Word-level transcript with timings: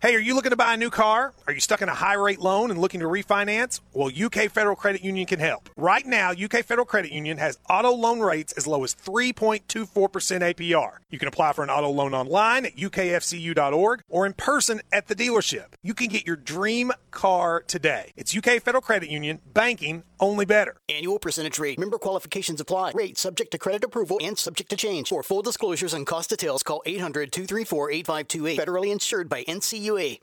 Hey, 0.00 0.14
are 0.14 0.20
you 0.20 0.36
looking 0.36 0.50
to 0.50 0.56
buy 0.56 0.74
a 0.74 0.76
new 0.76 0.90
car? 0.90 1.32
Are 1.48 1.52
you 1.52 1.58
stuck 1.58 1.82
in 1.82 1.88
a 1.88 1.94
high 1.94 2.14
rate 2.14 2.38
loan 2.38 2.70
and 2.70 2.80
looking 2.80 3.00
to 3.00 3.06
refinance? 3.06 3.80
Well, 3.92 4.12
UK 4.14 4.48
Federal 4.48 4.76
Credit 4.76 5.02
Union 5.02 5.26
can 5.26 5.40
help. 5.40 5.70
Right 5.76 6.06
now, 6.06 6.30
UK 6.30 6.64
Federal 6.64 6.84
Credit 6.84 7.10
Union 7.10 7.36
has 7.38 7.58
auto 7.68 7.90
loan 7.90 8.20
rates 8.20 8.52
as 8.52 8.68
low 8.68 8.84
as 8.84 8.94
3.24% 8.94 9.64
APR. 10.54 10.90
You 11.10 11.18
can 11.18 11.26
apply 11.26 11.52
for 11.52 11.64
an 11.64 11.70
auto 11.70 11.90
loan 11.90 12.14
online 12.14 12.66
at 12.66 12.76
ukfcu.org 12.76 14.02
or 14.08 14.24
in 14.24 14.34
person 14.34 14.82
at 14.92 15.08
the 15.08 15.16
dealership. 15.16 15.66
You 15.82 15.94
can 15.94 16.06
get 16.06 16.24
your 16.28 16.36
dream 16.36 16.92
car 17.10 17.64
today. 17.66 18.12
It's 18.14 18.36
UK 18.36 18.62
Federal 18.62 18.82
Credit 18.82 19.10
Union, 19.10 19.40
banking 19.52 20.04
only 20.20 20.44
better. 20.44 20.76
Annual 20.88 21.18
percentage 21.18 21.58
rate. 21.58 21.78
Member 21.78 21.98
qualifications 21.98 22.60
apply. 22.60 22.92
Rate 22.94 23.18
subject 23.18 23.50
to 23.50 23.58
credit 23.58 23.82
approval 23.82 24.18
and 24.22 24.38
subject 24.38 24.70
to 24.70 24.76
change. 24.76 25.08
For 25.08 25.24
full 25.24 25.42
disclosures 25.42 25.92
and 25.92 26.06
cost 26.06 26.30
details, 26.30 26.62
call 26.62 26.82
800 26.86 27.32
234 27.32 27.90
8528. 27.90 28.58
Federally 28.60 28.92
insured 28.92 29.28
by 29.28 29.42
NCUA. 29.42 29.87
He's 29.88 30.20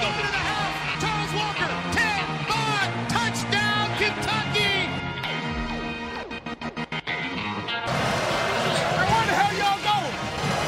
moving 0.00 0.24
to 0.24 0.32
the 0.32 0.40
house. 0.40 0.74
Charles 1.02 1.32
Walker, 1.36 1.68
10, 1.92 2.24
5, 2.48 3.12
touchdown, 3.12 3.86
Kentucky. 4.00 4.88
Hey, 8.06 9.04
where 9.04 9.26
the 9.26 9.36
y'all 9.60 9.76
going? 9.84 10.16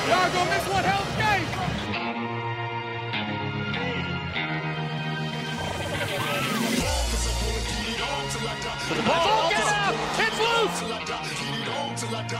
Y'all 0.08 0.28
gonna 0.28 0.50
miss 0.52 0.66
one 0.68 0.84
hell 0.84 1.06
game. 1.16 1.48
Ball, 9.06 9.48
get 9.50 9.66
up! 9.66 9.94
It's 10.18 10.38
loose! 10.38 11.17
It's 12.30 12.36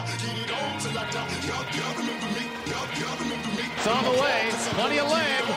on 3.87 4.05
the 4.05 4.11
way. 4.21 4.51
Plenty 4.75 4.99
of 4.99 5.11
leg. 5.11 5.48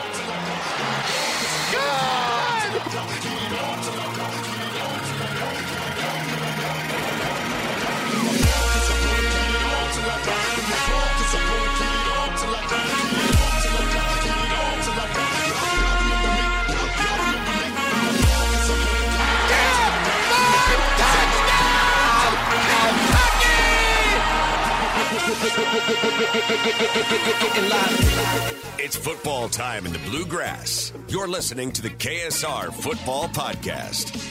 It's 28.80 28.96
football 28.96 29.50
time 29.50 29.86
in 29.86 29.92
the 29.92 30.00
bluegrass. 30.10 30.94
You're 31.10 31.28
listening 31.28 31.74
to 31.74 31.82
the 31.82 31.90
KSR 31.90 32.74
Football 32.74 33.28
Podcast. 33.28 34.30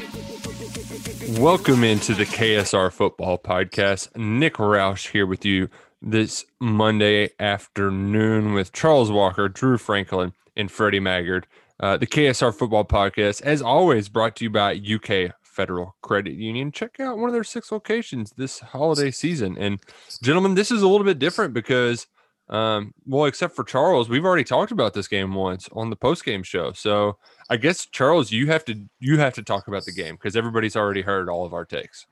Welcome 1.39 1.85
into 1.85 2.15
the 2.15 2.25
KSR 2.25 2.91
Football 2.91 3.37
Podcast. 3.37 4.17
Nick 4.17 4.55
Roush 4.55 5.11
here 5.11 5.27
with 5.27 5.45
you 5.45 5.69
this 6.01 6.47
Monday 6.59 7.29
afternoon 7.39 8.55
with 8.55 8.73
Charles 8.73 9.13
Walker, 9.13 9.51
Drew 9.51 9.77
Franklin, 9.77 10.33
and 10.57 10.71
Freddie 10.71 11.01
Maggard. 11.01 11.47
Uh, 11.79 11.99
the 11.99 12.07
KSR 12.07 12.55
Football 12.55 12.87
Podcast, 12.87 13.43
as 13.43 13.61
always, 13.61 14.09
brought 14.09 14.37
to 14.37 14.45
you 14.45 14.51
by 14.51 14.73
UK 14.73 15.35
Federal 15.51 15.97
Credit 16.03 16.35
Union. 16.35 16.73
Check 16.73 17.01
out 17.01 17.19
one 17.19 17.29
of 17.29 17.35
their 17.35 17.45
six 17.45 17.73
locations 17.73 18.33
this 18.33 18.61
holiday 18.61 19.11
season. 19.11 19.57
And, 19.59 19.81
gentlemen, 20.23 20.55
this 20.55 20.71
is 20.71 20.83
a 20.83 20.89
little 20.89 21.05
bit 21.05 21.19
different 21.19 21.53
because, 21.53 22.07
um, 22.49 22.95
well, 23.07 23.27
except 23.27 23.55
for 23.57 23.65
Charles, 23.65 24.09
we've 24.09 24.25
already 24.25 24.45
talked 24.45 24.73
about 24.73 24.95
this 24.95 25.09
game 25.09 25.35
once 25.35 25.69
on 25.73 25.91
the 25.91 25.97
post 25.97 26.25
game 26.25 26.43
show. 26.43 26.73
So, 26.73 27.19
I 27.49 27.57
guess 27.57 27.87
Charles, 27.87 28.31
you 28.31 28.47
have 28.47 28.65
to 28.67 28.75
you 29.01 29.19
have 29.19 29.35
to 29.35 29.43
talk 29.43 29.69
about 29.69 29.85
the 29.85 29.93
game 29.93 30.15
because 30.15 30.37
everybody's 30.37 30.77
already 30.77 31.03
heard 31.03 31.29
all 31.29 31.45
of 31.45 31.53
our 31.53 31.65
takes. 31.65 32.07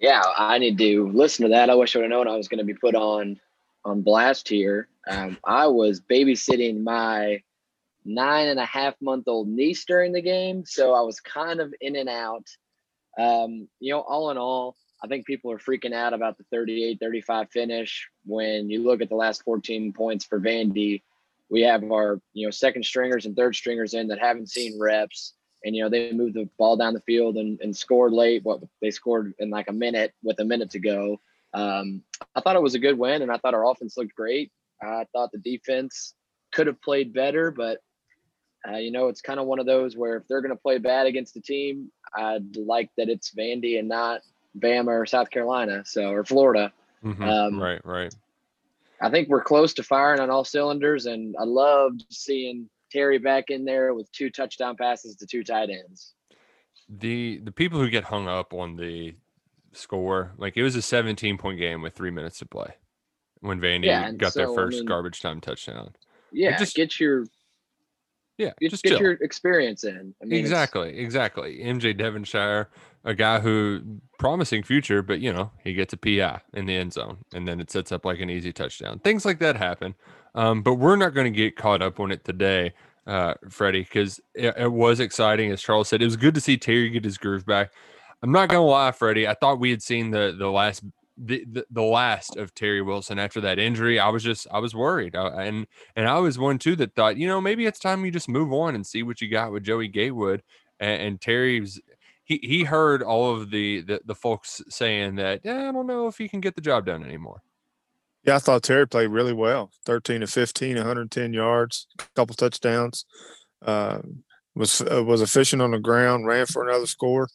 Yeah, 0.00 0.22
I 0.36 0.58
need 0.58 0.76
to 0.78 1.10
listen 1.12 1.44
to 1.44 1.48
that. 1.50 1.70
I 1.70 1.74
wish 1.74 1.96
I 1.96 2.00
would 2.00 2.04
have 2.04 2.10
known 2.10 2.28
I 2.28 2.36
was 2.36 2.48
going 2.48 2.58
to 2.58 2.64
be 2.64 2.74
put 2.74 2.94
on 2.94 3.40
on 3.84 4.02
blast 4.02 4.48
here. 4.48 4.88
Um, 5.08 5.38
I 5.44 5.66
was 5.68 6.00
babysitting 6.00 6.82
my 6.82 7.40
nine 8.06 8.48
and 8.48 8.60
a 8.60 8.64
half 8.64 8.94
month 9.00 9.28
old 9.28 9.48
niece 9.48 9.84
during 9.84 10.12
the 10.12 10.22
game, 10.22 10.64
so 10.64 10.94
I 10.94 11.00
was 11.02 11.20
kind 11.20 11.60
of 11.60 11.74
in 11.80 11.96
and 11.96 12.08
out. 12.08 12.46
Um, 13.18 13.68
you 13.80 13.92
know, 13.92 14.00
all 14.00 14.30
in 14.30 14.38
all, 14.38 14.76
I 15.02 15.08
think 15.08 15.26
people 15.26 15.50
are 15.52 15.58
freaking 15.58 15.92
out 15.92 16.12
about 16.12 16.38
the 16.38 16.44
38 16.50 16.98
35 17.00 17.50
finish. 17.50 18.08
When 18.24 18.70
you 18.70 18.84
look 18.84 19.02
at 19.02 19.08
the 19.08 19.16
last 19.16 19.42
14 19.44 19.92
points 19.92 20.24
for 20.24 20.40
Vandy, 20.40 21.02
we 21.48 21.62
have 21.62 21.82
our, 21.84 22.20
you 22.32 22.46
know, 22.46 22.50
second 22.50 22.84
stringers 22.84 23.26
and 23.26 23.36
third 23.36 23.54
stringers 23.54 23.94
in 23.94 24.08
that 24.08 24.18
haven't 24.18 24.50
seen 24.50 24.78
reps. 24.80 25.34
And, 25.64 25.74
you 25.74 25.82
know, 25.82 25.88
they 25.88 26.12
moved 26.12 26.34
the 26.34 26.48
ball 26.58 26.76
down 26.76 26.94
the 26.94 27.00
field 27.00 27.36
and, 27.36 27.60
and 27.60 27.76
scored 27.76 28.12
late. 28.12 28.44
What 28.44 28.60
they 28.80 28.90
scored 28.90 29.34
in 29.38 29.50
like 29.50 29.68
a 29.68 29.72
minute 29.72 30.12
with 30.22 30.38
a 30.40 30.44
minute 30.44 30.70
to 30.70 30.78
go. 30.78 31.20
Um, 31.54 32.02
I 32.34 32.40
thought 32.40 32.56
it 32.56 32.62
was 32.62 32.74
a 32.74 32.80
good 32.80 32.98
win, 32.98 33.22
and 33.22 33.32
I 33.32 33.38
thought 33.38 33.54
our 33.54 33.68
offense 33.68 33.96
looked 33.96 34.14
great. 34.14 34.52
I 34.82 35.06
thought 35.12 35.32
the 35.32 35.38
defense 35.38 36.14
could 36.52 36.66
have 36.66 36.82
played 36.82 37.12
better, 37.12 37.50
but 37.50 37.80
uh, 38.68 38.76
you 38.76 38.90
know, 38.90 39.08
it's 39.08 39.20
kind 39.20 39.38
of 39.40 39.46
one 39.46 39.58
of 39.58 39.66
those 39.66 39.96
where 39.96 40.16
if 40.16 40.26
they're 40.28 40.40
going 40.40 40.54
to 40.54 40.60
play 40.60 40.78
bad 40.78 41.06
against 41.06 41.36
a 41.36 41.40
team, 41.40 41.90
I'd 42.14 42.56
like 42.56 42.90
that 42.96 43.08
it's 43.08 43.32
Vandy 43.32 43.78
and 43.78 43.88
not 43.88 44.22
Bama 44.58 44.88
or 44.88 45.06
South 45.06 45.30
Carolina, 45.30 45.82
so 45.84 46.10
or 46.10 46.24
Florida. 46.24 46.72
Mhm. 47.04 47.20
Um, 47.22 47.60
right, 47.60 47.84
right. 47.84 48.14
I 49.00 49.10
think 49.10 49.28
we're 49.28 49.42
close 49.44 49.74
to 49.74 49.82
firing 49.82 50.20
on 50.20 50.30
all 50.30 50.44
cylinders, 50.44 51.06
and 51.06 51.36
I 51.38 51.44
loved 51.44 52.04
seeing 52.10 52.68
Terry 52.90 53.18
back 53.18 53.50
in 53.50 53.64
there 53.64 53.92
with 53.94 54.10
two 54.12 54.30
touchdown 54.30 54.76
passes 54.76 55.14
to 55.16 55.26
two 55.26 55.44
tight 55.44 55.68
ends. 55.70 56.14
The 56.88 57.38
the 57.44 57.52
people 57.52 57.78
who 57.78 57.90
get 57.90 58.04
hung 58.04 58.26
up 58.28 58.54
on 58.54 58.76
the 58.76 59.14
score, 59.72 60.32
like 60.38 60.56
it 60.56 60.62
was 60.62 60.76
a 60.76 60.82
17 60.82 61.36
point 61.36 61.58
game 61.58 61.82
with 61.82 61.94
three 61.94 62.10
minutes 62.10 62.38
to 62.38 62.46
play 62.46 62.74
when 63.40 63.60
Vandy 63.60 63.86
Yeah, 63.86 64.10
got 64.12 64.32
their 64.34 64.46
so, 64.46 64.52
I 64.52 64.56
first 64.56 64.78
mean- 64.78 64.86
garbage 64.86 65.20
time 65.20 65.40
touchdown. 65.40 65.94
Yeah, 66.32 66.56
just- 66.56 66.74
get 66.74 66.98
your 66.98 67.26
Yeah, 68.38 68.50
get, 68.60 68.70
just 68.70 68.82
get 68.82 68.90
chill. 68.90 69.00
your 69.00 69.12
experience 69.12 69.84
in. 69.84 70.14
I 70.20 70.26
mean, 70.26 70.38
exactly, 70.38 70.98
exactly. 70.98 71.60
MJ 71.62 71.96
Devonshire, 71.96 72.68
a 73.04 73.14
guy 73.14 73.40
who 73.40 73.80
promising 74.18 74.62
future, 74.62 75.02
but 75.02 75.20
you 75.20 75.32
know 75.32 75.50
he 75.64 75.72
gets 75.72 75.94
a 75.94 75.96
PI 75.96 76.40
in 76.52 76.66
the 76.66 76.76
end 76.76 76.92
zone, 76.92 77.18
and 77.32 77.48
then 77.48 77.60
it 77.60 77.70
sets 77.70 77.92
up 77.92 78.04
like 78.04 78.20
an 78.20 78.28
easy 78.28 78.52
touchdown. 78.52 78.98
Things 78.98 79.24
like 79.24 79.38
that 79.38 79.56
happen, 79.56 79.94
um, 80.34 80.62
but 80.62 80.74
we're 80.74 80.96
not 80.96 81.14
going 81.14 81.32
to 81.32 81.36
get 81.36 81.56
caught 81.56 81.80
up 81.80 81.98
on 81.98 82.12
it 82.12 82.24
today, 82.24 82.74
uh, 83.06 83.34
Freddie, 83.48 83.82
because 83.82 84.20
it, 84.34 84.54
it 84.58 84.72
was 84.72 85.00
exciting. 85.00 85.50
As 85.50 85.62
Charles 85.62 85.88
said, 85.88 86.02
it 86.02 86.06
was 86.06 86.16
good 86.16 86.34
to 86.34 86.40
see 86.40 86.58
Terry 86.58 86.90
get 86.90 87.04
his 87.04 87.16
groove 87.16 87.46
back. 87.46 87.72
I'm 88.22 88.32
not 88.32 88.48
gonna 88.48 88.64
lie, 88.64 88.92
Freddie. 88.92 89.28
I 89.28 89.34
thought 89.34 89.60
we 89.60 89.70
had 89.70 89.82
seen 89.82 90.10
the 90.10 90.34
the 90.38 90.50
last 90.50 90.82
the, 91.16 91.44
the, 91.50 91.66
the 91.70 91.82
last 91.82 92.36
of 92.36 92.54
Terry 92.54 92.82
Wilson 92.82 93.18
after 93.18 93.40
that 93.42 93.58
injury. 93.58 93.98
I 93.98 94.08
was 94.08 94.22
just 94.22 94.46
I 94.50 94.58
was 94.58 94.74
worried, 94.74 95.16
I, 95.16 95.44
and 95.44 95.66
and 95.94 96.08
I 96.08 96.18
was 96.18 96.38
one 96.38 96.58
too 96.58 96.76
that 96.76 96.94
thought, 96.94 97.16
you 97.16 97.26
know, 97.26 97.40
maybe 97.40 97.66
it's 97.66 97.78
time 97.78 98.04
you 98.04 98.10
just 98.10 98.28
move 98.28 98.52
on 98.52 98.74
and 98.74 98.86
see 98.86 99.02
what 99.02 99.20
you 99.20 99.28
got 99.28 99.52
with 99.52 99.64
Joey 99.64 99.88
Gatewood 99.88 100.42
and, 100.80 101.02
and 101.02 101.20
Terry's. 101.20 101.80
He 102.24 102.40
he 102.42 102.64
heard 102.64 103.02
all 103.02 103.34
of 103.34 103.50
the 103.50 103.82
the, 103.82 104.00
the 104.04 104.14
folks 104.14 104.62
saying 104.68 105.16
that 105.16 105.40
yeah, 105.44 105.68
I 105.68 105.72
don't 105.72 105.86
know 105.86 106.08
if 106.08 106.18
he 106.18 106.28
can 106.28 106.40
get 106.40 106.54
the 106.54 106.60
job 106.60 106.86
done 106.86 107.04
anymore. 107.04 107.42
Yeah, 108.24 108.36
I 108.36 108.38
thought 108.40 108.64
Terry 108.64 108.88
played 108.88 109.10
really 109.10 109.32
well. 109.32 109.70
13 109.84 110.22
to 110.22 110.26
15, 110.26 110.74
110 110.74 111.32
yards, 111.32 111.86
a 112.00 112.04
couple 112.16 112.34
touchdowns. 112.34 113.04
Uh, 113.64 114.00
was 114.56 114.80
uh, 114.80 115.04
was 115.04 115.22
efficient 115.22 115.62
on 115.62 115.70
the 115.70 115.78
ground, 115.78 116.26
ran 116.26 116.46
for 116.46 116.66
another 116.66 116.86
score. 116.86 117.28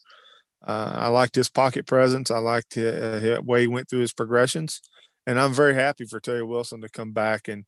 Uh, 0.66 0.92
I 0.94 1.08
liked 1.08 1.34
his 1.34 1.48
pocket 1.48 1.86
presence. 1.86 2.30
I 2.30 2.38
liked 2.38 2.76
uh, 2.76 2.80
the 2.80 3.42
way 3.44 3.62
he 3.62 3.66
went 3.66 3.88
through 3.88 4.00
his 4.00 4.12
progressions, 4.12 4.80
and 5.26 5.40
I'm 5.40 5.52
very 5.52 5.74
happy 5.74 6.04
for 6.04 6.20
Terry 6.20 6.42
Wilson 6.44 6.80
to 6.82 6.88
come 6.88 7.12
back 7.12 7.48
in 7.48 7.64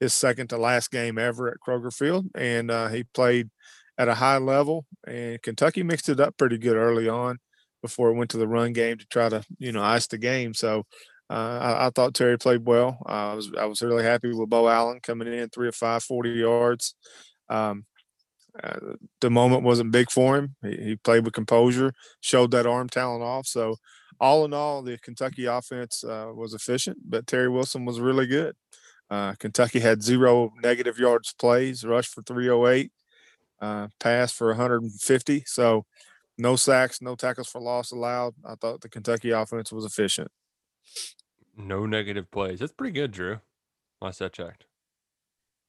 his 0.00 0.12
second 0.12 0.48
to 0.48 0.56
last 0.56 0.90
game 0.90 1.18
ever 1.18 1.48
at 1.48 1.58
Kroger 1.66 1.94
Field, 1.94 2.26
and 2.34 2.70
uh, 2.70 2.88
he 2.88 3.04
played 3.04 3.50
at 3.98 4.08
a 4.08 4.14
high 4.14 4.38
level. 4.38 4.86
And 5.06 5.40
Kentucky 5.42 5.82
mixed 5.82 6.08
it 6.08 6.20
up 6.20 6.36
pretty 6.36 6.58
good 6.58 6.76
early 6.76 7.08
on 7.08 7.38
before 7.82 8.10
it 8.10 8.14
went 8.14 8.30
to 8.30 8.38
the 8.38 8.48
run 8.48 8.72
game 8.72 8.98
to 8.98 9.06
try 9.06 9.28
to 9.28 9.44
you 9.58 9.72
know 9.72 9.82
ice 9.82 10.06
the 10.06 10.18
game. 10.18 10.54
So 10.54 10.84
uh, 11.30 11.58
I, 11.60 11.86
I 11.86 11.90
thought 11.90 12.14
Terry 12.14 12.38
played 12.38 12.66
well. 12.66 12.98
Uh, 13.08 13.32
I 13.32 13.34
was 13.34 13.50
I 13.58 13.64
was 13.66 13.82
really 13.82 14.04
happy 14.04 14.32
with 14.32 14.50
Beau 14.50 14.68
Allen 14.68 15.00
coming 15.02 15.32
in 15.32 15.48
three 15.48 15.68
or 15.68 15.72
five, 15.72 16.02
40 16.02 16.30
yards. 16.30 16.94
Um, 17.48 17.84
uh, 18.62 18.94
the 19.20 19.30
moment 19.30 19.62
wasn't 19.62 19.92
big 19.92 20.10
for 20.10 20.36
him. 20.36 20.56
He, 20.62 20.76
he 20.76 20.96
played 20.96 21.24
with 21.24 21.34
composure, 21.34 21.92
showed 22.20 22.50
that 22.50 22.66
arm 22.66 22.88
talent 22.88 23.22
off. 23.22 23.46
So 23.46 23.76
all 24.20 24.44
in 24.44 24.52
all, 24.52 24.82
the 24.82 24.98
Kentucky 24.98 25.46
offense 25.46 26.04
uh, 26.04 26.30
was 26.34 26.54
efficient, 26.54 26.98
but 27.04 27.26
Terry 27.26 27.48
Wilson 27.48 27.84
was 27.84 28.00
really 28.00 28.26
good. 28.26 28.54
Uh, 29.10 29.34
Kentucky 29.38 29.80
had 29.80 30.02
zero 30.02 30.52
negative 30.62 30.98
yards 30.98 31.34
plays, 31.34 31.84
rush 31.84 32.08
for 32.08 32.22
308, 32.22 32.90
uh, 33.60 33.88
pass 34.00 34.32
for 34.32 34.48
150. 34.48 35.44
So 35.46 35.84
no 36.38 36.56
sacks, 36.56 37.02
no 37.02 37.14
tackles 37.14 37.48
for 37.48 37.60
loss 37.60 37.92
allowed. 37.92 38.34
I 38.44 38.54
thought 38.54 38.80
the 38.80 38.88
Kentucky 38.88 39.30
offense 39.30 39.72
was 39.72 39.84
efficient. 39.84 40.28
No 41.56 41.84
negative 41.84 42.30
plays. 42.30 42.58
That's 42.58 42.72
pretty 42.72 42.92
good, 42.92 43.12
Drew. 43.12 43.40
Last 44.00 44.22
I 44.22 44.28
checked. 44.28 44.64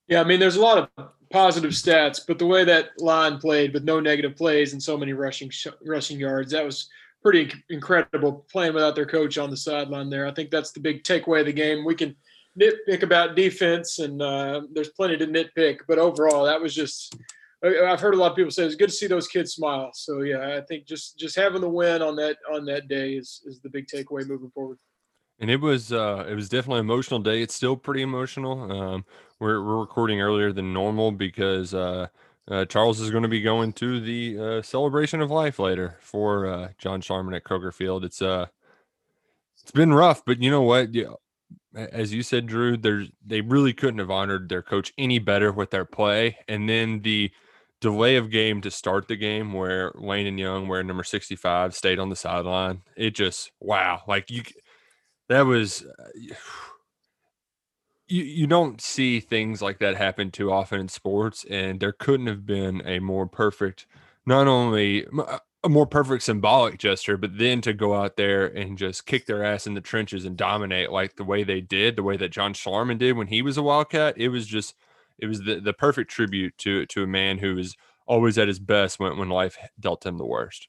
Yeah, 0.07 0.21
I 0.21 0.23
mean, 0.23 0.39
there's 0.39 0.55
a 0.55 0.61
lot 0.61 0.89
of 0.97 1.09
positive 1.33 1.71
stats, 1.71 2.21
but 2.25 2.37
the 2.37 2.45
way 2.45 2.63
that 2.63 2.91
line 2.99 3.39
played 3.39 3.73
with 3.73 3.83
no 3.83 3.99
negative 3.99 4.35
plays 4.37 4.71
and 4.71 4.81
so 4.81 4.95
many 4.95 5.13
rushing 5.13 5.51
rushing 5.83 6.19
yards, 6.19 6.51
that 6.51 6.63
was 6.63 6.87
pretty 7.23 7.51
incredible 7.71 8.45
playing 8.51 8.75
without 8.75 8.93
their 8.93 9.07
coach 9.07 9.39
on 9.39 9.49
the 9.49 9.57
sideline 9.57 10.11
there. 10.11 10.27
I 10.27 10.31
think 10.31 10.51
that's 10.51 10.71
the 10.71 10.79
big 10.79 11.03
takeaway 11.03 11.39
of 11.39 11.47
the 11.47 11.53
game. 11.53 11.85
We 11.85 11.95
can 11.95 12.15
nitpick 12.59 13.01
about 13.01 13.35
defense, 13.35 13.97
and 13.97 14.21
uh, 14.21 14.61
there's 14.73 14.89
plenty 14.89 15.17
to 15.17 15.25
nitpick, 15.25 15.79
but 15.87 15.97
overall, 15.97 16.45
that 16.45 16.61
was 16.61 16.73
just. 16.73 17.17
I've 17.63 18.01
heard 18.01 18.13
a 18.13 18.17
lot 18.17 18.31
of 18.31 18.35
people 18.35 18.51
say 18.51 18.65
it's 18.65 18.75
good 18.75 18.89
to 18.89 18.95
see 18.95 19.07
those 19.07 19.27
kids 19.27 19.53
smile. 19.53 19.91
So 19.93 20.21
yeah, 20.21 20.57
I 20.57 20.61
think 20.61 20.85
just 20.85 21.17
just 21.17 21.35
having 21.35 21.61
the 21.61 21.69
win 21.69 22.01
on 22.01 22.15
that 22.17 22.37
on 22.53 22.65
that 22.65 22.89
day 22.89 23.13
is 23.13 23.41
is 23.45 23.59
the 23.61 23.69
big 23.69 23.87
takeaway 23.87 24.27
moving 24.27 24.51
forward. 24.51 24.77
And 25.39 25.49
it 25.49 25.59
was 25.59 25.91
uh, 25.91 26.25
it 26.29 26.35
was 26.35 26.49
definitely 26.49 26.79
an 26.79 26.85
emotional 26.85 27.19
day. 27.19 27.41
It's 27.41 27.55
still 27.55 27.75
pretty 27.75 28.01
emotional. 28.01 28.71
Um, 28.71 29.05
we're 29.39 29.63
we're 29.63 29.79
recording 29.79 30.21
earlier 30.21 30.53
than 30.53 30.73
normal 30.73 31.11
because 31.11 31.73
uh, 31.73 32.07
uh, 32.49 32.65
Charles 32.65 32.99
is 32.99 33.09
going 33.09 33.23
to 33.23 33.29
be 33.29 33.41
going 33.41 33.73
to 33.73 33.99
the 33.99 34.39
uh, 34.39 34.61
celebration 34.61 35.21
of 35.21 35.31
life 35.31 35.59
later 35.59 35.97
for 36.01 36.45
uh, 36.45 36.69
John 36.77 37.01
Schlarman 37.01 37.35
at 37.35 37.43
Kroger 37.43 37.73
Field. 37.73 38.05
It's 38.05 38.21
uh, 38.21 38.47
it's 39.61 39.71
been 39.71 39.93
rough, 39.93 40.23
but 40.25 40.41
you 40.41 40.51
know 40.51 40.61
what? 40.61 40.93
Yeah, 40.93 41.13
as 41.73 42.13
you 42.13 42.21
said, 42.21 42.47
Drew, 42.47 42.77
there's 42.77 43.09
they 43.25 43.41
really 43.41 43.73
couldn't 43.73 43.99
have 43.99 44.11
honored 44.11 44.49
their 44.49 44.61
coach 44.61 44.93
any 44.97 45.19
better 45.19 45.51
with 45.51 45.71
their 45.71 45.85
play, 45.85 46.37
and 46.47 46.67
then 46.69 47.01
the 47.01 47.31
delay 47.81 48.15
of 48.15 48.29
game 48.29 48.61
to 48.61 48.71
start 48.71 49.07
the 49.07 49.15
game 49.15 49.51
where 49.53 49.91
Landon 49.95 50.37
Young, 50.37 50.67
wearing 50.67 50.87
number 50.87 51.03
65, 51.03 51.75
stayed 51.75 51.99
on 51.99 52.09
the 52.09 52.15
sideline. 52.15 52.81
It 52.95 53.11
just 53.15 53.51
wow, 53.59 54.03
like 54.07 54.29
you 54.29 54.43
that 55.29 55.45
was 55.45 55.83
uh, 55.83 56.09
you 58.07 58.23
you 58.23 58.47
don't 58.47 58.81
see 58.81 59.19
things 59.19 59.61
like 59.61 59.79
that 59.79 59.95
happen 59.95 60.31
too 60.31 60.51
often 60.51 60.79
in 60.79 60.87
sports 60.87 61.45
and 61.49 61.79
there 61.79 61.93
couldn't 61.93 62.27
have 62.27 62.45
been 62.45 62.81
a 62.85 62.99
more 62.99 63.25
perfect 63.25 63.87
not 64.25 64.47
only 64.47 65.05
a 65.63 65.69
more 65.69 65.85
perfect 65.87 66.23
symbolic 66.23 66.77
gesture 66.77 67.15
but 67.15 67.37
then 67.37 67.61
to 67.61 67.73
go 67.73 67.95
out 67.95 68.17
there 68.17 68.45
and 68.45 68.77
just 68.77 69.05
kick 69.05 69.25
their 69.25 69.43
ass 69.43 69.65
in 69.65 69.73
the 69.73 69.81
trenches 69.81 70.25
and 70.25 70.35
dominate 70.35 70.91
like 70.91 71.15
the 71.15 71.23
way 71.23 71.43
they 71.43 71.61
did 71.61 71.95
the 71.95 72.03
way 72.03 72.17
that 72.17 72.31
John 72.31 72.53
Schlarman 72.53 72.97
did 72.97 73.15
when 73.15 73.27
he 73.27 73.41
was 73.41 73.57
a 73.57 73.63
Wildcat 73.63 74.15
it 74.17 74.29
was 74.29 74.45
just 74.45 74.75
it 75.17 75.27
was 75.27 75.41
the, 75.43 75.61
the 75.61 75.73
perfect 75.73 76.11
tribute 76.11 76.57
to 76.59 76.85
to 76.87 77.03
a 77.03 77.07
man 77.07 77.37
who 77.37 77.55
was 77.55 77.75
always 78.05 78.37
at 78.37 78.47
his 78.47 78.59
best 78.59 78.99
when, 78.99 79.17
when 79.17 79.29
life 79.29 79.57
dealt 79.79 80.05
him 80.05 80.17
the 80.17 80.25
worst. 80.25 80.67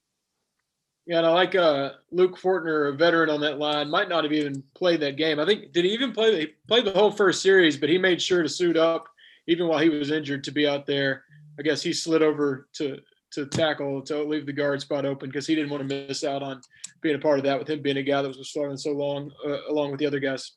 Yeah, 1.06 1.19
and 1.19 1.27
I 1.27 1.31
like 1.31 1.55
uh, 1.55 1.91
Luke 2.12 2.39
Fortner, 2.39 2.89
a 2.89 2.97
veteran 2.97 3.29
on 3.29 3.41
that 3.43 3.59
line, 3.59 3.91
might 3.91 4.09
not 4.09 4.25
have 4.25 4.33
even 4.33 4.62
played 4.75 5.01
that 5.01 5.17
game. 5.17 5.39
I 5.39 5.45
think 5.45 5.73
did 5.73 5.85
he 5.85 5.93
even 5.93 6.12
play? 6.12 6.41
He 6.41 6.47
played 6.67 6.87
the 6.87 6.93
whole 6.93 7.11
first 7.11 7.43
series, 7.43 7.77
but 7.77 7.91
he 7.91 7.99
made 7.99 8.23
sure 8.23 8.43
to 8.43 8.49
suit 8.49 8.77
up 8.77 9.06
even 9.47 9.69
while 9.69 9.81
he 9.81 9.91
was 9.91 10.11
injured 10.11 10.45
to 10.45 10.51
be 10.51 10.67
out 10.67 10.87
there. 10.87 11.25
I 11.59 11.62
guess 11.62 11.83
he 11.83 11.93
slid 11.93 12.23
over 12.23 12.69
to 12.75 12.99
to 13.33 13.47
tackle 13.47 14.01
to 14.01 14.23
leave 14.23 14.47
the 14.47 14.53
guard 14.53 14.81
spot 14.81 15.05
open 15.05 15.29
because 15.29 15.47
he 15.47 15.55
didn't 15.55 15.71
want 15.71 15.87
to 15.87 16.06
miss 16.06 16.23
out 16.23 16.43
on 16.43 16.62
being 17.01 17.17
a 17.17 17.19
part 17.19 17.39
of 17.39 17.45
that 17.45 17.59
with 17.59 17.69
him 17.69 17.83
being 17.83 17.97
a 17.97 18.03
guy 18.03 18.23
that 18.23 18.29
was 18.29 18.49
starting 18.49 18.77
so 18.77 18.93
long 18.93 19.31
uh, 19.47 19.59
along 19.69 19.91
with 19.91 19.99
the 19.99 20.06
other 20.06 20.21
guys. 20.21 20.53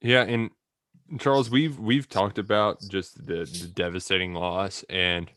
Yeah, 0.00 0.22
and 0.22 0.50
Charles, 1.18 1.50
we've 1.50 1.78
we've 1.78 2.08
talked 2.08 2.38
about 2.38 2.78
just 2.88 3.26
the, 3.26 3.44
the 3.44 3.70
devastating 3.72 4.34
loss, 4.34 4.84
and 4.88 5.30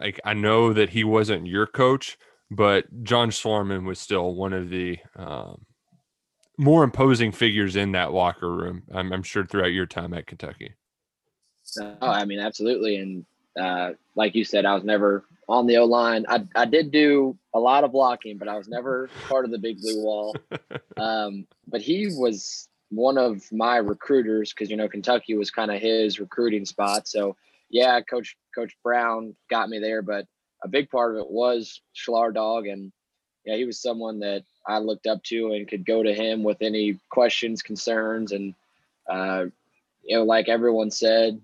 like 0.00 0.20
I 0.24 0.34
know 0.34 0.72
that 0.72 0.90
he 0.90 1.04
wasn't 1.04 1.46
your 1.46 1.66
coach, 1.66 2.18
but 2.50 3.04
John 3.04 3.30
Schlarman 3.30 3.84
was 3.84 3.98
still 3.98 4.34
one 4.34 4.52
of 4.52 4.70
the 4.70 4.98
um, 5.16 5.64
more 6.58 6.84
imposing 6.84 7.32
figures 7.32 7.76
in 7.76 7.92
that 7.92 8.12
locker 8.12 8.50
room. 8.50 8.82
I'm, 8.92 9.12
I'm, 9.12 9.22
sure 9.22 9.46
throughout 9.46 9.72
your 9.72 9.86
time 9.86 10.12
at 10.12 10.26
Kentucky. 10.26 10.74
Oh, 11.80 11.96
I 12.00 12.24
mean, 12.24 12.40
absolutely, 12.40 12.96
and 12.96 13.24
uh, 13.58 13.92
like 14.16 14.34
you 14.34 14.44
said, 14.44 14.66
I 14.66 14.74
was 14.74 14.84
never 14.84 15.24
on 15.48 15.66
the 15.66 15.76
O 15.78 15.84
line. 15.84 16.24
I 16.28 16.44
I 16.54 16.64
did 16.64 16.90
do 16.90 17.38
a 17.54 17.60
lot 17.60 17.84
of 17.84 17.92
blocking, 17.92 18.38
but 18.38 18.48
I 18.48 18.56
was 18.56 18.68
never 18.68 19.08
part 19.28 19.44
of 19.44 19.50
the 19.50 19.58
big 19.58 19.80
blue 19.80 20.02
wall. 20.02 20.36
Um, 20.96 21.46
but 21.66 21.80
he 21.80 22.08
was 22.08 22.68
one 22.90 23.16
of 23.16 23.50
my 23.50 23.76
recruiters 23.76 24.52
because 24.52 24.68
you 24.68 24.76
know 24.76 24.88
Kentucky 24.88 25.34
was 25.34 25.50
kind 25.50 25.70
of 25.70 25.80
his 25.80 26.20
recruiting 26.20 26.66
spot. 26.66 27.08
So 27.08 27.36
yeah, 27.70 28.00
Coach 28.02 28.36
Coach 28.54 28.76
Brown 28.84 29.34
got 29.48 29.70
me 29.70 29.78
there, 29.78 30.02
but 30.02 30.26
a 30.62 30.68
big 30.68 30.90
part 30.90 31.14
of 31.14 31.20
it 31.20 31.30
was 31.30 31.80
Schlar 31.94 32.32
Dog, 32.32 32.66
and 32.66 32.92
yeah, 33.44 33.56
he 33.56 33.64
was 33.64 33.80
someone 33.80 34.20
that 34.20 34.44
I 34.66 34.78
looked 34.78 35.06
up 35.06 35.22
to 35.24 35.52
and 35.52 35.68
could 35.68 35.86
go 35.86 36.02
to 36.02 36.14
him 36.14 36.42
with 36.42 36.58
any 36.60 36.98
questions, 37.10 37.62
concerns, 37.62 38.32
and 38.32 38.54
uh, 39.08 39.46
you 40.04 40.16
know, 40.16 40.24
like 40.24 40.48
everyone 40.48 40.90
said, 40.90 41.40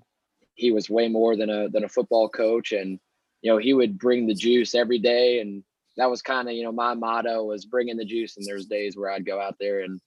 he 0.55 0.71
was 0.71 0.91
way 0.91 1.09
more 1.09 1.37
than 1.37 1.51
a 1.51 1.69
than 1.69 1.85
a 1.85 1.89
football 1.89 2.29
coach, 2.29 2.73
and 2.73 2.99
you 3.43 3.51
know, 3.51 3.59
he 3.59 3.75
would 3.75 3.99
bring 3.99 4.27
the 4.27 4.35
juice 4.35 4.75
every 4.75 4.99
day, 4.99 5.41
and 5.41 5.63
that 5.97 6.11
was 6.11 6.23
kind 6.23 6.49
of 6.49 6.55
you 6.55 6.65
know 6.65 6.73
my 6.73 6.95
motto 6.95 7.45
was 7.45 7.65
bringing 7.65 7.97
the 7.97 8.05
juice. 8.05 8.37
And 8.37 8.47
there's 8.47 8.67
days 8.67 8.97
where 8.97 9.11
I'd 9.11 9.27
go 9.27 9.41
out 9.41 9.57
there 9.59 9.81
and 9.81 10.01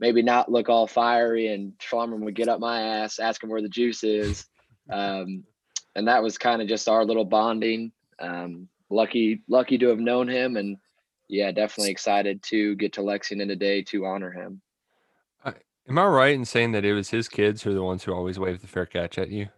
maybe 0.00 0.22
not 0.22 0.50
look 0.50 0.68
all 0.68 0.86
fiery, 0.86 1.48
and 1.48 1.72
Schlarman 1.78 2.20
would 2.20 2.34
get 2.34 2.48
up 2.48 2.60
my 2.60 2.80
ass, 2.80 3.18
ask 3.18 3.42
him 3.42 3.50
where 3.50 3.62
the 3.62 3.68
juice 3.68 4.04
is. 4.04 4.46
Um, 4.90 5.44
and 5.96 6.08
that 6.08 6.22
was 6.22 6.36
kind 6.36 6.60
of 6.60 6.68
just 6.68 6.90
our 6.90 7.06
little 7.06 7.24
bonding. 7.24 7.90
Um, 8.18 8.68
lucky, 8.90 9.42
lucky 9.48 9.78
to 9.78 9.88
have 9.88 9.98
known 9.98 10.28
him, 10.28 10.56
and 10.56 10.76
yeah, 11.28 11.50
definitely 11.52 11.90
excited 11.90 12.42
to 12.44 12.74
get 12.76 12.94
to 12.94 13.02
Lexington 13.02 13.48
today 13.48 13.82
to 13.82 14.06
honor 14.06 14.30
him. 14.30 14.60
Uh, 15.44 15.52
am 15.88 15.98
I 15.98 16.06
right 16.06 16.34
in 16.34 16.44
saying 16.44 16.72
that 16.72 16.84
it 16.84 16.94
was 16.94 17.10
his 17.10 17.28
kids 17.28 17.62
who 17.62 17.70
are 17.70 17.74
the 17.74 17.82
ones 17.82 18.04
who 18.04 18.12
always 18.12 18.38
wave 18.38 18.60
the 18.60 18.66
fair 18.66 18.86
catch 18.86 19.18
at 19.18 19.30
you? 19.30 19.48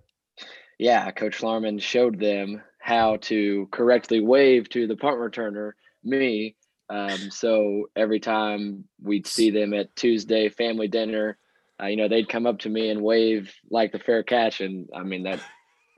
Yeah, 0.78 1.10
Coach 1.10 1.38
Schlarman 1.38 1.80
showed 1.80 2.20
them 2.20 2.62
how 2.78 3.16
to 3.16 3.66
correctly 3.72 4.20
wave 4.20 4.68
to 4.70 4.86
the 4.86 4.96
punt 4.96 5.16
returner, 5.16 5.72
me, 6.04 6.54
um, 6.88 7.30
so 7.30 7.90
every 7.96 8.20
time 8.20 8.84
we'd 9.02 9.26
see 9.26 9.50
them 9.50 9.74
at 9.74 9.94
Tuesday 9.96 10.48
family 10.48 10.88
dinner, 10.88 11.38
uh, 11.80 11.86
you 11.86 11.96
know, 11.96 12.08
they'd 12.08 12.28
come 12.28 12.46
up 12.46 12.60
to 12.60 12.68
me 12.68 12.90
and 12.90 13.02
wave 13.02 13.52
like 13.70 13.92
the 13.92 13.98
fair 13.98 14.22
catch. 14.22 14.60
And 14.60 14.88
I 14.94 15.02
mean, 15.02 15.24
that 15.24 15.40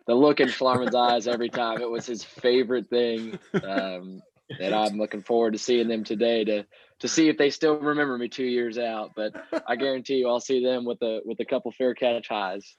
the 0.08 0.14
look 0.14 0.40
in 0.40 0.48
Schlarman's 0.48 0.94
eyes 0.94 1.28
every 1.28 1.50
time, 1.50 1.82
it 1.82 1.88
was 1.88 2.06
his 2.06 2.24
favorite 2.24 2.88
thing. 2.88 3.38
Um, 3.62 4.22
and 4.58 4.74
I'm 4.74 4.96
looking 4.96 5.22
forward 5.22 5.52
to 5.52 5.58
seeing 5.58 5.86
them 5.86 6.02
today 6.02 6.44
to 6.44 6.66
to 7.00 7.06
see 7.06 7.28
if 7.28 7.36
they 7.36 7.50
still 7.50 7.78
remember 7.78 8.16
me 8.16 8.28
two 8.28 8.46
years 8.46 8.78
out. 8.78 9.12
But 9.14 9.34
I 9.68 9.76
guarantee 9.76 10.16
you, 10.16 10.28
I'll 10.28 10.40
see 10.40 10.64
them 10.64 10.86
with 10.86 11.00
a 11.02 11.20
with 11.26 11.38
a 11.40 11.44
couple 11.44 11.70
fair 11.72 11.94
catch 11.94 12.28
highs. 12.28 12.76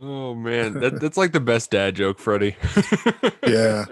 Oh 0.00 0.34
man, 0.34 0.80
that, 0.80 1.00
that's 1.00 1.16
like 1.16 1.30
the 1.30 1.38
best 1.38 1.70
dad 1.70 1.94
joke, 1.94 2.18
Freddie. 2.18 2.56
yeah. 3.46 3.84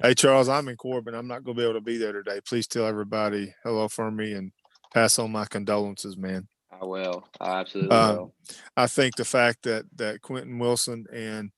Hey 0.00 0.14
Charles, 0.14 0.48
I'm 0.48 0.68
in 0.68 0.76
Corbin. 0.76 1.16
I'm 1.16 1.26
not 1.26 1.42
gonna 1.42 1.56
be 1.56 1.64
able 1.64 1.74
to 1.74 1.80
be 1.80 1.96
there 1.96 2.12
today. 2.12 2.40
Please 2.46 2.68
tell 2.68 2.86
everybody 2.86 3.52
hello 3.64 3.88
for 3.88 4.12
me 4.12 4.32
and 4.32 4.52
pass 4.94 5.18
on 5.18 5.32
my 5.32 5.44
condolences, 5.46 6.16
man. 6.16 6.46
I 6.80 6.84
will. 6.84 7.26
I 7.40 7.60
absolutely 7.60 7.96
uh, 7.96 8.14
will. 8.14 8.34
I 8.76 8.86
think 8.86 9.16
the 9.16 9.24
fact 9.24 9.62
that 9.64 9.84
that 9.96 10.22
Quentin 10.22 10.58
Wilson 10.58 11.06
and 11.12 11.50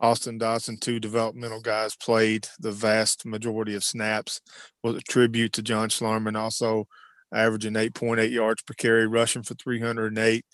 Austin 0.00 0.38
Dodson, 0.38 0.78
two 0.78 0.98
developmental 0.98 1.60
guys, 1.60 1.94
played 1.96 2.48
the 2.58 2.72
vast 2.72 3.24
majority 3.24 3.74
of 3.74 3.84
snaps 3.84 4.40
was 4.82 4.96
a 4.96 5.00
tribute 5.00 5.52
to 5.54 5.62
John 5.62 5.88
Schlarman, 5.88 6.36
also 6.36 6.86
averaging 7.32 7.74
8.8 7.74 8.30
yards 8.30 8.62
per 8.62 8.74
carry, 8.74 9.06
rushing 9.06 9.42
for 9.42 9.54
308 9.54 10.44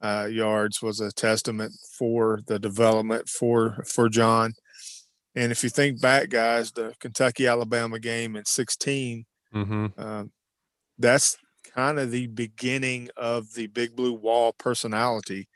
uh, 0.00 0.28
yards 0.30 0.80
was 0.80 1.00
a 1.00 1.10
testament 1.12 1.72
for 1.98 2.40
the 2.46 2.58
development 2.58 3.28
for 3.28 3.84
for 3.86 4.08
John. 4.08 4.52
And 5.34 5.52
if 5.52 5.62
you 5.62 5.70
think 5.70 6.00
back, 6.00 6.30
guys, 6.30 6.72
the 6.72 6.94
Kentucky 7.00 7.46
Alabama 7.46 7.98
game 7.98 8.36
in 8.36 8.44
16, 8.44 9.24
mm-hmm. 9.54 9.86
uh, 9.96 10.24
that's 10.98 11.36
kind 11.78 12.00
of 12.00 12.10
the 12.10 12.26
beginning 12.26 13.08
of 13.16 13.54
the 13.54 13.68
Big 13.68 13.94
Blue 13.94 14.12
Wall 14.12 14.52
personality 14.58 15.46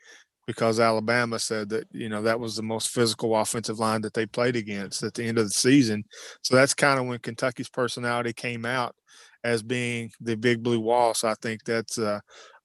because 0.47 0.79
Alabama 0.79 1.37
said 1.37 1.67
that 1.67 1.85
you 1.91 2.07
know 2.07 2.21
that 2.21 2.39
was 2.39 2.55
the 2.55 2.63
most 2.63 2.91
physical 2.91 3.35
offensive 3.35 3.77
line 3.77 3.99
that 4.01 4.13
they 4.13 4.25
played 4.25 4.55
against 4.55 5.03
at 5.03 5.13
the 5.13 5.23
end 5.25 5.37
of 5.37 5.43
the 5.43 5.53
season. 5.53 6.01
So 6.41 6.55
that's 6.55 6.73
kind 6.73 6.97
of 6.97 7.07
when 7.07 7.19
Kentucky's 7.19 7.67
personality 7.67 8.31
came 8.31 8.65
out 8.65 8.95
as 9.43 9.61
being 9.61 10.11
the 10.21 10.37
Big 10.37 10.63
Blue 10.63 10.79
Wall. 10.79 11.13
So 11.13 11.27
I 11.27 11.35
think 11.41 11.65
that's 11.65 11.97
uh, 11.97 12.21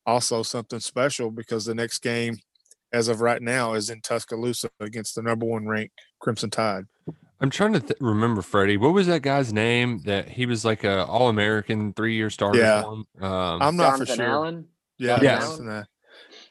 also 0.07 0.45
something 0.45 0.79
special 0.79 1.33
because 1.33 1.65
the 1.65 1.75
next 1.75 1.99
game, 1.99 2.37
as 2.93 3.09
of 3.09 3.21
right 3.21 3.43
now, 3.43 3.75
is 3.75 3.91
in 3.91 4.01
Tuscaloosa 4.03 4.71
against 4.79 5.17
the 5.17 5.23
number 5.23 5.47
one 5.47 5.67
ranked 5.67 5.95
Crimson 6.21 6.51
Tide. 6.51 6.85
I'm 7.41 7.51
trying 7.51 7.73
to 7.75 7.81
th- 7.81 8.01
remember 8.01 8.43
Freddie. 8.43 8.77
What 8.77 8.93
was 8.93 9.07
that 9.07 9.23
guy's 9.23 9.53
name? 9.53 10.01
That 10.05 10.29
he 10.29 10.47
was 10.47 10.65
like 10.65 10.85
a 10.85 11.05
All 11.05 11.29
American 11.29 11.93
three 11.93 12.15
year 12.15 12.31
starter. 12.31 12.59
Yeah, 12.59 12.81
um, 12.81 13.07
I'm 13.21 13.77
not 13.77 13.99
Jonathan 13.99 14.07
for 14.07 14.15
sure. 14.15 14.27
Allen? 14.27 14.67
Yeah, 14.99 15.19
yes. 15.23 15.61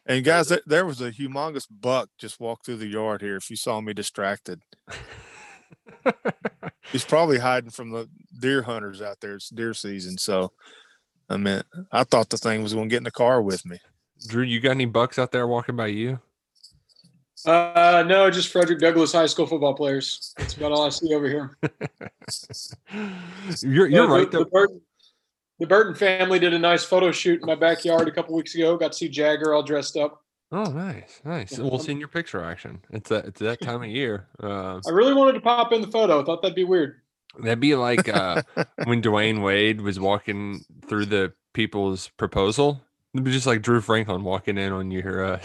And 0.05 0.23
guys, 0.23 0.51
there 0.65 0.85
was 0.85 1.01
a 1.01 1.11
humongous 1.11 1.67
buck 1.69 2.09
just 2.17 2.39
walked 2.39 2.65
through 2.65 2.77
the 2.77 2.87
yard 2.87 3.21
here. 3.21 3.35
If 3.35 3.49
you 3.49 3.57
saw 3.57 3.81
me 3.81 3.93
distracted, 3.93 4.61
he's 6.93 7.03
probably 7.07 7.39
hiding 7.39 7.71
from 7.71 7.91
the 7.91 8.09
deer 8.39 8.61
hunters 8.61 9.01
out 9.01 9.19
there. 9.19 9.35
It's 9.35 9.49
deer 9.49 9.73
season, 9.73 10.17
so 10.17 10.53
I 11.29 11.35
mean, 11.35 11.61
I 11.91 12.05
thought 12.05 12.29
the 12.29 12.37
thing 12.37 12.63
was 12.63 12.73
going 12.73 12.87
to 12.87 12.93
get 12.93 12.97
in 12.97 13.03
the 13.03 13.11
car 13.11 13.41
with 13.41 13.65
me. 13.65 13.79
Drew, 14.27 14.43
you 14.43 14.61
got 14.61 14.71
any 14.71 14.85
bucks 14.85 15.19
out 15.19 15.33
there 15.33 15.45
walking 15.45 15.75
by 15.75 15.87
you? 15.87 16.21
Uh, 17.45 18.03
no, 18.07 18.29
just 18.29 18.49
Frederick 18.49 18.79
Douglass 18.79 19.11
High 19.11 19.27
School 19.27 19.45
football 19.45 19.73
players. 19.73 20.33
That's 20.37 20.55
about 20.55 20.71
all 20.71 20.85
I 20.85 20.89
see 20.89 21.13
over 21.13 21.27
here. 21.27 21.57
you're 23.61 23.87
you're 23.87 24.07
the, 24.07 24.13
right. 24.13 24.31
The, 24.31 24.39
the, 24.39 24.45
Burton, 24.45 24.81
the 25.59 25.67
Burton 25.67 25.95
family 25.95 26.39
did 26.39 26.53
a 26.53 26.59
nice 26.59 26.83
photo 26.83 27.11
shoot 27.11 27.41
in 27.41 27.45
my 27.45 27.55
backyard 27.55 28.07
a 28.07 28.11
couple 28.11 28.35
weeks 28.35 28.55
ago. 28.55 28.75
Got 28.77 28.93
to 28.93 28.97
see 28.97 29.09
Jagger 29.09 29.53
all 29.53 29.63
dressed 29.63 29.97
up. 29.97 30.23
Oh, 30.51 30.63
nice, 30.63 31.21
nice. 31.25 31.57
We'll 31.57 31.79
see 31.79 31.91
in 31.91 31.99
your 31.99 32.07
picture 32.07 32.43
action. 32.43 32.79
It's 32.91 33.09
that 33.09 33.25
it's 33.25 33.39
that 33.41 33.61
time 33.61 33.83
of 33.83 33.89
year. 33.89 34.27
Uh, 34.41 34.79
I 34.87 34.91
really 34.91 35.13
wanted 35.13 35.33
to 35.33 35.41
pop 35.41 35.73
in 35.73 35.81
the 35.81 35.87
photo. 35.87 36.21
I 36.21 36.23
thought 36.23 36.41
that'd 36.41 36.55
be 36.55 36.63
weird. 36.63 37.01
That'd 37.37 37.59
be 37.59 37.75
like 37.75 38.09
uh, 38.09 38.41
when 38.85 39.01
Dwyane 39.01 39.43
Wade 39.43 39.81
was 39.81 39.99
walking 39.99 40.63
through 40.87 41.07
the 41.07 41.33
people's 41.53 42.07
proposal. 42.17 42.81
It'd 43.13 43.25
be 43.25 43.31
just 43.31 43.45
like 43.47 43.61
Drew 43.61 43.81
Franklin 43.81 44.23
walking 44.23 44.57
in 44.57 44.71
on 44.71 44.89
your 44.89 45.23
uh, 45.23 45.39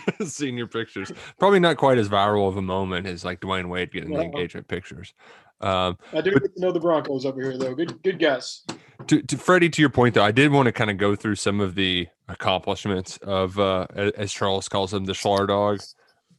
senior 0.24 0.66
pictures. 0.66 1.12
Probably 1.38 1.60
not 1.60 1.76
quite 1.76 1.98
as 1.98 2.08
viral 2.08 2.48
of 2.48 2.56
a 2.56 2.62
moment 2.62 3.06
as 3.06 3.24
like 3.24 3.40
Dwyane 3.40 3.68
Wade 3.68 3.92
getting 3.92 4.12
the 4.12 4.20
engagement 4.20 4.68
pictures. 4.68 5.14
Um, 5.60 5.96
I 6.12 6.20
do 6.20 6.32
but, 6.32 6.42
get 6.42 6.54
to 6.56 6.60
know 6.60 6.72
the 6.72 6.80
Broncos 6.80 7.24
over 7.24 7.40
here, 7.40 7.56
though. 7.56 7.74
Good, 7.74 8.02
good 8.02 8.18
guess. 8.18 8.64
To, 9.06 9.22
to 9.22 9.38
Freddie, 9.38 9.70
to 9.70 9.80
your 9.80 9.90
point, 9.90 10.14
though, 10.14 10.24
I 10.24 10.32
did 10.32 10.50
want 10.50 10.66
to 10.66 10.72
kind 10.72 10.90
of 10.90 10.98
go 10.98 11.14
through 11.14 11.36
some 11.36 11.60
of 11.60 11.76
the 11.76 12.08
accomplishments 12.28 13.16
of, 13.18 13.58
uh, 13.58 13.86
as 13.94 14.32
Charles 14.32 14.68
calls 14.68 14.90
them, 14.90 15.04
the 15.04 15.14
Schlar 15.14 15.46
dog. 15.46 15.80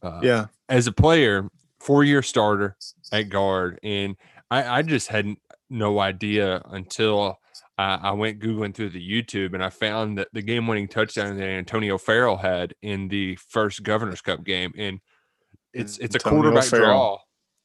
Uh, 0.02 0.20
yeah. 0.22 0.46
As 0.68 0.86
a 0.86 0.92
player, 0.92 1.48
four-year 1.80 2.22
starter 2.22 2.76
at 3.12 3.30
guard, 3.30 3.78
and 3.82 4.16
I, 4.50 4.78
I 4.78 4.82
just 4.82 5.08
hadn't 5.08 5.38
no 5.70 6.00
idea 6.00 6.60
until 6.66 7.38
I, 7.76 7.98
I 8.02 8.10
went 8.12 8.40
googling 8.40 8.74
through 8.74 8.90
the 8.90 9.22
YouTube 9.22 9.54
and 9.54 9.64
I 9.64 9.70
found 9.70 10.18
that 10.18 10.28
the 10.32 10.42
game-winning 10.42 10.88
touchdown 10.88 11.36
that 11.38 11.44
Antonio 11.44 11.98
Ferrell 11.98 12.36
had 12.36 12.74
in 12.82 13.08
the 13.08 13.36
first 13.36 13.82
Governor's 13.82 14.20
Cup 14.20 14.44
game, 14.44 14.72
and 14.76 15.00
it's 15.72 15.98
it's 15.98 16.14
a 16.14 16.18
Antonio 16.18 16.42
quarterback 16.42 16.64
Ferrell. 16.64 16.86
draw 16.86 17.18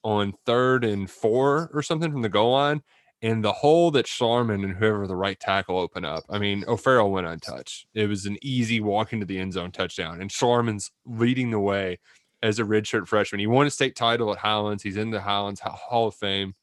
on 0.04 0.34
third 0.46 0.84
and 0.84 1.10
four 1.10 1.70
or 1.74 1.82
something 1.82 2.12
from 2.12 2.22
the 2.22 2.30
goal 2.30 2.54
line, 2.54 2.82
and 3.22 3.44
the 3.44 3.52
hole 3.52 3.92
that 3.92 4.06
Schlarman 4.06 4.64
and 4.64 4.76
whoever 4.76 5.06
the 5.06 5.16
right 5.16 5.40
tackle 5.40 5.78
open 5.78 6.06
up. 6.06 6.24
I 6.30 6.40
mean, 6.40 6.64
O'Ferrell 6.68 7.12
went 7.12 7.28
untouched. 7.28 7.86
It 7.94 8.08
was 8.08 8.26
an 8.26 8.38
easy 8.42 8.80
walk 8.80 9.14
into 9.14 9.26
the 9.26 9.38
end 9.38 9.54
zone 9.54 9.72
touchdown, 9.72 10.22
and 10.22 10.32
Schlarman's 10.32 10.92
leading 11.06 11.52
the 11.52 11.60
way 11.60 12.00
as 12.42 12.60
a 12.60 12.64
redshirt 12.64 13.08
freshman. 13.08 13.40
He 13.40 13.48
won 13.48 13.68
a 13.68 13.70
state 13.70 13.96
title 13.96 14.32
at 14.32 14.40
Highlands. 14.40 14.82
He's 14.82 14.98
in 14.98 15.12
the 15.12 15.22
Highlands 15.22 15.60
Hall 15.60 16.08
of 16.08 16.16
Fame. 16.16 16.56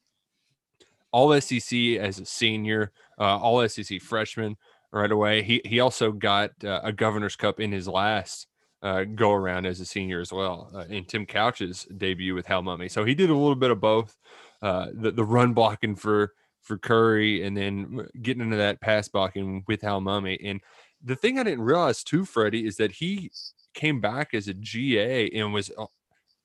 All 1.16 1.40
SEC 1.40 1.78
as 1.98 2.18
a 2.18 2.26
senior, 2.26 2.92
uh, 3.18 3.38
all 3.38 3.66
SEC 3.68 4.02
freshman 4.02 4.56
right 4.92 5.10
away. 5.10 5.42
He 5.42 5.62
he 5.64 5.80
also 5.80 6.12
got 6.12 6.50
uh, 6.62 6.80
a 6.82 6.92
Governor's 6.92 7.36
Cup 7.36 7.58
in 7.58 7.72
his 7.72 7.88
last 7.88 8.48
uh, 8.82 9.04
go 9.04 9.32
around 9.32 9.66
as 9.66 9.80
a 9.80 9.86
senior 9.86 10.20
as 10.20 10.32
well 10.32 10.70
uh, 10.74 10.84
in 10.88 11.04
Tim 11.04 11.26
Couch's 11.26 11.86
debut 11.96 12.34
with 12.34 12.46
Hal 12.46 12.62
Mumme. 12.62 12.90
So 12.90 13.04
he 13.04 13.14
did 13.14 13.30
a 13.30 13.34
little 13.34 13.56
bit 13.56 13.70
of 13.70 13.80
both. 13.80 14.16
Uh, 14.62 14.88
the 14.92 15.10
the 15.10 15.24
run 15.24 15.54
blocking 15.54 15.96
for 15.96 16.34
for 16.62 16.78
Curry 16.78 17.44
and 17.44 17.56
then 17.56 18.06
getting 18.22 18.42
into 18.42 18.56
that 18.56 18.80
pass 18.80 19.08
blocking 19.08 19.64
with 19.66 19.82
Hal 19.82 20.00
Mumme. 20.00 20.38
And 20.42 20.60
the 21.02 21.16
thing 21.16 21.38
I 21.38 21.44
didn't 21.44 21.64
realize 21.64 22.02
too, 22.02 22.24
Freddie, 22.24 22.66
is 22.66 22.76
that 22.76 22.92
he 22.92 23.30
came 23.74 24.00
back 24.00 24.34
as 24.34 24.48
a 24.48 24.54
GA 24.54 25.30
and 25.30 25.52
was 25.52 25.70
uh, 25.78 25.86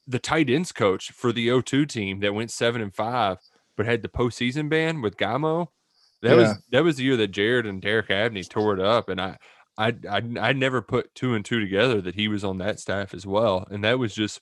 the 0.07 0.19
tight 0.19 0.49
ends 0.49 0.71
coach 0.71 1.11
for 1.11 1.31
the 1.31 1.47
O2 1.47 1.87
team 1.87 2.19
that 2.19 2.33
went 2.33 2.51
seven 2.51 2.81
and 2.81 2.93
five, 2.93 3.37
but 3.77 3.85
had 3.85 4.01
the 4.01 4.09
postseason 4.09 4.69
ban 4.69 5.01
with 5.01 5.17
Gamo. 5.17 5.67
That 6.21 6.29
yeah. 6.31 6.35
was 6.35 6.57
that 6.71 6.83
was 6.83 6.95
the 6.97 7.03
year 7.03 7.17
that 7.17 7.29
Jared 7.29 7.65
and 7.65 7.81
Derek 7.81 8.11
Abney 8.11 8.43
tore 8.43 8.73
it 8.73 8.79
up, 8.79 9.09
and 9.09 9.19
I 9.19 9.37
I 9.77 9.95
I 10.09 10.21
I 10.39 10.53
never 10.53 10.81
put 10.81 11.13
two 11.15 11.33
and 11.33 11.43
two 11.43 11.59
together 11.59 12.01
that 12.01 12.15
he 12.15 12.27
was 12.27 12.43
on 12.43 12.59
that 12.59 12.79
staff 12.79 13.13
as 13.13 13.25
well, 13.25 13.65
and 13.71 13.83
that 13.83 13.99
was 13.99 14.13
just 14.13 14.41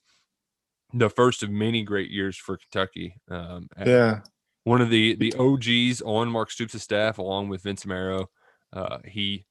the 0.94 1.10
first 1.10 1.44
of 1.44 1.50
many 1.50 1.84
great 1.84 2.10
years 2.10 2.36
for 2.36 2.58
Kentucky. 2.58 3.16
Um, 3.30 3.68
yeah, 3.86 4.22
one 4.64 4.82
of 4.82 4.90
the 4.90 5.16
the 5.16 5.34
OGs 5.36 6.02
on 6.02 6.30
Mark 6.30 6.52
Stoops' 6.52 6.82
staff, 6.82 7.18
along 7.18 7.50
with 7.50 7.64
Vince 7.64 7.86
Marrow. 7.86 8.30
Uh, 8.74 9.00
he, 9.06 9.46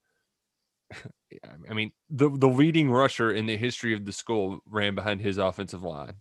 I 1.71 1.75
mean, 1.75 1.93
the 2.11 2.29
the 2.29 2.49
leading 2.49 2.91
rusher 2.91 3.33
in 3.33 3.47
the 3.47 3.57
history 3.57 3.95
of 3.95 4.05
the 4.05 4.13
school 4.13 4.61
ran 4.67 4.95
behind 4.95 5.21
his 5.21 5.39
offensive 5.39 5.83
line. 5.83 6.15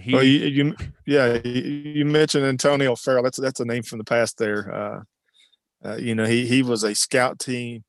He, 0.00 0.14
well, 0.14 0.22
you, 0.22 0.46
you 0.46 0.76
yeah, 1.06 1.38
you, 1.44 2.04
mentioned 2.04 2.44
Antonio 2.44 2.96
Ferrell. 2.96 3.22
That's 3.22 3.38
that's 3.38 3.60
a 3.60 3.64
name 3.64 3.82
from 3.82 3.98
the 3.98 4.04
past 4.04 4.38
there. 4.38 4.74
Uh, 4.74 5.00
uh, 5.84 5.96
you 5.96 6.14
know, 6.14 6.24
he 6.24 6.46
he 6.46 6.62
was 6.62 6.82
a 6.82 6.94
scout 6.94 7.38
team. 7.38 7.84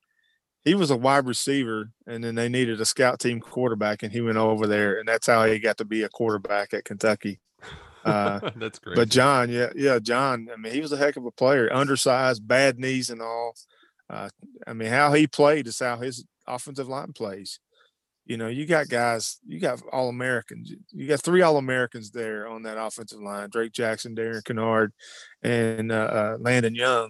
He 0.63 0.75
was 0.75 0.91
a 0.91 0.97
wide 0.97 1.25
receiver, 1.25 1.91
and 2.05 2.23
then 2.23 2.35
they 2.35 2.47
needed 2.47 2.79
a 2.79 2.85
scout 2.85 3.19
team 3.19 3.39
quarterback, 3.39 4.03
and 4.03 4.11
he 4.11 4.21
went 4.21 4.37
over 4.37 4.67
there, 4.67 4.99
and 4.99 5.07
that's 5.07 5.27
how 5.27 5.45
he 5.45 5.57
got 5.59 5.77
to 5.77 5.85
be 5.85 6.03
a 6.03 6.09
quarterback 6.09 6.73
at 6.73 6.85
Kentucky. 6.85 7.39
Uh, 8.03 8.39
that's 8.55 8.79
great. 8.79 8.95
But 8.95 9.09
John, 9.09 9.51
yeah, 9.51 9.69
yeah, 9.75 9.99
John. 9.99 10.49
I 10.51 10.57
mean, 10.57 10.73
he 10.73 10.81
was 10.81 10.91
a 10.91 10.97
heck 10.97 11.17
of 11.17 11.25
a 11.27 11.29
player. 11.29 11.71
Undersized, 11.71 12.47
bad 12.47 12.79
knees, 12.79 13.11
and 13.11 13.21
all. 13.21 13.53
Uh, 14.09 14.29
I 14.65 14.73
mean, 14.73 14.89
how 14.89 15.13
he 15.13 15.27
played 15.27 15.67
is 15.67 15.77
how 15.77 15.97
his 15.97 16.25
offensive 16.47 16.87
line 16.87 17.13
plays. 17.13 17.59
You 18.25 18.37
know, 18.37 18.47
you 18.47 18.65
got 18.65 18.87
guys, 18.87 19.39
you 19.45 19.59
got 19.59 19.81
all 19.91 20.09
Americans. 20.09 20.73
You 20.91 21.07
got 21.07 21.21
three 21.21 21.41
all 21.41 21.57
Americans 21.57 22.11
there 22.11 22.47
on 22.47 22.63
that 22.63 22.77
offensive 22.77 23.19
line: 23.19 23.49
Drake 23.49 23.73
Jackson, 23.73 24.13
Darian 24.13 24.41
Kinnard, 24.43 24.89
and 25.41 25.91
uh, 25.91 25.95
uh, 25.95 26.37
Landon 26.39 26.75
Young 26.75 27.09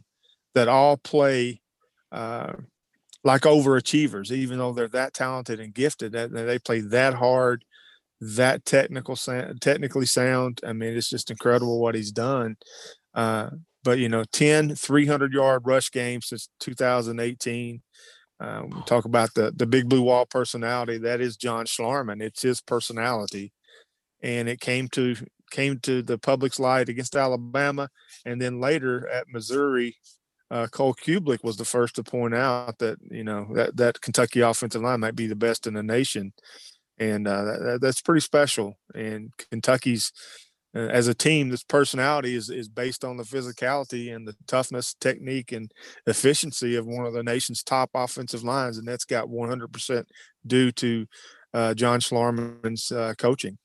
that 0.56 0.68
all 0.68 0.98
play 0.98 1.62
uh, 2.12 2.54
like 3.24 3.42
overachievers, 3.42 4.32
even 4.32 4.58
though 4.58 4.74
they're 4.74 4.88
that 4.90 5.14
talented 5.14 5.60
and 5.60 5.74
gifted. 5.74 6.14
That 6.14 6.32
they 6.32 6.60
play 6.60 6.80
that 6.82 7.14
hard, 7.14 7.64
that 8.20 8.66
technical, 8.66 9.16
technically 9.16 10.06
sound. 10.06 10.62
I 10.66 10.74
mean, 10.74 10.96
it's 10.96 11.10
just 11.10 11.32
incredible 11.32 11.80
what 11.80 11.96
he's 11.96 12.12
done. 12.12 12.58
Uh, 13.14 13.50
but 13.84 14.00
you 14.00 14.10
know, 14.10 14.24
10 14.32 14.76
300 14.76 15.34
yard 15.34 15.64
rush 15.66 15.92
games 15.92 16.28
since 16.28 16.50
2018. 16.60 17.82
Um, 18.42 18.84
talk 18.88 19.06
about 19.06 19.34
the 19.36 19.52
the 19.56 19.68
big 19.68 19.88
blue 19.88 20.02
wall 20.02 20.26
personality. 20.26 20.98
That 20.98 21.22
is 21.22 21.38
John 21.38 21.66
Schlarman. 21.66 22.22
It's 22.22 22.42
his 22.42 22.60
personality, 22.60 23.54
and 24.24 24.50
it 24.50 24.60
came 24.60 24.88
to 24.90 25.16
came 25.52 25.78
to 25.82 26.02
the 26.02 26.18
public's 26.18 26.60
light 26.60 26.90
against 26.90 27.16
Alabama, 27.16 27.90
and 28.26 28.42
then 28.42 28.60
later 28.60 29.08
at 29.10 29.28
Missouri 29.30 29.96
uh, 30.50 30.68
Cole 30.68 30.96
Cubelic 30.96 31.44
was 31.44 31.58
the 31.58 31.66
first 31.66 31.96
to 31.96 32.04
point 32.04 32.34
out 32.34 32.80
that 32.80 32.98
you 33.12 33.24
know 33.24 33.48
that 33.54 33.78
that 33.78 34.02
Kentucky 34.02 34.42
offensive 34.42 34.82
line 34.82 35.00
might 35.02 35.16
be 35.16 35.28
the 35.28 35.36
best 35.36 35.68
in 35.68 35.76
the 35.76 35.84
nation, 35.84 36.34
and 36.98 37.28
uh, 37.28 37.44
that, 37.44 37.80
that's 37.80 38.02
pretty 38.02 38.22
special. 38.22 38.76
And 38.96 39.32
Kentucky's 39.52 40.12
as 40.74 41.08
a 41.08 41.14
team, 41.14 41.50
this 41.50 41.64
personality 41.64 42.36
is 42.36 42.50
is 42.50 42.70
based 42.70 43.04
on 43.04 43.18
the 43.18 43.24
physicality 43.24 44.16
and 44.16 44.28
the 44.28 44.36
toughness, 44.48 44.94
technique, 44.94 45.52
and 45.52 45.72
efficiency 46.08 46.76
of 46.76 46.86
one 46.86 47.06
of 47.06 47.14
the 47.14 47.24
nation's 47.24 47.64
top 47.64 47.90
offensive 47.94 48.44
lines, 48.44 48.78
and 48.78 48.88
that's 48.88 49.06
got 49.06 49.28
100% 49.28 50.06
due 50.48 50.72
to 50.72 51.06
uh, 51.54 51.74
John 51.74 52.00
Schlarman's 52.00 52.92
uh, 52.92 53.14
coaching. 53.18 53.58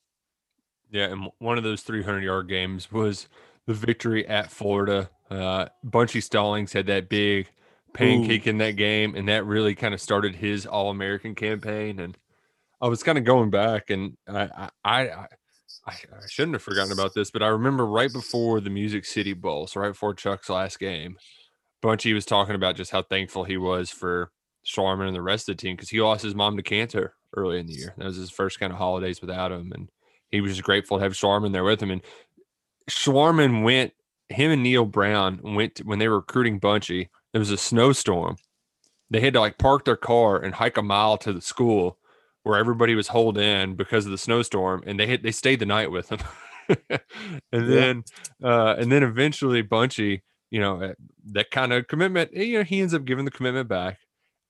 Yeah, 0.90 1.06
and 1.06 1.28
one 1.38 1.58
of 1.58 1.64
those 1.64 1.82
300 1.82 2.22
yard 2.22 2.48
games 2.48 2.90
was 2.90 3.28
the 3.66 3.75
victory 3.75 4.26
at 4.26 4.50
Florida 4.50 5.10
uh, 5.30 5.66
Bunchy 5.82 6.20
Stallings 6.20 6.72
had 6.72 6.86
that 6.86 7.08
big 7.08 7.48
pancake 7.92 8.46
Ooh. 8.46 8.50
in 8.50 8.58
that 8.58 8.76
game, 8.76 9.14
and 9.14 9.28
that 9.28 9.44
really 9.44 9.75
kind 9.75 9.94
of 9.94 10.00
started 10.00 10.36
his 10.36 10.66
All 10.66 10.90
American 10.90 11.34
campaign. 11.34 11.98
And 11.98 12.16
I 12.80 12.88
was 12.88 13.02
kind 13.02 13.18
of 13.18 13.25
going 13.25 13.50
back, 13.50 13.90
and 13.90 14.16
I, 14.28 14.70
I, 14.84 15.00
I, 15.08 15.26
I, 15.87 15.95
shouldn't 16.28 16.54
have 16.54 16.62
forgotten 16.62 16.92
about 16.92 17.14
this, 17.14 17.30
but 17.30 17.42
I 17.42 17.49
remember 17.49 17.87
right 17.87 18.12
before 18.12 18.61
the 18.61 18.71
Music 18.71 19.04
City 19.04 19.33
Bowl, 19.33 19.66
so 19.66 19.80
right 19.80 19.90
before 19.90 20.14
Chuck's 20.14 20.49
last 20.49 20.78
game, 20.78 21.16
Bunchy 21.80 22.12
was 22.12 22.25
talking 22.25 22.54
about 22.54 22.76
just 22.76 22.90
how 22.90 23.02
thankful 23.02 23.45
he 23.45 23.56
was 23.56 23.90
for 23.90 24.30
Schlarman 24.66 25.06
and 25.06 25.16
the 25.16 25.23
rest 25.23 25.49
of 25.49 25.56
the 25.56 25.62
team 25.62 25.76
because 25.76 25.90
he 25.90 26.00
lost 26.00 26.25
his 26.25 26.35
mom 26.35 26.56
to 26.56 26.62
cancer 26.62 27.14
early 27.37 27.61
in 27.61 27.66
the 27.66 27.75
year. 27.75 27.95
That 27.97 28.06
was 28.06 28.16
his 28.16 28.30
first 28.30 28.59
kind 28.59 28.73
of 28.73 28.78
holidays 28.78 29.21
without 29.21 29.52
him, 29.52 29.73
and 29.73 29.88
he 30.30 30.40
was 30.40 30.52
just 30.52 30.64
grateful 30.64 30.99
to 30.99 31.04
have 31.04 31.12
Schlarman 31.12 31.52
there 31.52 31.64
with 31.64 31.80
him. 31.80 31.90
And 31.90 32.02
Schlarman 32.90 33.62
went 33.62 33.92
him 34.28 34.50
and 34.50 34.62
Neal 34.62 34.85
Brown 34.85 35.40
went 35.42 35.76
to, 35.76 35.85
when 35.85 35.99
they 35.99 36.09
were 36.09 36.16
recruiting 36.16 36.59
Bunchy. 36.59 37.11
There 37.33 37.38
was 37.38 37.50
a 37.50 37.56
snowstorm. 37.56 38.37
They 39.11 39.21
had 39.21 39.35
to 39.35 39.40
like 39.40 39.59
park 39.59 39.85
their 39.85 39.97
car 39.97 40.37
and 40.37 40.54
hike 40.54 40.76
a 40.76 40.83
mile 40.83 41.16
to 41.18 41.33
the 41.33 41.40
school 41.40 41.99
where 42.47 42.61
everybody 42.61 42.95
was 42.95 43.09
holed 43.09 43.37
in 43.38 43.75
because 43.75 44.05
of 44.05 44.12
the 44.12 44.19
snowstorm, 44.19 44.81
and 44.87 45.00
they 45.00 45.07
had 45.09 45.21
they 45.25 45.33
stayed 45.33 45.59
the 45.59 45.67
night 45.67 45.91
with 45.91 46.11
him. 46.11 46.21
and 47.53 47.73
then 47.73 48.05
uh, 48.41 48.76
and 48.79 48.91
then 48.91 49.03
eventually 49.03 49.62
Bunchy, 49.62 50.23
you 50.53 50.61
know, 50.61 50.81
eh, 50.81 50.93
that 51.33 51.50
kind 51.50 51.73
of 51.73 51.88
commitment, 51.88 52.31
eh, 52.35 52.45
you 52.45 52.59
know, 52.59 52.65
he 52.65 52.81
ends 52.81 52.95
up 52.95 53.05
giving 53.05 53.25
the 53.25 53.33
commitment 53.33 53.69
back. 53.69 53.99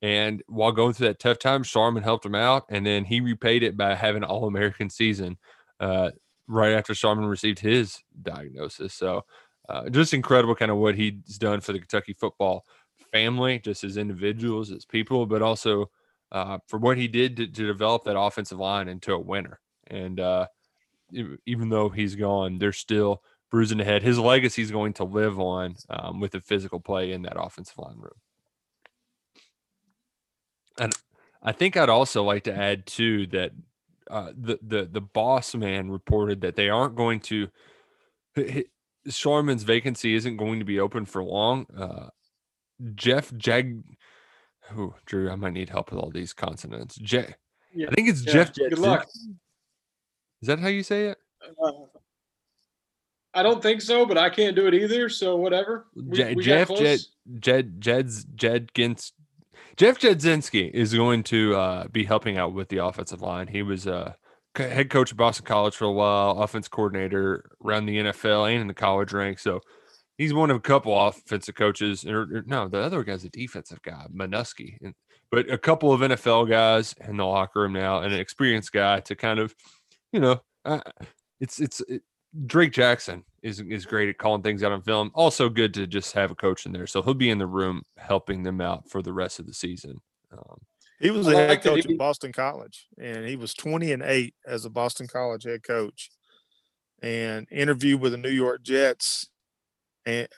And 0.03 0.43
while 0.47 0.73
going 0.73 0.93
through 0.93 1.09
that 1.09 1.21
tough 1.21 1.39
time, 1.39 1.63
Schlarman 1.63 2.03
helped 2.03 2.27
him 2.27 2.35
out, 2.35 2.67
and 2.69 2.85
then 2.85 3.07
he 3.07 3.23
repaid 3.23 3.63
it 3.63 3.79
by 3.79 3.95
having 3.95 4.23
an 4.23 4.29
All 4.29 4.47
American 4.47 4.91
season 4.91 5.39
uh, 5.81 6.11
right 6.47 6.73
after 6.73 6.93
Schlarman 6.93 7.31
received 7.31 7.61
his 7.61 7.99
diagnosis. 8.23 8.93
So 8.93 9.25
uh, 9.71 9.89
just 9.89 10.13
incredible 10.13 10.55
kind 10.55 10.71
of 10.71 10.77
what 10.77 10.97
he's 10.97 11.39
done 11.39 11.63
for 11.63 11.73
the 11.73 11.79
Kentucky 11.79 12.13
football 12.13 12.67
family, 13.11 13.59
just 13.59 13.85
as 13.85 13.97
individuals, 13.97 14.71
as 14.71 14.85
people, 14.85 15.25
but 15.25 15.41
also 15.41 15.91
uh, 16.33 16.59
for 16.67 16.79
what 16.79 16.97
he 16.97 17.09
did 17.09 17.37
to, 17.37 17.47
to, 17.47 17.67
develop 17.67 18.05
that 18.05 18.19
offensive 18.19 18.59
line 18.59 18.89
into 18.89 19.13
a 19.13 19.19
winner. 19.19 19.61
And 19.87 20.19
uh, 20.19 20.47
even 21.47 21.69
though 21.69 21.89
he's 21.89 22.17
gone, 22.17 22.59
they're 22.59 22.73
still 22.73 23.23
bruising 23.51 23.81
ahead. 23.81 24.03
His 24.03 24.19
legacy 24.19 24.63
is 24.63 24.71
going 24.71 24.95
to 24.95 25.05
live 25.05 25.39
on 25.39 25.77
um, 25.89 26.21
with 26.21 26.33
the 26.33 26.41
physical 26.41 26.81
play 26.81 27.13
in 27.13 27.23
that 27.23 27.41
offensive 27.41 27.79
line 27.79 27.99
room. 27.99 28.21
And 30.79 30.93
I 31.43 31.53
think 31.53 31.77
I'd 31.77 31.89
also 31.89 32.23
like 32.23 32.45
to 32.45 32.55
add 32.55 32.87
too 32.87 33.27
that 33.29 33.53
uh, 34.11 34.33
the 34.37 34.59
the 34.63 34.89
the 34.91 35.01
boss 35.01 35.55
man 35.55 35.91
reported 35.91 36.41
that 36.43 36.57
they 36.57 36.69
aren't 36.69 36.97
going 36.97 37.21
to. 37.21 37.49
Schlarman's 39.09 39.63
vacancy 39.63 40.15
isn't 40.15 40.37
going 40.37 40.59
to 40.59 40.65
be 40.65 40.81
open 40.81 41.07
for 41.07 41.23
long. 41.23 41.67
Uh, 41.77 42.09
Jeff 42.95 43.33
Jag, 43.37 43.83
oh 44.77 44.95
Drew, 45.05 45.31
I 45.31 45.37
might 45.37 45.53
need 45.53 45.71
help 45.71 45.91
with 45.91 46.01
all 46.01 46.11
these 46.11 46.33
consonants. 46.33 46.97
Je- 46.97 47.35
yeah, 47.75 47.89
I 47.91 47.95
think 47.95 48.09
it's 48.09 48.25
yeah, 48.25 48.33
Jeff. 48.33 48.55
Good 48.55 48.79
luck. 48.79 49.07
Is 50.43 50.49
that 50.49 50.59
how 50.59 50.69
you 50.69 50.83
say 50.83 51.09
it? 51.09 51.19
Uh, 51.63 51.73
I 53.35 53.43
don't 53.43 53.63
think 53.63 53.83
so, 53.83 54.07
but 54.07 54.17
I 54.17 54.31
can't 54.31 54.57
do 54.57 54.67
it 54.67 54.75
either. 54.75 55.09
So 55.09 55.37
whatever. 55.37 55.87
We, 55.95 56.35
we 56.35 56.43
Jeff 56.43 56.69
Jed 56.69 57.01
Jed 57.41 57.81
Jed's 57.81 58.25
Jedkins 58.25 59.13
Jeff 59.77 59.99
Jagodzinski 59.99 60.71
is 60.71 60.95
going 60.95 61.23
to 61.25 61.55
uh, 61.55 61.89
be 61.89 62.05
helping 62.05 62.39
out 62.39 62.55
with 62.55 62.69
the 62.69 62.79
offensive 62.79 63.21
line. 63.21 63.47
He 63.47 63.63
was 63.63 63.87
uh, 63.87 64.15
head 64.57 64.89
coach 64.89 65.11
at 65.11 65.19
Boston 65.19 65.45
College 65.45 65.77
for 65.77 65.85
a 65.85 65.93
while, 65.93 66.43
offense 66.43 66.67
coordinator 66.67 67.51
around 67.63 67.85
the 67.85 67.99
NFL 67.99 68.51
and 68.51 68.63
in 68.63 68.67
the 68.69 68.75
college 68.75 69.13
ranks. 69.13 69.43
So 69.43 69.61
he's 70.19 70.35
one 70.35 70.51
of 70.51 70.57
a 70.57 70.61
couple 70.61 70.99
offensive 70.99 71.55
coaches. 71.55 72.05
Or, 72.05 72.23
or 72.23 72.45
no, 72.47 72.69
the 72.69 72.79
other 72.79 73.03
guy's 73.05 73.25
a 73.25 73.31
defensive 73.31 73.83
guy, 73.83 74.07
Manusky. 74.13 74.77
And, 74.83 74.95
but 75.31 75.51
a 75.51 75.59
couple 75.59 75.93
of 75.93 76.01
NFL 76.01 76.49
guys 76.49 76.95
in 77.07 77.17
the 77.17 77.25
locker 77.25 77.63
room 77.63 77.73
now, 77.73 78.01
and 78.01 78.13
an 78.13 78.21
experienced 78.21 78.73
guy 78.73 79.01
to 79.01 79.15
kind 79.15 79.39
of, 79.39 79.55
you 80.13 80.21
know, 80.21 80.41
uh, 80.65 80.81
it's 81.41 81.61
it's 81.61 81.81
it, 81.89 82.03
Drake 82.47 82.73
Jackson 82.73 83.25
is 83.43 83.61
is 83.61 83.87
great 83.87 84.09
at 84.09 84.19
calling 84.19 84.43
things 84.43 84.63
out 84.63 84.73
on 84.73 84.83
film. 84.83 85.11
Also 85.15 85.49
good 85.49 85.75
to 85.75 85.87
just 85.87 86.13
have 86.13 86.31
a 86.31 86.35
coach 86.35 86.67
in 86.67 86.73
there, 86.73 86.87
so 86.87 87.03
he'll 87.03 87.15
be 87.15 87.31
in 87.31 87.39
the 87.39 87.47
room 87.47 87.83
helping 87.97 88.43
them 88.43 88.61
out 88.61 88.89
for 88.89 89.03
the 89.03 89.13
rest 89.13 89.39
of 89.39 89.47
the 89.47 89.55
season. 89.55 90.01
Um, 90.33 90.59
he 91.01 91.11
was 91.11 91.27
a 91.27 91.37
head 91.37 91.63
coach 91.63 91.87
at 91.87 91.99
Boston 91.99 92.33
College, 92.33 92.87
and 92.99 93.27
he 93.27 93.37
was 93.37 93.55
twenty 93.55 93.93
and 93.93 94.03
eight 94.03 94.35
as 94.47 94.65
a 94.65 94.71
Boston 94.71 95.07
College 95.07 95.45
head 95.45 95.63
coach, 95.63 96.11
and 97.03 97.47
interviewed 97.51 98.01
with 98.01 98.13
the 98.13 98.19
New 98.19 98.31
York 98.31 98.63
Jets, 98.63 99.29
and 100.07 100.29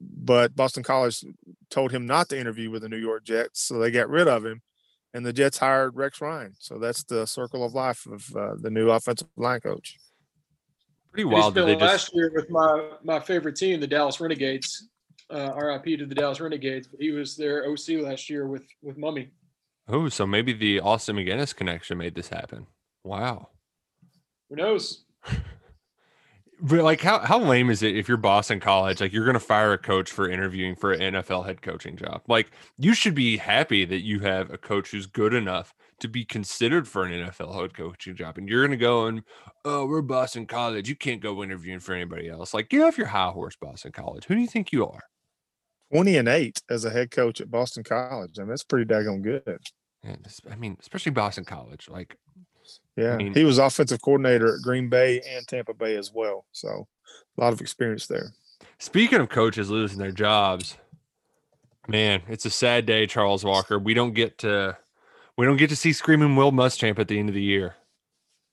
but 0.00 0.54
Boston 0.54 0.82
College 0.82 1.24
told 1.70 1.90
him 1.90 2.06
not 2.06 2.28
to 2.28 2.38
interview 2.38 2.70
with 2.70 2.82
the 2.82 2.88
New 2.88 2.98
York 2.98 3.24
Jets, 3.24 3.62
so 3.62 3.78
they 3.78 3.90
got 3.90 4.08
rid 4.08 4.28
of 4.28 4.46
him, 4.46 4.62
and 5.12 5.26
the 5.26 5.32
Jets 5.32 5.58
hired 5.58 5.96
Rex 5.96 6.20
Ryan. 6.20 6.54
So 6.58 6.78
that's 6.78 7.02
the 7.04 7.26
circle 7.26 7.64
of 7.64 7.74
life 7.74 8.06
of 8.06 8.24
uh, 8.36 8.54
the 8.60 8.70
new 8.70 8.90
offensive 8.90 9.28
line 9.36 9.60
coach. 9.60 9.98
Pretty 11.12 11.24
wild. 11.24 11.54
They 11.54 11.76
last 11.76 11.80
just... 11.80 12.14
year 12.14 12.30
with 12.34 12.48
my 12.48 12.90
my 13.02 13.18
favorite 13.20 13.56
team, 13.56 13.80
the 13.80 13.86
Dallas 13.86 14.20
Renegades. 14.20 14.88
Uh, 15.30 15.52
RIP 15.54 15.98
to 15.98 16.06
the 16.06 16.14
Dallas 16.14 16.40
Renegades. 16.40 16.86
But 16.86 17.00
he 17.00 17.10
was 17.10 17.36
their 17.36 17.66
OC 17.68 18.02
last 18.02 18.30
year 18.30 18.46
with 18.46 18.66
with 18.82 18.96
Mumme. 18.96 19.28
Oh, 19.88 20.08
so 20.08 20.26
maybe 20.26 20.52
the 20.52 20.80
Austin 20.80 21.16
MacGinnis 21.16 21.56
connection 21.56 21.98
made 21.98 22.14
this 22.14 22.28
happen. 22.28 22.66
Wow. 23.04 23.48
Who 24.48 24.56
knows? 24.56 25.04
But 26.60 26.80
like, 26.80 27.00
how 27.00 27.20
how 27.20 27.38
lame 27.38 27.70
is 27.70 27.82
it 27.82 27.96
if 27.96 28.08
you're 28.08 28.16
Boston 28.16 28.58
College? 28.58 29.00
Like, 29.00 29.12
you're 29.12 29.24
gonna 29.26 29.38
fire 29.38 29.72
a 29.72 29.78
coach 29.78 30.10
for 30.10 30.28
interviewing 30.28 30.74
for 30.74 30.92
an 30.92 31.14
NFL 31.14 31.46
head 31.46 31.62
coaching 31.62 31.96
job. 31.96 32.22
Like, 32.26 32.50
you 32.76 32.94
should 32.94 33.14
be 33.14 33.36
happy 33.36 33.84
that 33.84 34.00
you 34.02 34.20
have 34.20 34.50
a 34.50 34.58
coach 34.58 34.90
who's 34.90 35.06
good 35.06 35.34
enough 35.34 35.72
to 36.00 36.08
be 36.08 36.24
considered 36.24 36.88
for 36.88 37.04
an 37.04 37.12
NFL 37.12 37.60
head 37.60 37.74
coaching 37.74 38.16
job, 38.16 38.38
and 38.38 38.48
you're 38.48 38.64
gonna 38.64 38.76
go 38.76 39.06
and, 39.06 39.22
oh, 39.64 39.86
we're 39.86 40.02
Boston 40.02 40.46
College. 40.46 40.88
You 40.88 40.96
can't 40.96 41.20
go 41.20 41.42
interviewing 41.44 41.80
for 41.80 41.94
anybody 41.94 42.28
else. 42.28 42.52
Like, 42.52 42.68
get 42.68 42.82
off 42.82 42.98
your 42.98 43.06
high 43.08 43.30
horse, 43.30 43.56
Boston 43.60 43.92
College. 43.92 44.24
Who 44.24 44.34
do 44.34 44.40
you 44.40 44.48
think 44.48 44.72
you 44.72 44.84
are? 44.86 45.00
Twenty 45.92 46.16
and 46.16 46.28
eight 46.28 46.60
as 46.68 46.84
a 46.84 46.90
head 46.90 47.10
coach 47.12 47.40
at 47.40 47.50
Boston 47.50 47.84
College. 47.84 48.38
I 48.38 48.42
mean, 48.42 48.50
that's 48.50 48.64
pretty 48.64 48.84
daggone 48.84 49.22
good. 49.22 49.58
I 50.50 50.56
mean, 50.56 50.76
especially 50.80 51.12
Boston 51.12 51.44
College. 51.44 51.88
Like, 51.88 52.16
yeah, 52.96 53.14
I 53.14 53.16
mean, 53.16 53.34
he 53.34 53.44
was 53.44 53.58
offensive 53.58 54.02
coordinator 54.02 54.56
at 54.56 54.62
Green 54.62 54.88
Bay 54.88 55.20
and 55.28 55.46
Tampa 55.46 55.74
Bay 55.74 55.96
as 55.96 56.12
well. 56.12 56.44
So 56.52 56.86
a 57.36 57.40
lot 57.40 57.52
of 57.52 57.60
experience 57.60 58.06
there. 58.06 58.32
Speaking 58.78 59.20
of 59.20 59.28
coaches 59.28 59.70
losing 59.70 59.98
their 59.98 60.12
jobs, 60.12 60.76
man, 61.86 62.22
it's 62.28 62.44
a 62.44 62.50
sad 62.50 62.86
day, 62.86 63.06
Charles 63.06 63.44
Walker. 63.44 63.78
We 63.78 63.94
don't 63.94 64.14
get 64.14 64.38
to 64.38 64.76
we 65.36 65.46
don't 65.46 65.56
get 65.56 65.70
to 65.70 65.76
see 65.76 65.92
Screaming 65.92 66.34
Will 66.34 66.52
Muschamp 66.52 66.98
at 66.98 67.08
the 67.08 67.18
end 67.18 67.28
of 67.28 67.34
the 67.34 67.42
year. 67.42 67.76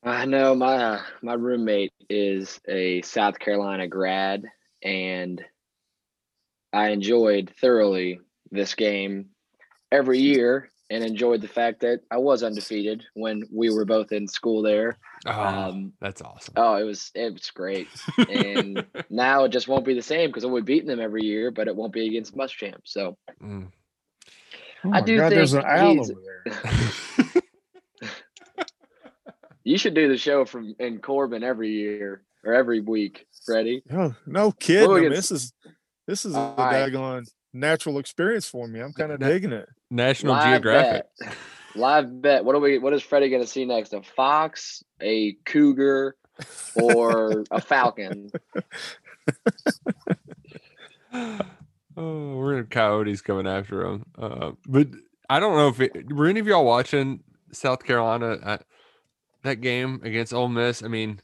I 0.03 0.25
know 0.25 0.53
my 0.53 0.75
uh, 0.75 1.01
my 1.23 1.33
roommate 1.33 1.93
is 2.09 2.59
a 2.67 3.01
South 3.01 3.39
Carolina 3.39 3.87
grad, 3.87 4.45
and 4.83 5.43
I 6.71 6.89
enjoyed 6.89 7.51
thoroughly 7.59 8.19
this 8.51 8.75
game 8.75 9.29
every 9.91 10.19
year 10.19 10.69
and 10.89 11.03
enjoyed 11.03 11.41
the 11.41 11.47
fact 11.47 11.81
that 11.81 12.01
I 12.11 12.17
was 12.17 12.43
undefeated 12.43 13.05
when 13.13 13.43
we 13.51 13.69
were 13.69 13.85
both 13.85 14.11
in 14.11 14.27
school 14.27 14.61
there. 14.61 14.97
Oh, 15.25 15.31
um, 15.31 15.93
that's 15.99 16.21
awesome. 16.21 16.53
Oh, 16.57 16.75
it 16.75 16.83
was 16.83 17.11
it 17.15 17.33
was 17.33 17.49
great. 17.51 17.87
And 18.17 18.85
now 19.09 19.45
it 19.45 19.49
just 19.49 19.67
won't 19.67 19.85
be 19.85 19.95
the 19.95 20.01
same 20.01 20.29
because 20.29 20.45
we'll 20.45 20.61
be 20.61 20.73
beating 20.73 20.87
them 20.87 20.99
every 20.99 21.23
year, 21.23 21.51
but 21.51 21.67
it 21.67 21.75
won't 21.75 21.93
be 21.93 22.07
against 22.07 22.35
Muschamp. 22.35 22.81
So 22.83 23.17
mm. 23.41 23.67
oh 24.85 24.91
I 24.93 25.01
do 25.01 25.17
God, 25.17 25.29
think 25.29 25.37
there's 25.37 25.53
an 25.53 25.65
owl 25.65 25.99
over 25.99 26.13
there. 26.45 27.43
you 29.63 29.77
should 29.77 29.95
do 29.95 30.07
the 30.07 30.17
show 30.17 30.45
from 30.45 30.75
in 30.79 30.99
Corbin 30.99 31.43
every 31.43 31.71
year 31.71 32.23
or 32.43 32.53
every 32.53 32.81
week, 32.81 33.25
Freddie. 33.45 33.81
No, 33.89 34.15
no 34.27 34.51
kidding. 34.51 34.91
I 34.91 34.99
mean, 34.99 35.09
this 35.09 35.31
is 35.31 35.51
this 36.07 36.25
is 36.25 36.35
a 36.35 36.53
right. 36.57 36.91
daggone 36.91 37.25
natural 37.55 37.97
experience 37.97 38.47
for 38.47 38.67
me. 38.67 38.79
I'm 38.79 38.93
kind 38.93 39.11
of 39.11 39.19
digging 39.19 39.53
it. 39.53 39.67
National 39.89 40.33
Live 40.33 40.51
Geographic. 40.51 41.05
Bet. 41.19 41.35
Live 41.75 42.21
bet. 42.21 42.45
What 42.45 42.55
are 42.55 42.59
we? 42.59 42.77
What 42.77 42.93
is 42.93 43.01
Freddie 43.01 43.29
going 43.29 43.41
to 43.41 43.47
see 43.47 43.65
next? 43.65 43.93
A 43.93 44.01
fox, 44.01 44.83
a 45.01 45.33
cougar, 45.45 46.15
or 46.75 47.43
a 47.51 47.61
falcon? 47.61 48.31
oh, 51.13 51.39
we're 51.97 52.57
in 52.57 52.65
coyotes 52.67 53.21
coming 53.21 53.47
after 53.47 53.85
him. 53.85 54.05
Uh, 54.17 54.51
but 54.67 54.87
I 55.29 55.39
don't 55.39 55.55
know 55.55 55.69
if 55.69 55.79
it, 55.81 56.13
were 56.13 56.27
any 56.27 56.39
of 56.39 56.47
y'all 56.47 56.65
watching 56.65 57.23
South 57.51 57.83
Carolina 57.83 58.37
at 58.43 58.65
that 59.43 59.61
game 59.61 60.01
against 60.03 60.33
Ole 60.33 60.49
Miss. 60.49 60.83
I 60.83 60.87
mean, 60.87 61.21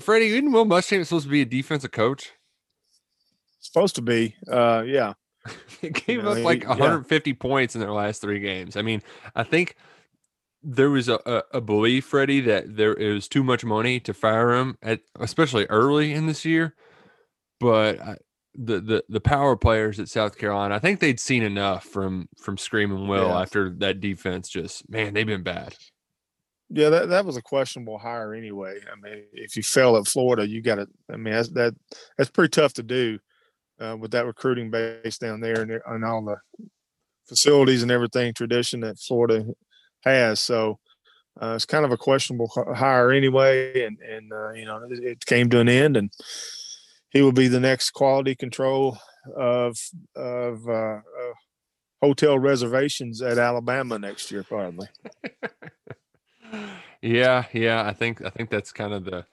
Freddie, 0.00 0.28
isn't 0.28 0.52
Will 0.52 0.66
Muschamp 0.66 1.04
supposed 1.06 1.24
to 1.24 1.30
be 1.30 1.42
a 1.42 1.46
defensive 1.46 1.92
coach? 1.92 2.32
Supposed 3.66 3.96
to 3.96 4.02
be. 4.02 4.36
Uh, 4.50 4.84
yeah. 4.86 5.14
it 5.82 5.92
gave 5.92 6.18
you 6.18 6.22
know, 6.22 6.30
up 6.30 6.38
like 6.38 6.66
150 6.66 7.30
yeah. 7.30 7.36
points 7.38 7.74
in 7.74 7.80
their 7.80 7.92
last 7.92 8.20
three 8.20 8.38
games. 8.38 8.76
I 8.76 8.82
mean, 8.82 9.02
I 9.34 9.42
think 9.42 9.74
there 10.62 10.88
was 10.88 11.08
a, 11.08 11.18
a, 11.26 11.58
a 11.58 11.60
belief, 11.60 12.06
Freddie, 12.06 12.40
that 12.42 12.76
there 12.76 12.94
was 12.96 13.26
too 13.26 13.42
much 13.42 13.64
money 13.64 13.98
to 14.00 14.14
fire 14.14 14.54
him 14.54 14.78
at, 14.82 15.00
especially 15.18 15.66
early 15.66 16.12
in 16.12 16.26
this 16.26 16.44
year. 16.44 16.74
But 17.58 18.00
I, 18.00 18.16
the 18.54 18.80
the 18.80 19.04
the 19.08 19.20
power 19.20 19.56
players 19.56 19.98
at 19.98 20.08
South 20.08 20.38
Carolina, 20.38 20.76
I 20.76 20.78
think 20.78 21.00
they'd 21.00 21.20
seen 21.20 21.42
enough 21.42 21.84
from 21.84 22.28
from 22.38 22.56
Screaming 22.56 23.08
Will 23.08 23.28
yeah. 23.28 23.40
after 23.40 23.70
that 23.78 24.00
defense. 24.00 24.48
Just 24.48 24.88
man, 24.88 25.14
they've 25.14 25.26
been 25.26 25.42
bad. 25.42 25.74
Yeah, 26.68 26.88
that, 26.90 27.08
that 27.10 27.24
was 27.24 27.36
a 27.36 27.42
questionable 27.42 27.98
hire 27.98 28.34
anyway. 28.34 28.78
I 28.92 29.00
mean, 29.00 29.24
if 29.32 29.56
you 29.56 29.62
fail 29.62 29.96
at 29.96 30.06
Florida, 30.06 30.48
you 30.48 30.62
got 30.62 30.76
to. 30.76 30.88
I 31.12 31.16
mean, 31.16 31.34
that's, 31.34 31.48
that 31.50 31.74
that's 32.16 32.30
pretty 32.30 32.50
tough 32.50 32.72
to 32.74 32.82
do 32.82 33.18
uh, 33.80 33.96
with 33.98 34.10
that 34.12 34.26
recruiting 34.26 34.70
base 34.70 35.18
down 35.18 35.40
there 35.40 35.62
and, 35.62 35.80
and 35.86 36.04
all 36.04 36.24
the 36.24 36.36
facilities 37.26 37.82
and 37.82 37.90
everything 37.90 38.32
tradition 38.32 38.80
that 38.80 38.98
Florida 38.98 39.44
has. 40.04 40.40
So 40.40 40.78
uh, 41.40 41.54
it's 41.54 41.66
kind 41.66 41.84
of 41.84 41.92
a 41.92 41.96
questionable 41.96 42.50
hire 42.74 43.12
anyway, 43.12 43.84
and 43.84 43.98
and 44.00 44.32
uh, 44.32 44.52
you 44.52 44.64
know 44.64 44.82
it, 44.90 45.04
it, 45.04 45.26
came 45.26 45.50
to 45.50 45.60
an 45.60 45.68
end, 45.68 45.96
and 45.96 46.10
he 47.10 47.20
will 47.20 47.32
be 47.32 47.48
the 47.48 47.60
next 47.60 47.90
quality 47.90 48.34
control 48.34 48.98
of 49.36 49.76
of 50.14 50.66
uh, 50.66 51.00
hotel 52.00 52.38
reservations 52.38 53.20
at 53.20 53.38
Alabama 53.38 53.98
next 53.98 54.30
year, 54.30 54.44
probably. 54.44 54.88
yeah, 57.02 57.44
yeah, 57.52 57.86
I 57.86 57.92
think 57.92 58.24
I 58.24 58.30
think 58.30 58.48
that's 58.48 58.72
kind 58.72 58.94
of 58.94 59.04
the 59.04 59.26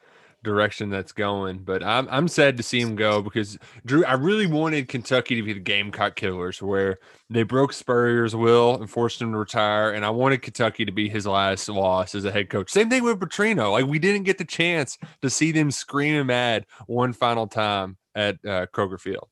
direction 0.43 0.89
that's 0.89 1.11
going. 1.11 1.59
But 1.59 1.83
I'm 1.83 2.07
I'm 2.11 2.27
sad 2.27 2.57
to 2.57 2.63
see 2.63 2.79
him 2.79 2.95
go 2.95 3.21
because 3.21 3.57
Drew, 3.85 4.05
I 4.05 4.13
really 4.13 4.47
wanted 4.47 4.87
Kentucky 4.87 5.35
to 5.35 5.43
be 5.43 5.53
the 5.53 5.59
Gamecock 5.59 6.15
Killers, 6.15 6.61
where 6.61 6.99
they 7.29 7.43
broke 7.43 7.73
Spurrier's 7.73 8.35
will 8.35 8.75
and 8.75 8.89
forced 8.89 9.21
him 9.21 9.31
to 9.31 9.37
retire, 9.37 9.91
and 9.91 10.05
I 10.05 10.09
wanted 10.09 10.41
Kentucky 10.41 10.85
to 10.85 10.91
be 10.91 11.09
his 11.09 11.25
last 11.25 11.67
loss 11.69 12.13
as 12.13 12.25
a 12.25 12.31
head 12.31 12.49
coach. 12.49 12.69
Same 12.69 12.89
thing 12.89 13.03
with 13.03 13.19
Petrino. 13.19 13.71
Like 13.71 13.85
we 13.85 13.99
didn't 13.99 14.23
get 14.23 14.37
the 14.37 14.45
chance 14.45 14.97
to 15.21 15.29
see 15.29 15.51
them 15.51 15.71
scream 15.71 16.15
and 16.15 16.27
mad 16.27 16.65
one 16.87 17.13
final 17.13 17.47
time 17.47 17.97
at 18.15 18.35
uh, 18.45 18.67
Kroger 18.73 18.99
Field. 18.99 19.27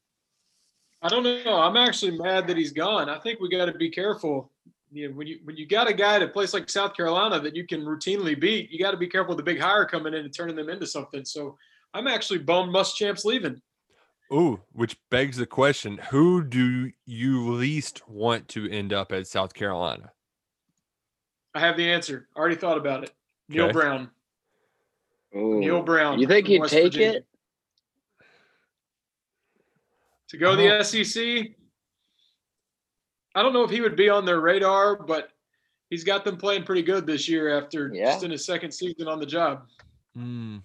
I 1.03 1.09
don't 1.09 1.23
know. 1.23 1.57
I'm 1.57 1.77
actually 1.77 2.17
mad 2.17 2.45
that 2.47 2.57
he's 2.57 2.71
gone. 2.71 3.09
I 3.09 3.17
think 3.17 3.39
we 3.39 3.49
got 3.49 3.65
to 3.65 3.73
be 3.73 3.89
careful. 3.89 4.51
You 4.91 5.07
know, 5.09 5.15
when 5.15 5.27
you 5.27 5.39
when 5.43 5.55
you 5.55 5.65
got 5.65 5.89
a 5.89 5.93
guy 5.93 6.15
at 6.15 6.21
a 6.21 6.27
place 6.27 6.53
like 6.53 6.69
South 6.69 6.95
Carolina 6.95 7.39
that 7.39 7.55
you 7.55 7.65
can 7.65 7.81
routinely 7.81 8.39
beat, 8.39 8.69
you 8.71 8.79
got 8.79 8.91
to 8.91 8.97
be 8.97 9.07
careful 9.07 9.35
with 9.35 9.43
the 9.43 9.51
big 9.51 9.59
hire 9.59 9.85
coming 9.85 10.13
in 10.13 10.25
and 10.25 10.33
turning 10.33 10.55
them 10.55 10.69
into 10.69 10.85
something. 10.85 11.23
So 11.23 11.57
I'm 11.93 12.07
actually 12.07 12.39
bummed 12.39 12.73
Muschamp's 12.73 13.23
leaving. 13.23 13.61
Ooh, 14.33 14.59
which 14.73 14.97
begs 15.09 15.37
the 15.37 15.45
question: 15.45 15.97
Who 16.09 16.43
do 16.43 16.91
you 17.05 17.51
least 17.53 18.07
want 18.07 18.47
to 18.49 18.69
end 18.69 18.91
up 18.91 19.11
at 19.11 19.27
South 19.27 19.53
Carolina? 19.53 20.11
I 21.53 21.59
have 21.59 21.77
the 21.77 21.89
answer. 21.89 22.27
I 22.35 22.39
already 22.39 22.55
thought 22.55 22.77
about 22.77 23.03
it. 23.03 23.11
Neal 23.49 23.65
Okay. 23.65 23.73
Brown. 23.73 24.09
Ooh. 25.35 25.59
Neal 25.59 25.81
Brown. 25.81 26.19
You 26.19 26.27
think 26.27 26.45
from 26.45 26.51
he'd 26.51 26.61
West 26.61 26.73
take 26.73 26.83
Virginia. 26.85 27.17
it? 27.17 27.25
to 30.31 30.37
go 30.37 30.51
to 30.51 30.61
the 30.61 30.75
uh-huh. 30.75 30.83
SEC? 30.83 31.51
I 33.35 33.41
don't 33.43 33.53
know 33.53 33.63
if 33.63 33.71
he 33.71 33.81
would 33.81 33.95
be 33.95 34.09
on 34.09 34.25
their 34.25 34.41
radar, 34.41 34.95
but 35.03 35.29
he's 35.89 36.03
got 36.03 36.23
them 36.25 36.37
playing 36.37 36.63
pretty 36.63 36.81
good 36.83 37.05
this 37.05 37.27
year 37.29 37.57
after 37.57 37.91
Yeah. 37.93 38.11
just 38.11 38.23
in 38.23 38.31
his 38.31 38.45
second 38.45 38.71
season 38.71 39.07
on 39.07 39.19
the 39.19 39.25
job. 39.25 39.67
Hmm. 40.15 40.57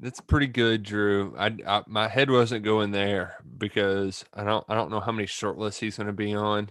That's 0.00 0.20
pretty 0.20 0.46
good, 0.46 0.84
Drew. 0.84 1.34
I, 1.36 1.56
I 1.66 1.82
my 1.88 2.06
head 2.06 2.30
wasn't 2.30 2.64
going 2.64 2.92
there 2.92 3.34
because 3.58 4.24
I 4.32 4.44
don't 4.44 4.64
I 4.68 4.74
don't 4.76 4.90
know 4.92 5.00
how 5.00 5.10
many 5.10 5.26
shortlists 5.26 5.80
he's 5.80 5.96
going 5.96 6.06
to 6.06 6.12
be 6.12 6.34
on. 6.34 6.70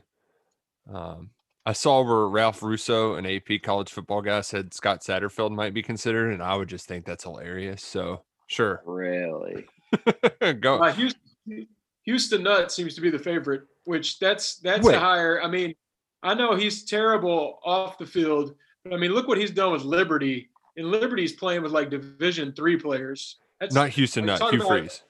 Um, 0.90 1.32
I 1.66 1.74
saw 1.74 2.02
where 2.04 2.30
Ralph 2.30 2.64
Russo, 2.64 3.16
an 3.16 3.26
AP 3.26 3.62
college 3.62 3.92
football 3.92 4.22
guy, 4.22 4.40
said 4.40 4.74
Scott 4.74 5.02
Satterfield 5.02 5.52
might 5.54 5.74
be 5.74 5.84
considered, 5.84 6.32
and 6.32 6.42
I 6.42 6.56
would 6.56 6.70
just 6.70 6.88
think 6.88 7.04
that's 7.04 7.26
hilarious. 7.26 7.84
So 7.84 8.22
sure, 8.48 8.82
Really? 8.86 9.66
go. 10.62 10.82
Uh, 10.82 10.94
Houston, 10.94 11.68
Houston 12.04 12.44
Nutt 12.44 12.72
seems 12.72 12.96
to 12.96 13.02
be 13.02 13.10
the 13.10 13.20
favorite, 13.20 13.64
which 13.88 14.20
that's 14.20 14.58
that's 14.58 14.86
Wait. 14.86 14.96
a 14.96 15.00
higher. 15.00 15.42
I 15.42 15.48
mean, 15.48 15.74
I 16.22 16.34
know 16.34 16.56
he's 16.56 16.84
terrible 16.84 17.60
off 17.64 17.98
the 17.98 18.06
field, 18.06 18.54
but 18.84 18.94
I 18.94 18.98
mean, 18.98 19.12
look 19.12 19.30
what 19.30 19.38
he's 19.38 19.52
done 19.52 19.72
with 19.72 19.84
Liberty. 19.84 20.50
And 20.76 20.92
Liberty's 20.92 21.32
playing 21.32 21.64
with 21.64 21.72
like 21.72 21.90
Division 21.90 22.52
three 22.52 22.76
players. 22.78 23.38
That's 23.62 23.74
Not 23.74 23.90
Houston 23.90 24.26
like, 24.28 24.40
talk 24.40 24.52
Hugh 24.52 24.60
about- 24.60 24.70
Freeze. 24.80 25.04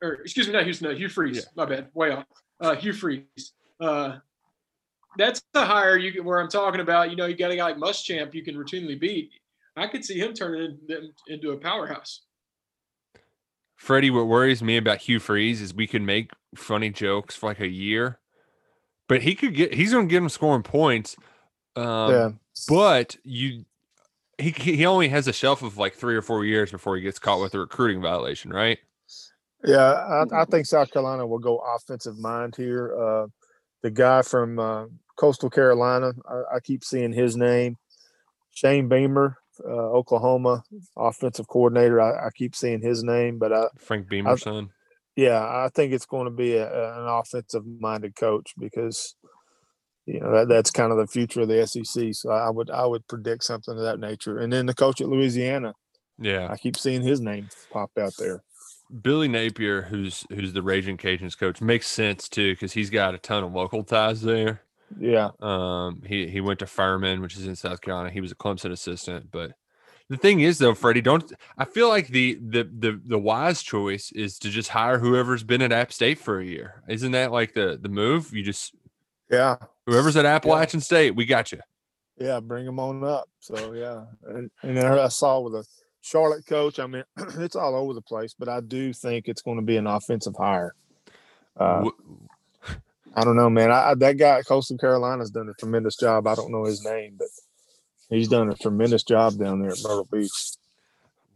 or 0.00 0.12
excuse 0.14 0.46
me, 0.46 0.52
not 0.52 0.62
Houston, 0.62 0.88
no, 0.88 0.94
Hugh 0.94 1.08
Freeze. 1.08 1.36
Yeah. 1.38 1.42
My 1.56 1.64
bad, 1.66 1.88
way 1.92 2.12
off. 2.12 2.24
Uh, 2.60 2.76
Hugh 2.76 2.92
Freeze. 2.92 3.52
Uh, 3.80 4.18
that's 5.18 5.42
the 5.52 5.64
hire 5.64 5.98
you 5.98 6.22
where 6.22 6.40
I'm 6.40 6.48
talking 6.48 6.80
about. 6.80 7.10
You 7.10 7.16
know, 7.16 7.26
you 7.26 7.36
got 7.36 7.50
a 7.50 7.56
guy 7.56 7.64
like 7.64 7.76
Muschamp 7.76 8.32
you 8.32 8.42
can 8.44 8.54
routinely 8.54 8.98
beat. 8.98 9.32
I 9.76 9.88
could 9.88 10.04
see 10.04 10.18
him 10.18 10.34
turning 10.34 10.78
them 10.86 11.12
into 11.26 11.50
a 11.50 11.56
powerhouse. 11.56 12.22
Freddie, 13.76 14.10
what 14.10 14.28
worries 14.28 14.62
me 14.62 14.76
about 14.76 14.98
Hugh 14.98 15.18
Freeze 15.18 15.60
is 15.60 15.74
we 15.74 15.88
could 15.88 16.02
make 16.02 16.30
funny 16.54 16.90
jokes 16.90 17.34
for 17.36 17.46
like 17.46 17.60
a 17.60 17.68
year, 17.68 18.18
but 19.08 19.22
he 19.22 19.34
could 19.34 19.54
get 19.54 19.74
he's 19.74 19.92
to 19.92 20.04
get 20.04 20.18
him 20.18 20.28
scoring 20.28 20.62
points. 20.62 21.16
Um, 21.74 22.10
yeah. 22.10 22.30
but 22.68 23.16
you 23.24 23.64
he 24.38 24.50
he 24.50 24.86
only 24.86 25.08
has 25.08 25.28
a 25.28 25.32
shelf 25.32 25.62
of 25.62 25.78
like 25.78 25.94
three 25.94 26.16
or 26.16 26.22
four 26.22 26.44
years 26.44 26.70
before 26.70 26.96
he 26.96 27.02
gets 27.02 27.18
caught 27.18 27.40
with 27.40 27.54
a 27.54 27.60
recruiting 27.60 28.02
violation, 28.02 28.52
right? 28.52 28.78
Yeah, 29.64 30.24
I, 30.32 30.42
I 30.42 30.44
think 30.46 30.66
South 30.66 30.90
Carolina 30.90 31.26
will 31.26 31.38
go 31.38 31.58
offensive 31.58 32.18
mind 32.18 32.56
here. 32.56 32.96
Uh, 32.98 33.26
the 33.82 33.90
guy 33.90 34.22
from 34.22 34.58
uh, 34.58 34.86
Coastal 35.16 35.50
Carolina, 35.50 36.12
I, 36.28 36.56
I 36.56 36.60
keep 36.60 36.84
seeing 36.84 37.12
his 37.12 37.36
name. 37.36 37.76
Shane 38.50 38.88
Beamer, 38.88 39.38
uh, 39.64 39.68
Oklahoma 39.68 40.64
offensive 40.96 41.46
coordinator. 41.48 42.00
I, 42.00 42.26
I 42.26 42.30
keep 42.30 42.56
seeing 42.56 42.80
his 42.80 43.04
name, 43.04 43.38
but 43.38 43.52
I, 43.52 43.66
Frank 43.78 44.08
Beamer's 44.08 44.42
son. 44.42 44.70
Yeah, 45.16 45.40
I 45.40 45.68
think 45.74 45.92
it's 45.92 46.06
going 46.06 46.24
to 46.26 46.30
be 46.30 46.56
a, 46.56 46.66
an 46.66 47.06
offensive 47.06 47.64
minded 47.80 48.16
coach 48.16 48.52
because 48.58 49.14
you 50.06 50.20
know 50.20 50.32
that, 50.32 50.48
that's 50.48 50.70
kind 50.70 50.92
of 50.92 50.98
the 50.98 51.06
future 51.06 51.42
of 51.42 51.48
the 51.48 51.66
SEC. 51.66 52.14
So 52.14 52.30
I 52.30 52.50
would 52.50 52.70
I 52.70 52.86
would 52.86 53.06
predict 53.08 53.44
something 53.44 53.74
of 53.76 53.82
that 53.82 54.00
nature. 54.00 54.38
And 54.38 54.52
then 54.52 54.66
the 54.66 54.74
coach 54.74 55.00
at 55.00 55.08
Louisiana, 55.08 55.74
Yeah, 56.18 56.48
I 56.50 56.56
keep 56.56 56.76
seeing 56.76 57.02
his 57.02 57.20
name 57.20 57.48
pop 57.70 57.90
out 58.00 58.14
there. 58.18 58.42
Billy 59.02 59.28
Napier, 59.28 59.82
who's 59.82 60.26
who's 60.30 60.52
the 60.52 60.62
Raging 60.62 60.96
Cajuns 60.98 61.38
coach, 61.38 61.60
makes 61.60 61.88
sense 61.88 62.28
too 62.28 62.52
because 62.52 62.72
he's 62.72 62.90
got 62.90 63.14
a 63.14 63.18
ton 63.18 63.44
of 63.44 63.52
local 63.52 63.84
ties 63.84 64.22
there. 64.22 64.62
Yeah, 64.98 65.30
Um, 65.40 66.02
he 66.06 66.28
he 66.28 66.40
went 66.40 66.58
to 66.60 66.66
Furman, 66.66 67.20
which 67.22 67.36
is 67.36 67.46
in 67.46 67.56
South 67.56 67.80
Carolina. 67.80 68.10
He 68.10 68.20
was 68.20 68.32
a 68.32 68.36
Clemson 68.36 68.72
assistant, 68.72 69.30
but 69.30 69.52
the 70.12 70.18
thing 70.18 70.40
is 70.40 70.58
though, 70.58 70.74
Freddie, 70.74 71.00
don't 71.00 71.32
I 71.56 71.64
feel 71.64 71.88
like 71.88 72.08
the 72.08 72.34
the 72.34 72.64
the 72.64 73.00
the 73.02 73.18
wise 73.18 73.62
choice 73.62 74.12
is 74.12 74.38
to 74.40 74.50
just 74.50 74.68
hire 74.68 74.98
whoever's 74.98 75.42
been 75.42 75.62
at 75.62 75.72
App 75.72 75.90
State 75.90 76.18
for 76.18 76.38
a 76.38 76.44
year. 76.44 76.82
Isn't 76.86 77.12
that 77.12 77.32
like 77.32 77.54
the 77.54 77.78
the 77.80 77.88
move? 77.88 78.30
You 78.34 78.42
just 78.42 78.74
yeah, 79.30 79.56
whoever's 79.86 80.16
at 80.18 80.26
Appalachian 80.26 80.82
State, 80.82 81.16
we 81.16 81.24
got 81.24 81.50
you. 81.50 81.60
yeah. 82.18 82.40
Bring 82.40 82.66
them 82.66 82.78
on 82.78 83.02
up. 83.02 83.30
So 83.40 83.72
yeah, 83.72 84.04
and, 84.28 84.50
and 84.62 84.76
then 84.76 84.84
I 84.84 85.08
saw 85.08 85.40
with 85.40 85.54
a 85.54 85.64
Charlotte 86.02 86.44
coach. 86.44 86.78
I 86.78 86.86
mean, 86.86 87.04
it's 87.38 87.56
all 87.56 87.74
over 87.74 87.94
the 87.94 88.02
place, 88.02 88.34
but 88.38 88.50
I 88.50 88.60
do 88.60 88.92
think 88.92 89.28
it's 89.28 89.40
going 89.40 89.56
to 89.56 89.64
be 89.64 89.78
an 89.78 89.86
offensive 89.86 90.34
hire. 90.36 90.74
Uh, 91.56 91.88
I 93.14 93.24
don't 93.24 93.36
know, 93.36 93.48
man. 93.48 93.70
I, 93.70 93.90
I, 93.90 93.94
that 93.94 94.18
guy 94.18 94.40
at 94.40 94.46
Coastal 94.46 94.76
Carolina's 94.76 95.30
done 95.30 95.48
a 95.48 95.54
tremendous 95.54 95.96
job. 95.96 96.26
I 96.26 96.34
don't 96.34 96.52
know 96.52 96.64
his 96.64 96.84
name, 96.84 97.14
but 97.18 97.28
he's 98.14 98.28
done 98.28 98.50
a 98.50 98.54
tremendous 98.54 99.02
job 99.02 99.38
down 99.38 99.60
there 99.60 99.70
at 99.70 99.82
Myrtle 99.82 100.08
Beach. 100.10 100.30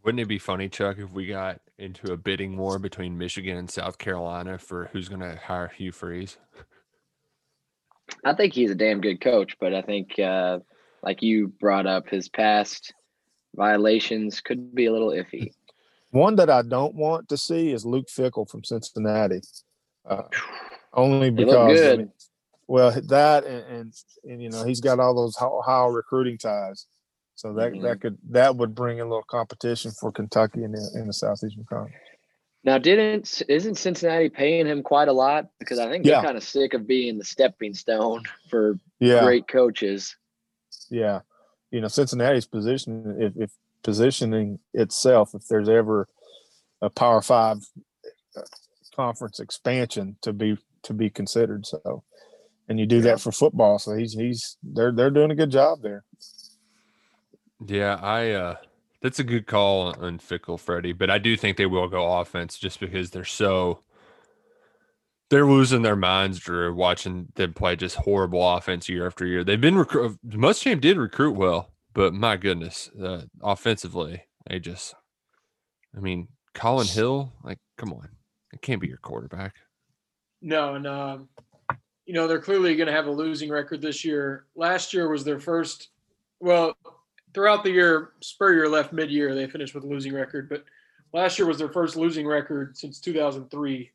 Wouldn't 0.04 0.20
it 0.20 0.28
be 0.28 0.38
funny, 0.38 0.68
Chuck, 0.68 0.98
if 0.98 1.10
we 1.10 1.26
got 1.26 1.60
into 1.78 2.12
a 2.12 2.16
bidding 2.16 2.56
war 2.56 2.78
between 2.78 3.18
Michigan 3.18 3.56
and 3.56 3.68
South 3.68 3.98
Carolina 3.98 4.58
for 4.58 4.88
who's 4.92 5.08
going 5.08 5.20
to 5.20 5.36
hire 5.36 5.68
Hugh 5.68 5.92
Freeze? 5.92 6.38
I 8.24 8.34
think 8.34 8.52
he's 8.52 8.70
a 8.70 8.76
damn 8.76 9.00
good 9.00 9.20
coach, 9.20 9.56
but 9.60 9.74
I 9.74 9.82
think, 9.82 10.18
uh, 10.18 10.60
like 11.02 11.22
you 11.22 11.48
brought 11.48 11.86
up, 11.86 12.08
his 12.08 12.28
past 12.28 12.94
violations 13.56 14.40
could 14.40 14.74
be 14.74 14.86
a 14.86 14.92
little 14.92 15.10
iffy. 15.10 15.50
One 16.10 16.36
that 16.36 16.50
I 16.50 16.62
don't 16.62 16.94
want 16.94 17.28
to 17.30 17.36
see 17.36 17.72
is 17.72 17.84
Luke 17.84 18.06
Fickell 18.06 18.48
from 18.48 18.62
Cincinnati. 18.62 19.40
Uh, 20.08 20.22
only 20.92 21.30
They 21.30 21.44
look 21.44 21.68
because, 21.68 21.80
I 21.80 21.96
mean, 21.96 22.12
well, 22.68 22.90
that 22.90 23.44
and, 23.44 23.64
and 23.64 23.92
and 24.24 24.42
you 24.42 24.50
know 24.50 24.64
he's 24.64 24.80
got 24.80 24.98
all 25.00 25.14
those 25.14 25.36
Ohio 25.40 25.88
recruiting 25.88 26.38
ties, 26.38 26.86
so 27.34 27.52
that 27.54 27.72
Mhm. 27.72 27.82
that 27.82 28.00
could 28.00 28.18
that 28.30 28.56
would 28.56 28.74
bring 28.74 29.00
a 29.00 29.04
little 29.04 29.22
competition 29.24 29.90
for 29.92 30.10
Kentucky 30.12 30.64
in 30.64 30.72
the 30.72 30.90
in 30.94 31.06
the 31.06 31.12
Southeastern 31.12 31.64
Conference. 31.64 31.94
Now, 32.64 32.78
didn't 32.78 33.42
isn't 33.48 33.76
Cincinnati 33.76 34.28
paying 34.28 34.66
him 34.66 34.82
quite 34.82 35.06
a 35.06 35.12
lot? 35.12 35.46
Because 35.60 35.78
I 35.78 35.88
think 35.88 36.04
they're 36.04 36.22
kind 36.22 36.36
of 36.36 36.42
sick 36.42 36.74
of 36.74 36.86
being 36.86 37.16
the 37.18 37.24
stepping 37.24 37.74
stone 37.74 38.24
for 38.50 38.78
Yeah, 38.98 39.20
great 39.20 39.46
coaches. 39.46 40.16
yeah. 40.90 41.20
You 41.70 41.80
know 41.80 41.88
Cincinnati's 41.88 42.46
position 42.46 43.16
if, 43.20 43.36
if 43.36 43.50
positioning 43.84 44.58
itself 44.74 45.34
if 45.34 45.46
there's 45.46 45.68
ever 45.68 46.08
a 46.82 46.90
Power 46.90 47.22
Five 47.22 47.58
uh, 48.36 48.40
conference 48.96 49.38
expansion 49.38 50.16
to 50.22 50.32
be 50.32 50.58
to 50.82 50.92
be 50.92 51.08
considered. 51.10 51.66
So, 51.66 52.02
and 52.68 52.78
you 52.78 52.86
do 52.86 53.00
that 53.02 53.20
for 53.20 53.32
football. 53.32 53.78
So 53.78 53.94
he's 53.94 54.12
he's 54.12 54.56
they're 54.62 54.92
they're 54.92 55.10
doing 55.10 55.30
a 55.30 55.36
good 55.36 55.50
job 55.50 55.80
there. 55.82 56.04
Yeah, 57.64 57.98
I 58.00 58.30
uh 58.32 58.56
that's 59.02 59.18
a 59.18 59.24
good 59.24 59.46
call 59.46 59.82
on- 59.88 60.02
on 60.02 60.18
Fickell, 60.18 60.58
Freddie, 60.58 60.92
but 60.92 61.10
I 61.10 61.18
do 61.18 61.36
think 61.36 61.56
they 61.56 61.66
will 61.66 61.88
go 61.88 62.18
offense 62.20 62.58
just 62.58 62.80
because 62.80 63.10
they're 63.10 63.24
so 63.24 63.80
they're 65.28 65.46
losing 65.46 65.82
their 65.82 65.96
minds, 65.96 66.38
Drew, 66.38 66.72
watching 66.74 67.28
them 67.34 67.52
play 67.52 67.74
just 67.74 67.96
horrible 67.96 68.48
offense 68.56 68.88
year 68.88 69.06
after 69.06 69.26
year. 69.26 69.42
They've 69.42 69.60
been 69.60 69.76
recruit 69.76 70.18
Muschamp 70.26 70.80
did 70.80 70.96
recruit 70.98 71.32
well, 71.36 71.72
but 71.94 72.14
my 72.14 72.36
goodness, 72.36 72.90
uh, 73.00 73.22
offensively, 73.42 74.22
they 74.48 74.58
just 74.60 74.94
I 75.96 76.00
mean, 76.00 76.28
Collin 76.54 76.86
Hill, 76.86 77.32
like, 77.42 77.58
come 77.78 77.92
on. 77.92 78.08
It 78.52 78.60
can't 78.60 78.80
be 78.80 78.88
your 78.88 78.98
quarterback. 78.98 79.54
No, 80.42 80.74
and 80.74 80.86
um, 80.86 81.28
you 82.06 82.14
know 82.14 82.26
they're 82.26 82.40
clearly 82.40 82.76
going 82.76 82.86
to 82.86 82.92
have 82.92 83.06
a 83.06 83.10
losing 83.10 83.50
record 83.50 83.82
this 83.82 84.04
year. 84.04 84.46
Last 84.54 84.94
year 84.94 85.08
was 85.08 85.24
their 85.24 85.40
first. 85.40 85.88
Well, 86.40 86.76
throughout 87.34 87.64
the 87.64 87.70
year, 87.70 88.12
Spurrier 88.20 88.68
left 88.68 88.92
mid-year. 88.92 89.34
They 89.34 89.46
finished 89.48 89.74
with 89.74 89.84
a 89.84 89.88
losing 89.88 90.14
record, 90.14 90.48
but 90.48 90.64
last 91.12 91.38
year 91.38 91.48
was 91.48 91.58
their 91.58 91.68
first 91.68 91.96
losing 91.96 92.26
record 92.26 92.76
since 92.76 93.00
2003. 93.00 93.90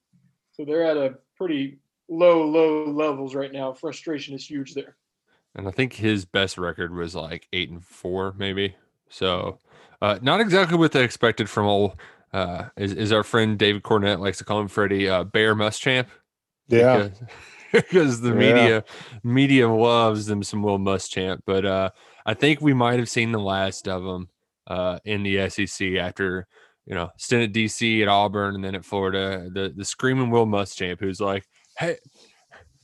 So 0.52 0.66
they're 0.66 0.84
at 0.84 0.98
a 0.98 1.16
pretty 1.38 1.80
low, 2.10 2.44
low 2.46 2.86
levels 2.86 3.34
right 3.34 3.52
now. 3.52 3.74
Frustration 3.74 4.36
is 4.36 4.50
huge 4.50 4.74
there. 4.74 4.98
And 5.56 5.68
I 5.68 5.72
think 5.72 5.94
his 5.94 6.26
best 6.26 6.58
record 6.58 6.94
was 6.94 7.16
like 7.16 7.48
eight 7.54 7.70
and 7.70 7.84
four, 7.84 8.34
maybe. 8.38 8.76
So, 9.10 9.60
uh, 10.02 10.20
not 10.22 10.40
exactly 10.42 10.78
what 10.78 10.92
they 10.92 11.04
expected 11.04 11.50
from 11.50 11.66
old. 11.66 11.98
Uh, 12.34 12.70
is, 12.78 12.94
is 12.94 13.12
our 13.12 13.24
friend 13.24 13.60
David 13.60 13.84
Cornett 13.84 14.20
likes 14.20 14.38
to 14.38 14.46
call 14.46 14.62
him 14.62 14.70
Freddie 14.70 15.10
uh, 15.10 15.26
Bear 15.26 15.54
Muschamp 15.54 16.08
Yeah, 16.70 17.10
because, 17.74 18.22
the 18.22 18.30
Yeah. 18.30 18.36
media 18.36 18.84
media 19.24 19.70
loves 19.70 20.26
them 20.26 20.44
some 20.44 20.62
Will 20.64 20.80
Muschamp. 20.80 21.42
But 21.46 21.66
uh, 21.66 21.90
I 22.26 22.34
think 22.34 22.62
we 22.62 22.74
might 22.74 23.00
have 23.00 23.10
seen 23.10 23.32
the 23.32 23.40
last 23.40 23.88
of 23.88 24.04
them 24.04 24.30
uh, 24.68 25.00
in 25.06 25.24
the 25.24 25.50
SEC 25.50 25.96
after 25.96 26.48
you 26.88 26.96
know, 26.96 27.10
stint 27.16 27.44
at 27.44 27.54
DC, 27.54 28.02
at 28.02 28.08
Auburn, 28.08 28.56
and 28.56 28.64
then 28.64 28.76
at 28.76 28.84
Florida. 28.84 29.48
The 29.54 29.72
the 29.76 29.86
screaming 29.86 30.32
Will 30.32 30.48
Muschamp, 30.48 31.00
who's 31.00 31.22
like, 31.22 31.48
hey, 31.78 31.98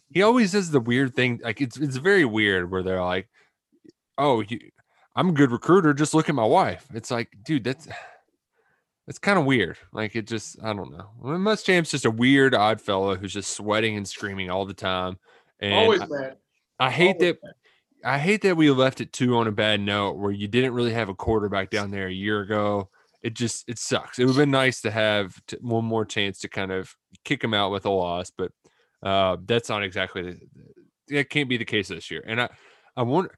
he 0.10 0.22
always 0.22 0.52
does 0.52 0.70
the 0.72 0.80
weird 0.80 1.16
thing. 1.16 1.42
Like 1.44 1.62
it's 1.62 1.78
it's 1.78 1.98
very 1.98 2.24
weird 2.24 2.70
where 2.70 2.84
they're 2.84 3.04
like, 3.04 3.28
oh, 4.18 4.42
you, 4.42 4.60
I'm 5.16 5.30
a 5.30 5.34
good 5.34 5.52
recruiter. 5.52 5.94
Just 5.94 6.14
look 6.14 6.30
at 6.30 6.36
my 6.36 6.46
wife. 6.46 6.86
It's 6.94 7.10
like, 7.10 7.30
dude, 7.44 7.64
that's 7.64 7.88
it's 9.08 9.20
kind 9.20 9.40
of 9.40 9.46
weird. 9.46 9.78
Like 9.94 10.16
it 10.16 10.28
just, 10.28 10.62
I 10.64 10.74
don't 10.74 10.92
know. 10.92 11.10
I 11.24 11.32
mean, 11.32 11.42
Muschamp's 11.42 11.92
just 11.92 12.06
a 12.06 12.12
weird, 12.12 12.54
odd 12.54 12.82
fellow 12.82 13.16
who's 13.16 13.34
just 13.34 13.54
sweating 13.54 13.96
and 13.96 14.08
screaming 14.08 14.50
all 14.50 14.66
the 14.66 14.74
time. 14.74 15.18
And 15.60 15.74
Always 15.74 16.02
I. 16.02 16.06
I 16.80 16.90
hate 16.90 17.16
Always 17.22 17.36
that. 17.42 17.54
I 18.06 18.18
hate 18.20 18.42
that 18.44 18.56
we 18.56 18.70
left 18.70 19.02
it 19.02 19.12
two 19.12 19.36
on 19.38 19.48
a 19.48 19.52
bad 19.52 19.82
note 19.82 20.18
where 20.18 20.32
you 20.32 20.48
didn't 20.48 20.74
really 20.74 20.94
have 20.94 21.10
a 21.10 21.16
quarterback 21.16 21.70
down 21.72 21.90
there 21.90 22.08
a 22.08 22.14
year 22.14 22.42
ago. 22.42 22.90
It 23.24 23.34
just 23.34 23.68
it 23.68 23.80
sucks. 23.80 24.20
It 24.20 24.26
would 24.26 24.36
have 24.36 24.38
been 24.38 24.52
nice 24.52 24.82
to 24.82 24.92
have 24.92 25.36
t- 25.48 25.58
one 25.62 25.84
more 25.84 26.06
chance 26.06 26.40
to 26.42 26.48
kind 26.48 26.72
of 26.72 26.96
kick 27.26 27.44
him 27.44 27.54
out 27.54 27.72
with 27.72 27.86
a 27.86 27.90
loss, 27.90 28.32
but 28.38 28.52
uh, 29.02 29.38
that's 29.46 29.70
not 29.70 29.84
exactly 29.84 30.22
the, 30.22 30.40
that 31.10 31.30
can't 31.30 31.50
be 31.50 31.58
the 31.58 31.66
case 31.66 31.88
this 31.88 32.12
year. 32.12 32.24
And 32.26 32.40
I 32.40 32.50
I 32.96 33.02
want 33.02 33.32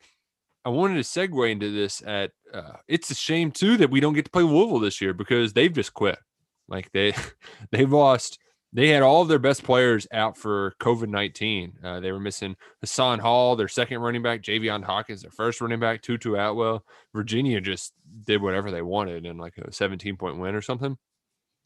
I 0.70 0.72
wanted 0.72 0.96
to 0.96 1.00
segue 1.02 1.52
into 1.52 1.72
this 1.72 2.04
at 2.06 2.30
uh, 2.54 2.74
it's 2.88 3.10
a 3.10 3.16
shame 3.16 3.50
too 3.50 3.76
that 3.78 3.90
we 3.90 4.00
don't 4.00 4.14
get 4.14 4.26
to 4.26 4.32
play 4.32 4.44
Louisville 4.44 4.80
this 4.80 5.02
year 5.02 5.16
because 5.16 5.54
they've 5.54 5.74
just 5.74 5.96
quit. 5.96 6.20
Like 6.68 6.92
they 6.92 7.16
they've 7.72 7.92
lost 7.92 8.38
they 8.72 8.90
had 8.90 9.02
all 9.02 9.24
of 9.24 9.30
their 9.30 9.40
best 9.40 9.64
players 9.64 10.06
out 10.14 10.38
for 10.38 10.76
COVID 10.80 11.10
19. 11.10 11.74
Uh, 11.84 12.00
they 12.02 12.12
were 12.12 12.20
missing 12.20 12.56
Hassan 12.82 13.18
Hall, 13.18 13.56
their 13.56 13.68
second 13.68 14.02
running 14.02 14.22
back, 14.22 14.44
Javian 14.44 14.84
Hawkins, 14.84 15.24
their 15.24 15.32
first 15.32 15.60
running 15.60 15.80
back, 15.80 16.04
Tutu 16.04 16.36
Atwell. 16.36 16.86
Virginia 17.16 17.62
just 17.62 17.94
did 18.26 18.44
whatever 18.44 18.70
they 18.70 18.84
wanted 18.84 19.26
in 19.26 19.40
like 19.40 19.58
a 19.58 19.74
17 19.74 20.18
point 20.18 20.38
win 20.38 20.54
or 20.54 20.62
something. 20.62 21.00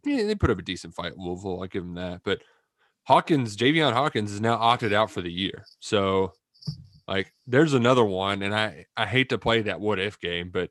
Yeah, 0.05 0.23
they 0.23 0.35
put 0.35 0.49
up 0.49 0.59
a 0.59 0.63
decent 0.63 0.95
fight, 0.95 1.17
Louisville. 1.17 1.61
I'll 1.61 1.67
give 1.67 1.83
them 1.83 1.95
that. 1.95 2.21
But 2.23 2.39
Hawkins, 3.03 3.57
Javian 3.57 3.91
Hawkins 3.91 4.31
is 4.31 4.39
now 4.39 4.55
opted 4.55 4.93
out 4.93 5.11
for 5.11 5.21
the 5.21 5.31
year. 5.31 5.65
So, 5.81 6.31
like, 7.07 7.33
there's 7.47 7.73
another 7.73 8.03
one. 8.03 8.41
And 8.41 8.53
I, 8.53 8.85
I 8.95 9.05
hate 9.05 9.29
to 9.29 9.37
play 9.37 9.63
that 9.63 9.79
what 9.79 9.99
if 9.99 10.19
game, 10.19 10.49
but 10.51 10.69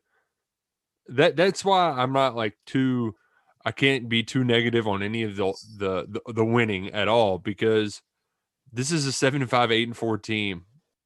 that 1.08 1.36
that's 1.36 1.64
why 1.64 1.90
I'm 1.90 2.12
not 2.12 2.36
like 2.36 2.56
too 2.64 3.14
I 3.64 3.72
can't 3.72 4.08
be 4.08 4.22
too 4.22 4.44
negative 4.44 4.88
on 4.88 5.02
any 5.02 5.22
of 5.22 5.36
the 5.36 5.52
the 5.78 6.06
the, 6.08 6.32
the 6.32 6.44
winning 6.44 6.90
at 6.90 7.08
all 7.08 7.38
because 7.38 8.02
this 8.72 8.90
is 8.90 9.06
a 9.06 9.12
seven 9.12 9.42
and 9.42 9.50
five, 9.50 9.70
eight 9.70 9.88
and 9.88 9.96
four 9.96 10.18
team 10.18 10.64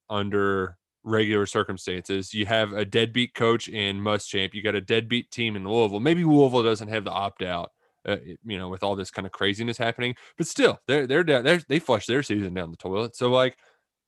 under 0.08 0.76
regular 1.02 1.46
circumstances. 1.46 2.32
You 2.32 2.46
have 2.46 2.72
a 2.72 2.84
deadbeat 2.84 3.34
coach 3.34 3.68
in 3.68 4.00
Muschamp. 4.00 4.54
You 4.54 4.62
got 4.62 4.74
a 4.74 4.80
deadbeat 4.80 5.30
team 5.30 5.56
in 5.56 5.68
Louisville. 5.68 6.00
Maybe 6.00 6.24
Louisville 6.24 6.62
doesn't 6.62 6.88
have 6.88 7.04
the 7.04 7.10
opt 7.10 7.42
out, 7.42 7.72
uh, 8.06 8.16
you 8.44 8.58
know, 8.58 8.68
with 8.68 8.82
all 8.82 8.96
this 8.96 9.10
kind 9.10 9.26
of 9.26 9.32
craziness 9.32 9.78
happening. 9.78 10.14
But 10.36 10.46
still, 10.46 10.78
they're 10.86 11.06
they're 11.06 11.24
down. 11.24 11.44
They're, 11.44 11.60
they 11.68 11.78
flush 11.78 12.06
their 12.06 12.22
season 12.22 12.54
down 12.54 12.70
the 12.70 12.76
toilet. 12.76 13.16
So 13.16 13.30
like, 13.30 13.56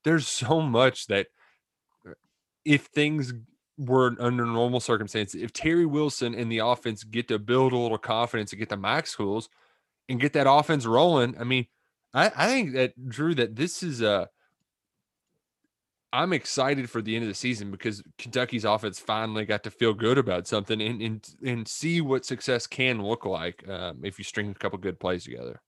there's 0.04 0.28
so 0.28 0.61
much 0.61 1.06
that 1.06 1.26
uh, 2.06 2.12
if 2.64 2.87
things 2.87 3.32
were 3.76 4.16
under 4.18 4.44
normal 4.44 4.80
circumstances, 4.80 5.40
if 5.40 5.52
Terry 5.52 5.87
Wilson 5.87 6.34
and 6.34 6.50
the 6.50 6.58
offense 6.58 7.04
get 7.04 7.28
to 7.28 7.38
build 7.38 7.72
a 7.72 7.78
little 7.78 7.98
confidence 7.98 8.52
and 8.52 8.58
get 8.58 8.68
the 8.68 8.76
max 8.76 9.11
schools 9.11 9.48
and 10.08 10.20
get 10.20 10.32
that 10.32 10.50
offense 10.50 10.84
rolling, 10.87 11.37
I 11.38 11.44
mean, 11.44 11.66
I, 12.12 12.32
I 12.37 12.46
think 12.46 12.72
that 12.74 13.08
Drew, 13.08 13.34
that 13.37 13.56
this 13.56 13.82
is 13.82 14.02
a. 14.02 14.28
I'm 16.11 16.32
excited 16.32 16.88
for 16.88 17.02
the 17.02 17.14
end 17.14 17.24
of 17.24 17.28
the 17.28 17.34
season 17.34 17.70
because 17.70 18.02
Kentucky's 18.16 18.64
offense 18.64 18.98
finally 18.98 19.44
got 19.44 19.62
to 19.64 19.70
feel 19.70 19.92
good 19.92 20.16
about 20.16 20.46
something 20.46 20.80
and 20.80 21.02
and, 21.02 21.28
and 21.44 21.68
see 21.68 22.00
what 22.00 22.24
success 22.24 22.66
can 22.66 23.02
look 23.02 23.26
like 23.26 23.68
um, 23.68 24.00
if 24.02 24.18
you 24.18 24.24
string 24.24 24.50
a 24.50 24.54
couple 24.54 24.78
good 24.78 24.98
plays 24.98 25.24
together. 25.24 25.61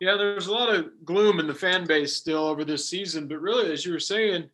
Yeah, 0.00 0.16
there's 0.16 0.48
a 0.48 0.52
lot 0.52 0.74
of 0.74 0.90
gloom 1.04 1.40
in 1.40 1.46
the 1.46 1.54
fan 1.54 1.86
base 1.86 2.16
still 2.16 2.44
over 2.44 2.64
this 2.64 2.88
season, 2.88 3.28
but 3.28 3.40
really, 3.40 3.72
as 3.72 3.86
you 3.86 3.92
were 3.92 4.00
saying, 4.00 4.44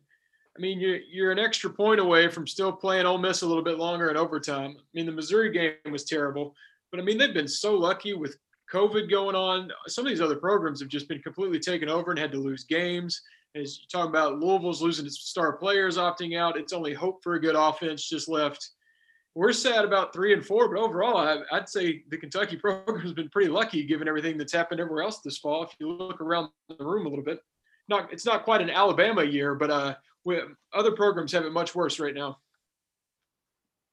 I 0.55 0.61
mean, 0.61 0.79
you're 0.79 0.99
you're 1.09 1.31
an 1.31 1.39
extra 1.39 1.69
point 1.69 1.99
away 1.99 2.27
from 2.27 2.45
still 2.45 2.71
playing 2.71 3.05
Ole 3.05 3.17
Miss 3.17 3.41
a 3.41 3.47
little 3.47 3.63
bit 3.63 3.77
longer 3.77 4.09
in 4.09 4.17
overtime. 4.17 4.75
I 4.77 4.83
mean, 4.93 5.05
the 5.05 5.11
Missouri 5.11 5.51
game 5.51 5.91
was 5.91 6.03
terrible, 6.03 6.55
but 6.91 6.99
I 6.99 7.03
mean, 7.03 7.17
they've 7.17 7.33
been 7.33 7.47
so 7.47 7.75
lucky 7.75 8.13
with 8.13 8.37
COVID 8.71 9.09
going 9.09 9.35
on. 9.35 9.69
Some 9.87 10.05
of 10.05 10.09
these 10.09 10.21
other 10.21 10.35
programs 10.35 10.79
have 10.79 10.89
just 10.89 11.07
been 11.07 11.21
completely 11.21 11.59
taken 11.59 11.89
over 11.89 12.11
and 12.11 12.19
had 12.19 12.31
to 12.33 12.37
lose 12.37 12.63
games. 12.63 13.21
As 13.55 13.79
you 13.79 13.85
talk 13.91 14.07
about 14.07 14.39
Louisville's 14.39 14.81
losing 14.81 15.05
its 15.05 15.19
star 15.19 15.53
players 15.53 15.97
opting 15.97 16.37
out, 16.37 16.57
it's 16.57 16.71
only 16.71 16.93
hope 16.93 17.21
for 17.23 17.35
a 17.35 17.41
good 17.41 17.55
offense 17.55 18.07
just 18.07 18.29
left. 18.29 18.69
We're 19.33 19.53
sad 19.53 19.85
about 19.85 20.13
three 20.13 20.33
and 20.33 20.45
four, 20.45 20.67
but 20.67 20.79
overall, 20.79 21.17
I, 21.17 21.37
I'd 21.51 21.69
say 21.69 22.03
the 22.09 22.17
Kentucky 22.17 22.55
program 22.57 22.99
has 22.99 23.13
been 23.13 23.29
pretty 23.29 23.49
lucky 23.49 23.83
given 23.85 24.07
everything 24.07 24.37
that's 24.37 24.53
happened 24.53 24.81
everywhere 24.81 25.03
else 25.03 25.19
this 25.19 25.37
fall. 25.37 25.63
If 25.63 25.71
you 25.79 25.91
look 25.91 26.19
around 26.21 26.49
the 26.67 26.83
room 26.83 27.05
a 27.05 27.09
little 27.09 27.23
bit, 27.23 27.39
not 27.87 28.11
it's 28.11 28.25
not 28.25 28.43
quite 28.43 28.61
an 28.61 28.69
Alabama 28.69 29.23
year, 29.23 29.55
but 29.55 29.71
uh, 29.71 29.95
we, 30.23 30.39
other 30.73 30.91
programs 30.91 31.31
have 31.31 31.45
it 31.45 31.53
much 31.53 31.73
worse 31.73 31.99
right 31.99 32.13
now. 32.13 32.39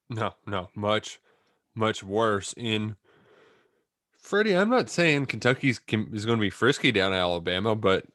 No, 0.09 0.33
no, 0.45 0.69
much, 0.75 1.19
much 1.75 2.03
worse. 2.03 2.53
In 2.57 2.95
Freddie, 4.17 4.57
I'm 4.57 4.69
not 4.69 4.89
saying 4.89 5.27
Kentucky's 5.27 5.79
is 5.87 6.25
going 6.25 6.37
to 6.37 6.41
be 6.41 6.49
frisky 6.49 6.91
down 6.91 7.13
in 7.13 7.19
Alabama, 7.19 7.75
but 7.75 8.05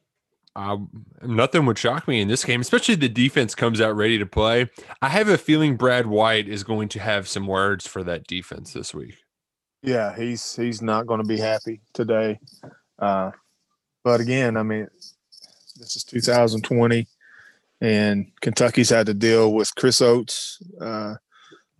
um, 0.56 0.88
nothing 1.22 1.66
would 1.66 1.78
shock 1.78 2.06
me 2.06 2.20
in 2.20 2.28
this 2.28 2.44
game, 2.44 2.60
especially 2.60 2.94
the 2.94 3.08
defense 3.08 3.54
comes 3.54 3.80
out 3.80 3.96
ready 3.96 4.18
to 4.18 4.26
play. 4.26 4.70
I 5.02 5.08
have 5.08 5.28
a 5.28 5.38
feeling 5.38 5.76
Brad 5.76 6.06
White 6.06 6.48
is 6.48 6.62
going 6.62 6.88
to 6.90 7.00
have 7.00 7.26
some 7.28 7.46
words 7.46 7.86
for 7.86 8.04
that 8.04 8.26
defense 8.26 8.72
this 8.72 8.94
week. 8.94 9.16
Yeah, 9.82 10.14
he's 10.16 10.54
he's 10.56 10.80
not 10.80 11.06
going 11.06 11.20
to 11.20 11.26
be 11.26 11.38
happy 11.38 11.80
today. 11.92 12.38
Uh, 12.98 13.32
but 14.04 14.20
again, 14.20 14.56
I 14.56 14.62
mean, 14.62 14.88
this 15.76 15.96
is 15.96 16.04
2020, 16.04 17.06
and 17.80 18.30
Kentucky's 18.40 18.90
had 18.90 19.06
to 19.06 19.14
deal 19.14 19.52
with 19.52 19.74
Chris 19.74 20.00
Oats 20.00 20.62
uh, 20.80 21.14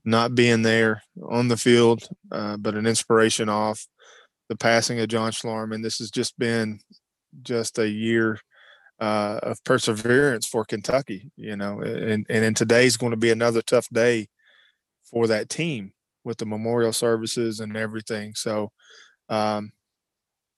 not 0.05 0.35
being 0.35 0.63
there 0.63 1.03
on 1.23 1.49
the 1.49 1.57
field, 1.57 2.09
uh, 2.33 2.57
but 2.57 2.75
an 2.75 2.87
inspiration 2.87 3.49
off 3.49 3.87
the 4.49 4.57
passing 4.57 4.99
of 5.01 5.09
John 5.09 5.31
Schlarman. 5.31 5.83
This 5.83 5.99
has 5.99 6.11
just 6.11 6.39
been 6.39 6.81
just 7.43 7.79
a 7.79 7.89
year 7.89 8.39
uh, 9.01 9.41
of 9.43 9.63
perseverance 9.65 10.47
for 10.47 10.65
Kentucky, 10.65 11.31
you 11.37 11.57
know, 11.57 11.81
and 11.81 12.27
and 12.29 12.57
today's 12.57 12.97
going 12.97 13.11
to 13.11 13.17
be 13.17 13.31
another 13.31 13.63
tough 13.63 13.89
day 13.91 14.29
for 15.11 15.27
that 15.27 15.49
team 15.49 15.93
with 16.25 16.39
the 16.39 16.47
memorial 16.47 16.93
services 16.93 17.61
and 17.61 17.77
everything. 17.77 18.35
So, 18.35 18.71
um, 19.29 19.73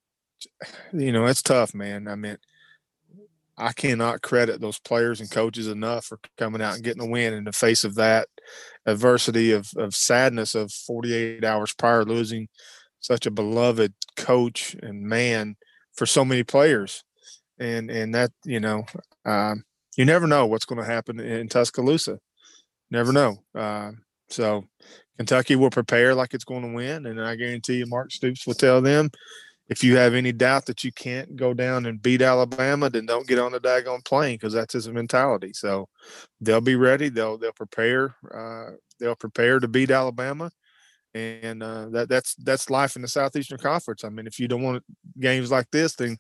you 0.92 1.12
know, 1.12 1.26
it's 1.26 1.42
tough, 1.42 1.74
man. 1.74 2.08
I 2.08 2.14
mean, 2.14 2.38
I 3.58 3.72
cannot 3.72 4.22
credit 4.22 4.60
those 4.60 4.78
players 4.78 5.20
and 5.20 5.30
coaches 5.30 5.66
enough 5.66 6.06
for 6.06 6.18
coming 6.36 6.60
out 6.60 6.74
and 6.74 6.84
getting 6.84 7.02
a 7.02 7.06
win 7.06 7.32
in 7.32 7.44
the 7.44 7.52
face 7.52 7.84
of 7.84 7.94
that 7.94 8.28
adversity 8.84 9.52
of, 9.52 9.70
of 9.76 9.94
sadness 9.94 10.54
of 10.54 10.70
48 10.70 11.42
hours 11.42 11.72
prior 11.72 12.04
losing 12.04 12.48
such 13.00 13.24
a 13.24 13.30
beloved 13.30 13.94
coach 14.16 14.76
and 14.82 15.02
man 15.02 15.56
for 15.94 16.04
so 16.04 16.24
many 16.24 16.42
players. 16.42 17.02
And, 17.58 17.90
and 17.90 18.14
that, 18.14 18.30
you 18.44 18.60
know, 18.60 18.84
um, 19.24 19.64
you 19.96 20.04
never 20.04 20.26
know 20.26 20.46
what's 20.46 20.66
going 20.66 20.80
to 20.80 20.86
happen 20.86 21.20
in 21.20 21.48
Tuscaloosa. 21.48 22.18
Never 22.90 23.12
know. 23.12 23.38
Uh, 23.54 23.92
so 24.28 24.64
Kentucky 25.16 25.56
will 25.56 25.70
prepare 25.70 26.14
like 26.14 26.34
it's 26.34 26.44
going 26.44 26.62
to 26.62 26.74
win. 26.74 27.06
And 27.06 27.20
I 27.20 27.36
guarantee 27.36 27.76
you, 27.78 27.86
Mark 27.86 28.12
Stoops 28.12 28.46
will 28.46 28.54
tell 28.54 28.82
them 28.82 29.10
if 29.68 29.82
you 29.82 29.96
have 29.96 30.14
any 30.14 30.32
doubt 30.32 30.66
that 30.66 30.84
you 30.84 30.92
can't 30.92 31.34
go 31.34 31.52
down 31.52 31.86
and 31.86 32.00
beat 32.00 32.22
Alabama, 32.22 32.88
then 32.88 33.06
don't 33.06 33.26
get 33.26 33.38
on 33.38 33.52
the 33.52 33.60
daggone 33.60 34.04
plane 34.04 34.34
because 34.34 34.52
that's 34.52 34.74
his 34.74 34.88
mentality. 34.88 35.52
So 35.52 35.88
they'll 36.40 36.60
be 36.60 36.76
ready. 36.76 37.08
They'll 37.08 37.36
they'll 37.36 37.52
prepare. 37.52 38.14
Uh, 38.32 38.76
they'll 39.00 39.16
prepare 39.16 39.58
to 39.58 39.66
beat 39.66 39.90
Alabama, 39.90 40.50
and 41.14 41.62
uh, 41.62 41.88
that 41.88 42.08
that's 42.08 42.34
that's 42.36 42.70
life 42.70 42.94
in 42.94 43.02
the 43.02 43.08
Southeastern 43.08 43.58
Conference. 43.58 44.04
I 44.04 44.08
mean, 44.08 44.26
if 44.26 44.38
you 44.38 44.46
don't 44.46 44.62
want 44.62 44.84
games 45.18 45.50
like 45.50 45.70
this, 45.72 45.96
then 45.96 46.16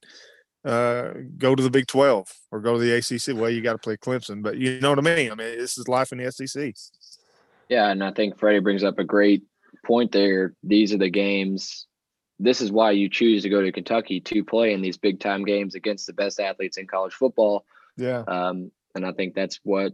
uh, 0.66 1.12
go 1.38 1.54
to 1.54 1.62
the 1.62 1.70
Big 1.70 1.86
Twelve 1.86 2.28
or 2.50 2.60
go 2.60 2.74
to 2.74 2.78
the 2.78 2.92
ACC. 2.92 3.36
Well, 3.36 3.50
you 3.50 3.62
got 3.62 3.72
to 3.72 3.78
play 3.78 3.96
Clemson, 3.96 4.42
but 4.42 4.58
you 4.58 4.80
know 4.80 4.90
what 4.90 4.98
I 4.98 5.02
mean. 5.02 5.30
I 5.30 5.34
mean, 5.34 5.58
this 5.58 5.78
is 5.78 5.88
life 5.88 6.12
in 6.12 6.18
the 6.18 6.30
SEC. 6.30 6.74
Yeah, 7.68 7.90
and 7.90 8.02
I 8.02 8.12
think 8.12 8.38
Freddie 8.38 8.60
brings 8.60 8.84
up 8.84 8.98
a 8.98 9.04
great 9.04 9.44
point 9.84 10.12
there. 10.12 10.54
These 10.62 10.92
are 10.92 10.98
the 10.98 11.10
games 11.10 11.86
this 12.38 12.60
is 12.60 12.70
why 12.70 12.90
you 12.90 13.08
choose 13.08 13.42
to 13.42 13.48
go 13.48 13.62
to 13.62 13.72
Kentucky 13.72 14.20
to 14.20 14.44
play 14.44 14.72
in 14.72 14.82
these 14.82 14.98
big 14.98 15.20
time 15.20 15.44
games 15.44 15.74
against 15.74 16.06
the 16.06 16.12
best 16.12 16.38
athletes 16.38 16.76
in 16.76 16.86
college 16.86 17.14
football. 17.14 17.64
Yeah. 17.96 18.24
Um, 18.28 18.70
and 18.94 19.06
I 19.06 19.12
think 19.12 19.34
that's 19.34 19.58
what, 19.62 19.92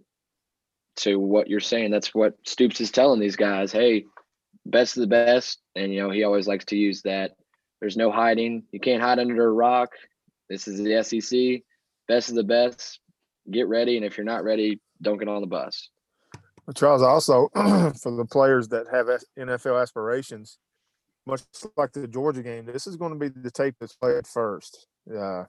to 0.97 1.19
what 1.19 1.49
you're 1.49 1.61
saying, 1.61 1.91
that's 1.91 2.15
what 2.15 2.35
Stoops 2.45 2.81
is 2.81 2.91
telling 2.91 3.21
these 3.21 3.37
guys. 3.37 3.73
Hey, 3.73 4.07
best 4.67 4.97
of 4.97 5.03
the 5.03 5.07
best. 5.07 5.61
And, 5.77 5.93
you 5.93 6.03
know, 6.03 6.11
he 6.11 6.25
always 6.25 6.49
likes 6.49 6.65
to 6.67 6.77
use 6.77 7.03
that. 7.03 7.33
There's 7.81 7.97
no 7.97 8.11
hiding. 8.11 8.65
You 8.73 8.81
can't 8.81 9.03
hide 9.03 9.19
under 9.19 9.47
a 9.47 9.53
rock. 9.53 9.91
This 10.53 10.69
is 10.69 10.79
the 10.79 11.03
SEC. 11.03 11.63
Best 12.09 12.29
of 12.29 12.35
the 12.35 12.45
best. 12.45 13.01
Get 13.51 13.69
ready. 13.69 13.97
And 13.97 14.05
if 14.05 14.19
you're 14.19 14.27
not 14.27 14.45
ready, 14.45 14.79
don't 15.01 15.17
get 15.17 15.29
on 15.29 15.41
the 15.41 15.47
bus. 15.47 15.89
Charles, 16.77 17.01
also 17.01 17.49
for 17.55 18.15
the 18.15 18.27
players 18.31 18.69
that 18.69 18.87
have 18.93 19.07
NFL 19.39 19.81
aspirations, 19.81 20.59
much 21.27 21.41
like 21.79 21.93
the 21.93 22.07
Georgia 22.07 22.43
game, 22.43 22.67
this 22.67 22.87
is 22.87 22.97
going 22.97 23.13
to 23.13 23.19
be 23.19 23.29
the 23.29 23.51
tape 23.51 23.77
that's 23.81 23.97
played 23.97 24.27
first. 24.27 24.89
Uh, 25.11 25.45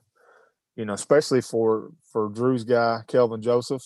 you 0.74 0.86
know, 0.86 0.94
especially 0.94 1.42
for 1.42 1.90
for 2.10 2.30
Drew's 2.30 2.64
guy, 2.64 3.00
Kelvin 3.06 3.42
Joseph. 3.42 3.82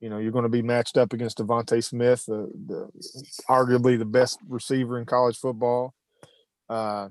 You 0.00 0.10
know, 0.10 0.18
you're 0.18 0.32
going 0.32 0.42
to 0.42 0.50
be 0.50 0.62
matched 0.62 0.98
up 0.98 1.14
against 1.14 1.38
DeVonta 1.38 1.82
Smith, 1.82 2.26
the, 2.26 2.50
the 2.66 2.90
arguably 3.48 3.98
the 3.98 4.04
best 4.04 4.38
receiver 4.46 4.98
in 4.98 5.06
college 5.06 5.38
football. 5.38 5.94
Uh, 6.68 7.08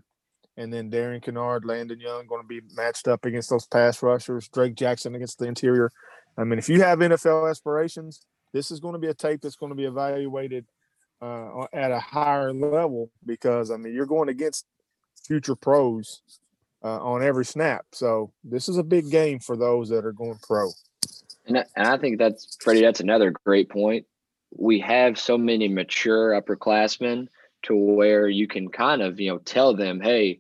and 0.57 0.71
then 0.71 0.89
Darian 0.89 1.21
Kinnard, 1.21 1.65
Landon 1.65 1.99
Young 1.99 2.27
going 2.27 2.41
to 2.41 2.47
be 2.47 2.61
matched 2.73 3.07
up 3.07 3.25
against 3.25 3.49
those 3.49 3.65
pass 3.65 4.01
rushers. 4.01 4.47
Drake 4.47 4.75
Jackson 4.75 5.15
against 5.15 5.39
the 5.39 5.45
interior. 5.45 5.91
I 6.37 6.43
mean, 6.43 6.59
if 6.59 6.69
you 6.69 6.81
have 6.81 6.99
NFL 6.99 7.49
aspirations, 7.49 8.21
this 8.53 8.71
is 8.71 8.79
going 8.79 8.93
to 8.93 8.99
be 8.99 9.07
a 9.07 9.13
tape 9.13 9.41
that's 9.41 9.55
going 9.55 9.71
to 9.71 9.75
be 9.75 9.85
evaluated 9.85 10.65
uh, 11.21 11.65
at 11.73 11.91
a 11.91 11.99
higher 11.99 12.53
level 12.53 13.09
because 13.25 13.71
I 13.71 13.77
mean 13.77 13.93
you're 13.93 14.05
going 14.05 14.29
against 14.29 14.65
future 15.25 15.55
pros 15.55 16.21
uh, 16.83 16.99
on 16.99 17.23
every 17.23 17.45
snap. 17.45 17.85
So 17.91 18.31
this 18.43 18.69
is 18.69 18.77
a 18.77 18.83
big 18.83 19.09
game 19.09 19.39
for 19.39 19.57
those 19.57 19.89
that 19.89 20.05
are 20.05 20.11
going 20.11 20.39
pro. 20.43 20.69
And 21.47 21.57
I, 21.59 21.65
and 21.75 21.87
I 21.87 21.97
think 21.97 22.17
that's 22.17 22.57
Freddie. 22.61 22.81
That's 22.81 22.99
another 22.99 23.31
great 23.31 23.69
point. 23.69 24.05
We 24.57 24.79
have 24.81 25.19
so 25.19 25.37
many 25.37 25.67
mature 25.67 26.39
upperclassmen 26.39 27.27
to 27.63 27.75
where 27.75 28.27
you 28.27 28.47
can 28.47 28.69
kind 28.69 29.01
of 29.01 29.19
you 29.19 29.31
know 29.31 29.37
tell 29.39 29.75
them, 29.75 29.99
hey, 29.99 30.39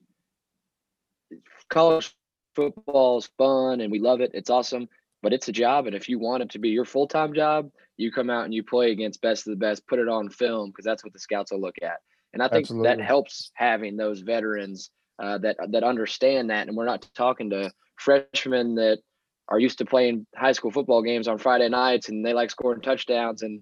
college 1.75 2.15
football 2.55 3.17
is 3.17 3.29
fun 3.37 3.81
and 3.81 3.91
we 3.91 3.99
love 3.99 4.21
it. 4.21 4.31
It's 4.33 4.49
awesome, 4.49 4.87
but 5.21 5.33
it's 5.33 5.49
a 5.49 5.51
job. 5.51 5.87
And 5.87 5.95
if 5.95 6.07
you 6.07 6.17
want 6.17 6.41
it 6.41 6.49
to 6.51 6.59
be 6.59 6.69
your 6.69 6.85
full 6.85 7.07
time 7.07 7.33
job, 7.33 7.69
you 7.97 8.11
come 8.11 8.29
out 8.29 8.45
and 8.45 8.53
you 8.53 8.63
play 8.63 8.91
against 8.91 9.21
best 9.21 9.45
of 9.45 9.51
the 9.51 9.57
best, 9.57 9.85
put 9.87 9.99
it 9.99 10.07
on 10.07 10.29
film 10.29 10.69
because 10.69 10.85
that's 10.85 11.03
what 11.03 11.11
the 11.13 11.19
scouts 11.19 11.51
will 11.51 11.59
look 11.59 11.75
at. 11.83 11.97
And 12.33 12.41
I 12.41 12.47
think 12.47 12.63
Absolutely. 12.63 12.87
that 12.87 13.01
helps 13.01 13.51
having 13.53 13.97
those 13.97 14.21
veterans 14.21 14.89
uh, 15.21 15.37
that 15.39 15.57
that 15.69 15.83
understand 15.83 16.49
that. 16.49 16.67
And 16.67 16.75
we're 16.75 16.85
not 16.85 17.07
talking 17.13 17.49
to 17.49 17.71
freshmen 17.97 18.75
that 18.75 18.99
are 19.47 19.59
used 19.59 19.77
to 19.77 19.85
playing 19.85 20.25
high 20.35 20.53
school 20.53 20.71
football 20.71 21.03
games 21.03 21.27
on 21.27 21.37
Friday 21.37 21.69
nights 21.69 22.09
and 22.09 22.25
they 22.25 22.33
like 22.33 22.49
scoring 22.49 22.81
touchdowns 22.81 23.41
and 23.41 23.61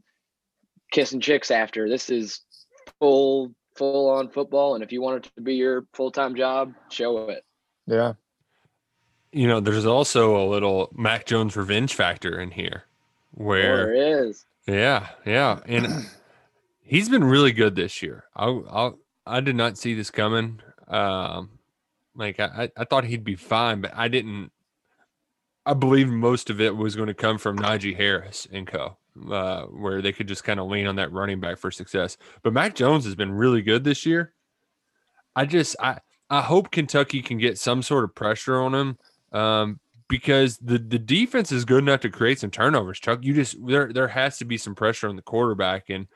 kissing 0.92 1.20
chicks 1.20 1.52
after. 1.52 1.90
This 1.90 2.10
is 2.10 2.42
full 3.00 3.54
full 3.76 4.10
on 4.12 4.30
football, 4.30 4.76
and 4.76 4.84
if 4.84 4.92
you 4.92 5.02
want 5.02 5.26
it 5.26 5.32
to 5.36 5.42
be 5.42 5.56
your 5.56 5.88
full 5.94 6.12
time 6.12 6.36
job, 6.36 6.74
show 6.90 7.30
it. 7.30 7.44
Yeah. 7.88 8.14
You 9.32 9.48
know, 9.48 9.60
there's 9.60 9.86
also 9.86 10.38
a 10.38 10.46
little 10.48 10.90
Mac 10.96 11.26
Jones 11.26 11.56
revenge 11.56 11.94
factor 11.94 12.40
in 12.40 12.52
here 12.52 12.84
where 13.32 13.86
there 13.88 14.26
is. 14.26 14.46
Yeah, 14.68 15.08
yeah. 15.26 15.60
And 15.66 16.08
he's 16.82 17.10
been 17.10 17.24
really 17.24 17.52
good 17.52 17.76
this 17.76 18.02
year. 18.02 18.26
I 18.36 18.48
I 18.48 18.92
I 19.26 19.40
did 19.40 19.56
not 19.56 19.78
see 19.78 19.94
this 19.94 20.12
coming. 20.12 20.62
Um 20.88 21.60
like 22.16 22.40
I, 22.40 22.70
I 22.78 22.84
thought 22.86 23.06
he'd 23.06 23.24
be 23.24 23.36
fine, 23.36 23.82
but 23.82 23.92
I 23.96 24.08
didn't 24.08 24.52
I 25.66 25.74
believe 25.74 26.10
most 26.10 26.50
of 26.50 26.62
it 26.62 26.76
was 26.76 26.96
going 26.96 27.08
to 27.08 27.14
come 27.14 27.38
from 27.38 27.58
Najee 27.58 27.96
Harris 27.96 28.48
and 28.52 28.68
co. 28.68 28.98
Uh, 29.32 29.66
where 29.66 30.02
they 30.02 30.12
could 30.12 30.28
just 30.28 30.44
kind 30.44 30.60
of 30.60 30.68
lean 30.68 30.88
on 30.88 30.96
that 30.96 31.12
running 31.12 31.40
back 31.40 31.60
for 31.60 31.70
success. 31.70 32.18
But 32.42 32.52
Mac 32.52 32.74
Jones 32.74 33.06
has 33.06 33.14
been 33.14 33.32
really 33.32 33.62
good 33.62 33.84
this 33.84 34.08
year. 34.08 34.34
I 35.36 35.46
just 35.46 35.76
I 35.80 36.00
I 36.34 36.42
hope 36.42 36.72
Kentucky 36.72 37.22
can 37.22 37.38
get 37.38 37.60
some 37.60 37.84
sort 37.84 38.04
of 38.04 38.16
pressure 38.16 38.60
on 38.60 38.74
him 38.74 38.98
um, 39.34 39.80
because 40.08 40.58
the 40.58 40.80
the 40.80 40.98
defense 40.98 41.52
is 41.52 41.64
good 41.64 41.84
enough 41.84 42.00
to 42.00 42.10
create 42.10 42.40
some 42.40 42.50
turnovers. 42.50 43.00
Chuck, 43.00 43.20
you 43.22 43.36
just 43.36 43.56
there 43.68 43.94
there 43.94 44.08
has 44.08 44.40
to 44.40 44.46
be 44.46 44.58
some 44.58 44.74
pressure 44.74 45.08
on 45.08 45.16
the 45.16 45.22
quarterback, 45.22 45.92
and 45.92 46.08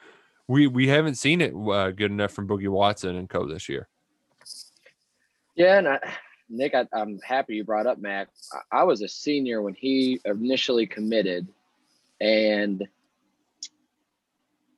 we 0.47 0.65
we 0.65 0.87
haven't 0.87 1.15
seen 1.19 1.39
it 1.39 1.53
uh, 1.53 1.91
good 1.91 2.09
enough 2.09 2.31
from 2.31 2.47
Boogie 2.47 2.67
Watson 2.67 3.15
and 3.15 3.29
Co 3.29 3.45
this 3.45 3.69
year. 3.69 3.87
Yeah, 5.55 5.77
and 5.77 5.87
I, 5.87 5.99
Nick, 6.49 6.73
I, 6.73 6.87
am 6.93 7.19
happy 7.23 7.57
you 7.57 7.63
brought 7.63 7.85
up 7.85 7.99
Mac. 7.99 8.29
I, 8.71 8.79
I 8.79 8.83
was 8.85 9.03
a 9.03 9.07
senior 9.07 9.61
when 9.61 9.75
he 9.75 10.19
initially 10.25 10.87
committed, 10.87 11.47
and 12.19 12.87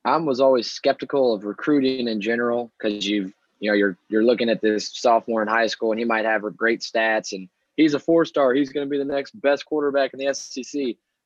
I 0.04 0.18
was 0.18 0.38
always 0.38 0.70
skeptical 0.70 1.32
of 1.32 1.46
recruiting 1.46 2.08
in 2.08 2.20
general 2.20 2.70
because 2.76 3.08
you've 3.08 3.32
you 3.60 3.70
know 3.70 3.74
you're 3.74 3.96
you're 4.08 4.24
looking 4.24 4.48
at 4.48 4.60
this 4.60 4.90
sophomore 4.92 5.42
in 5.42 5.48
high 5.48 5.68
school 5.68 5.92
and 5.92 5.98
he 5.98 6.04
might 6.04 6.24
have 6.24 6.42
great 6.56 6.80
stats 6.80 7.32
and 7.32 7.48
he's 7.80 7.94
a 7.94 7.98
four 7.98 8.24
star. 8.24 8.52
He's 8.52 8.70
going 8.70 8.86
to 8.86 8.90
be 8.90 8.98
the 8.98 9.04
next 9.04 9.40
best 9.40 9.64
quarterback 9.64 10.12
in 10.12 10.20
the 10.20 10.34
SEC. 10.34 10.80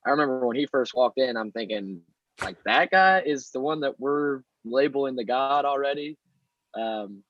I 0.05 0.09
remember 0.09 0.45
when 0.45 0.55
he 0.55 0.65
first 0.65 0.95
walked 0.95 1.17
in, 1.17 1.35
I'm 1.35 1.51
thinking, 1.51 2.01
like, 2.41 2.57
that 2.63 2.91
guy 2.91 3.21
is 3.25 3.49
the 3.49 3.59
one 3.59 3.81
that 3.81 3.99
we're 3.99 4.41
labeling 4.63 5.15
the 5.15 5.23
God 5.23 5.65
already. 5.65 6.17
Um, 6.73 7.23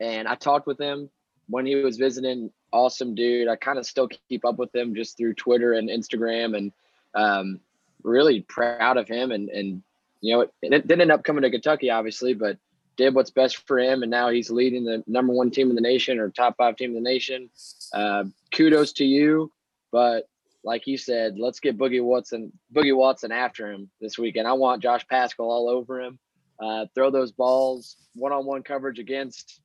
and 0.00 0.26
I 0.26 0.34
talked 0.34 0.66
with 0.66 0.78
him 0.78 1.10
when 1.48 1.66
he 1.66 1.76
was 1.76 1.96
visiting. 1.96 2.50
Awesome 2.72 3.14
dude. 3.14 3.48
I 3.48 3.56
kind 3.56 3.78
of 3.78 3.86
still 3.86 4.08
keep 4.28 4.44
up 4.44 4.58
with 4.58 4.74
him 4.74 4.94
just 4.94 5.16
through 5.16 5.34
Twitter 5.34 5.72
and 5.72 5.88
Instagram, 5.88 6.54
and 6.56 6.72
um, 7.14 7.60
really 8.02 8.42
proud 8.42 8.98
of 8.98 9.08
him. 9.08 9.32
And 9.32 9.48
and 9.48 9.82
you 10.20 10.34
know, 10.34 10.40
it, 10.42 10.52
it 10.60 10.86
didn't 10.86 11.00
end 11.00 11.12
up 11.12 11.24
coming 11.24 11.42
to 11.42 11.50
Kentucky, 11.50 11.90
obviously, 11.90 12.34
but 12.34 12.58
did 12.98 13.14
what's 13.14 13.30
best 13.30 13.66
for 13.66 13.78
him, 13.78 14.02
and 14.02 14.10
now 14.10 14.28
he's 14.28 14.50
leading 14.50 14.84
the 14.84 15.02
number 15.06 15.32
one 15.32 15.50
team 15.50 15.70
in 15.70 15.76
the 15.76 15.80
nation 15.80 16.18
or 16.18 16.28
top 16.28 16.56
five 16.58 16.76
team 16.76 16.90
in 16.90 17.02
the 17.02 17.08
nation. 17.08 17.48
Uh, 17.94 18.24
kudos 18.52 18.92
to 18.92 19.04
you, 19.04 19.50
but 19.90 20.28
like 20.64 20.86
you 20.86 20.98
said, 20.98 21.38
let's 21.38 21.60
get 21.60 21.78
Boogie 21.78 22.04
Watson, 22.04 22.52
Boogie 22.74 22.94
Watson 22.94 23.32
after 23.32 23.72
him 23.72 23.88
this 24.00 24.18
weekend. 24.18 24.46
I 24.46 24.52
want 24.52 24.82
Josh 24.82 25.06
Paschal 25.08 25.50
all 25.50 25.68
over 25.68 26.00
him. 26.00 26.18
Uh, 26.60 26.86
throw 26.94 27.10
those 27.10 27.30
balls, 27.30 27.96
one-on-one 28.14 28.64
coverage 28.64 28.98
against 28.98 29.60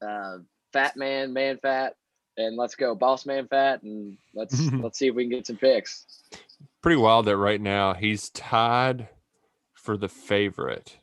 uh, 0.00 0.38
Fat 0.72 0.96
Man, 0.96 1.32
Man 1.32 1.58
Fat, 1.58 1.94
and 2.36 2.56
let's 2.56 2.76
go, 2.76 2.94
Boss 2.94 3.26
Man 3.26 3.48
Fat, 3.48 3.82
and 3.82 4.16
let's 4.32 4.60
let's 4.72 4.98
see 4.98 5.08
if 5.08 5.14
we 5.16 5.24
can 5.24 5.30
get 5.30 5.46
some 5.46 5.56
picks. 5.56 6.06
Pretty 6.82 6.96
wild 6.96 7.26
that 7.26 7.36
right 7.36 7.60
now 7.60 7.94
he's 7.94 8.30
tied 8.30 9.08
for 9.74 9.96
the 9.96 10.08
favorite 10.08 10.98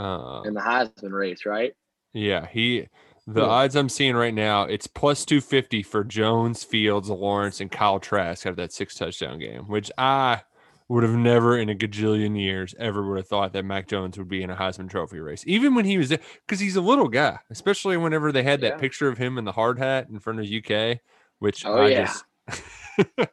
um, 0.00 0.46
in 0.46 0.54
the 0.54 0.60
Heisman 0.60 1.12
race, 1.12 1.44
right? 1.46 1.72
Yeah, 2.12 2.46
he. 2.46 2.88
The 3.26 3.42
cool. 3.42 3.50
odds 3.50 3.76
I'm 3.76 3.88
seeing 3.88 4.16
right 4.16 4.34
now, 4.34 4.62
it's 4.62 4.86
plus 4.86 5.24
250 5.24 5.82
for 5.84 6.02
Jones, 6.02 6.64
Fields, 6.64 7.08
Lawrence, 7.10 7.60
and 7.60 7.70
Kyle 7.70 8.00
Trask 8.00 8.46
out 8.46 8.50
of 8.50 8.56
that 8.56 8.72
six 8.72 8.94
touchdown 8.94 9.38
game, 9.38 9.68
which 9.68 9.90
I 9.96 10.40
would 10.88 11.04
have 11.04 11.14
never 11.14 11.56
in 11.56 11.68
a 11.68 11.74
gajillion 11.74 12.40
years 12.40 12.74
ever 12.80 13.06
would 13.06 13.18
have 13.18 13.28
thought 13.28 13.52
that 13.52 13.64
Mac 13.64 13.86
Jones 13.86 14.18
would 14.18 14.28
be 14.28 14.42
in 14.42 14.50
a 14.50 14.56
Heisman 14.56 14.90
Trophy 14.90 15.20
race, 15.20 15.44
even 15.46 15.76
when 15.76 15.84
he 15.84 15.98
was 15.98 16.08
there, 16.08 16.18
because 16.44 16.58
he's 16.58 16.74
a 16.74 16.80
little 16.80 17.06
guy, 17.06 17.38
especially 17.50 17.96
whenever 17.96 18.32
they 18.32 18.42
had 18.42 18.62
that 18.62 18.72
yeah. 18.72 18.78
picture 18.78 19.06
of 19.06 19.18
him 19.18 19.38
in 19.38 19.44
the 19.44 19.52
hard 19.52 19.78
hat 19.78 20.08
in 20.08 20.18
front 20.18 20.40
of 20.40 20.46
UK, 20.46 20.98
which 21.38 21.64
oh, 21.64 21.76
I 21.76 21.88
yeah. 21.88 22.12
just 22.48 22.60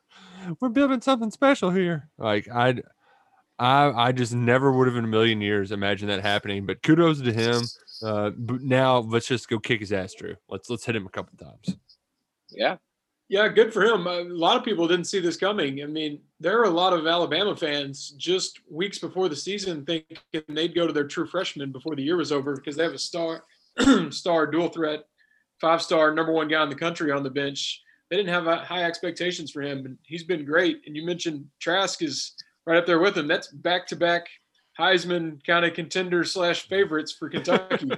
we're 0.62 0.70
building 0.70 1.02
something 1.02 1.32
special 1.32 1.72
here. 1.72 2.10
Like 2.20 2.48
I 2.48 2.76
I 3.60 3.90
I 3.90 4.12
just 4.12 4.34
never 4.34 4.72
would 4.72 4.88
have 4.88 4.98
in 4.98 5.06
a 5.06 5.08
million 5.08 5.42
years 5.42 5.72
imagined 5.72 6.12
that 6.12 6.22
happening. 6.22 6.66
But 6.66 6.84
kudos 6.84 7.22
to 7.22 7.34
him. 7.34 7.62
Uh, 8.04 8.30
but 8.38 8.62
now 8.62 9.00
let's 9.00 9.28
just 9.28 9.50
go 9.50 9.60
kick 9.60 9.80
his 9.80 9.92
ass, 9.92 10.14
Drew. 10.14 10.36
Let's 10.50 10.70
let's 10.70 10.86
hit 10.86 10.96
him 10.96 11.08
a 11.08 11.10
couple 11.10 11.38
times. 11.38 11.76
Yeah, 12.52 12.78
yeah, 13.30 13.48
good 13.50 13.74
for 13.74 13.84
him. 13.84 14.08
A 14.08 14.24
lot 14.24 14.56
of 14.56 14.64
people 14.64 14.88
didn't 14.88 15.06
see 15.06 15.20
this 15.20 15.36
coming. 15.36 15.84
I 15.84 15.86
mean, 15.86 16.22
there 16.40 16.60
are 16.60 16.66
a 16.66 16.70
lot 16.70 16.94
of 16.94 17.06
Alabama 17.08 17.56
fans 17.56 18.12
just 18.18 18.60
weeks 18.72 19.00
before 19.00 19.28
the 19.28 19.36
season 19.36 19.86
thinking 19.86 20.18
they'd 20.48 20.76
go 20.76 20.88
to 20.88 20.94
their 20.94 21.08
true 21.08 21.28
freshman 21.28 21.72
before 21.72 21.96
the 21.96 22.04
year 22.04 22.16
was 22.16 22.32
over 22.32 22.56
because 22.56 22.76
they 22.76 22.84
have 22.84 22.94
a 22.94 23.00
star 23.00 23.44
star 24.12 24.48
dual 24.48 24.70
threat, 24.70 25.06
five 25.60 25.82
star 25.82 26.14
number 26.14 26.32
one 26.32 26.48
guy 26.48 26.64
in 26.64 26.70
the 26.70 26.76
country 26.76 27.12
on 27.12 27.24
the 27.24 27.30
bench. 27.30 27.82
They 28.10 28.16
didn't 28.16 28.34
have 28.34 28.46
high 28.64 28.86
expectations 28.86 29.52
for 29.52 29.62
him, 29.62 29.86
and 29.86 29.98
he's 30.04 30.24
been 30.24 30.46
great. 30.46 30.82
And 30.86 30.96
you 30.96 31.06
mentioned 31.06 31.46
Trask 31.60 32.02
is 32.02 32.34
right 32.68 32.78
up 32.78 32.86
there 32.86 33.00
with 33.00 33.18
him. 33.18 33.28
That's 33.28 33.48
back 33.48 33.88
to 33.88 33.96
back 33.96 34.28
Heisman 34.78 35.44
kind 35.44 35.66
of 35.66 35.74
contender 35.74 36.24
slash 36.24 36.68
favorites 36.68 37.12
for 37.12 37.30
Kentucky, 37.30 37.90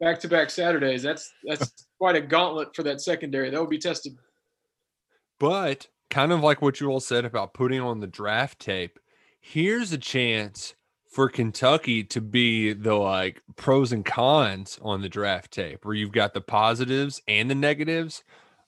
back 0.00 0.18
to 0.20 0.28
back 0.28 0.50
Saturdays. 0.50 1.02
That's 1.02 1.32
that's 1.44 1.86
quite 1.98 2.16
a 2.16 2.20
gauntlet 2.20 2.74
for 2.74 2.82
that 2.82 3.00
secondary. 3.00 3.50
That 3.50 3.60
will 3.60 3.68
be 3.68 3.78
tested. 3.78 4.16
But 5.38 5.86
kind 6.10 6.32
of 6.32 6.40
like 6.40 6.62
what 6.62 6.80
you 6.80 6.88
all 6.88 7.00
said 7.00 7.24
about 7.24 7.54
putting 7.54 7.80
on 7.80 8.00
the 8.00 8.06
draft 8.06 8.58
tape, 8.58 8.98
here's 9.40 9.92
a 9.92 9.98
chance 9.98 10.74
for 11.08 11.28
Kentucky 11.28 12.02
to 12.02 12.20
be 12.20 12.72
the 12.72 12.94
like 12.94 13.42
pros 13.54 13.92
and 13.92 14.04
cons 14.04 14.80
on 14.82 15.02
the 15.02 15.08
draft 15.08 15.52
tape, 15.52 15.84
where 15.84 15.94
you've 15.94 16.12
got 16.12 16.34
the 16.34 16.40
positives 16.40 17.22
and 17.28 17.48
the 17.48 17.54
negatives 17.54 18.24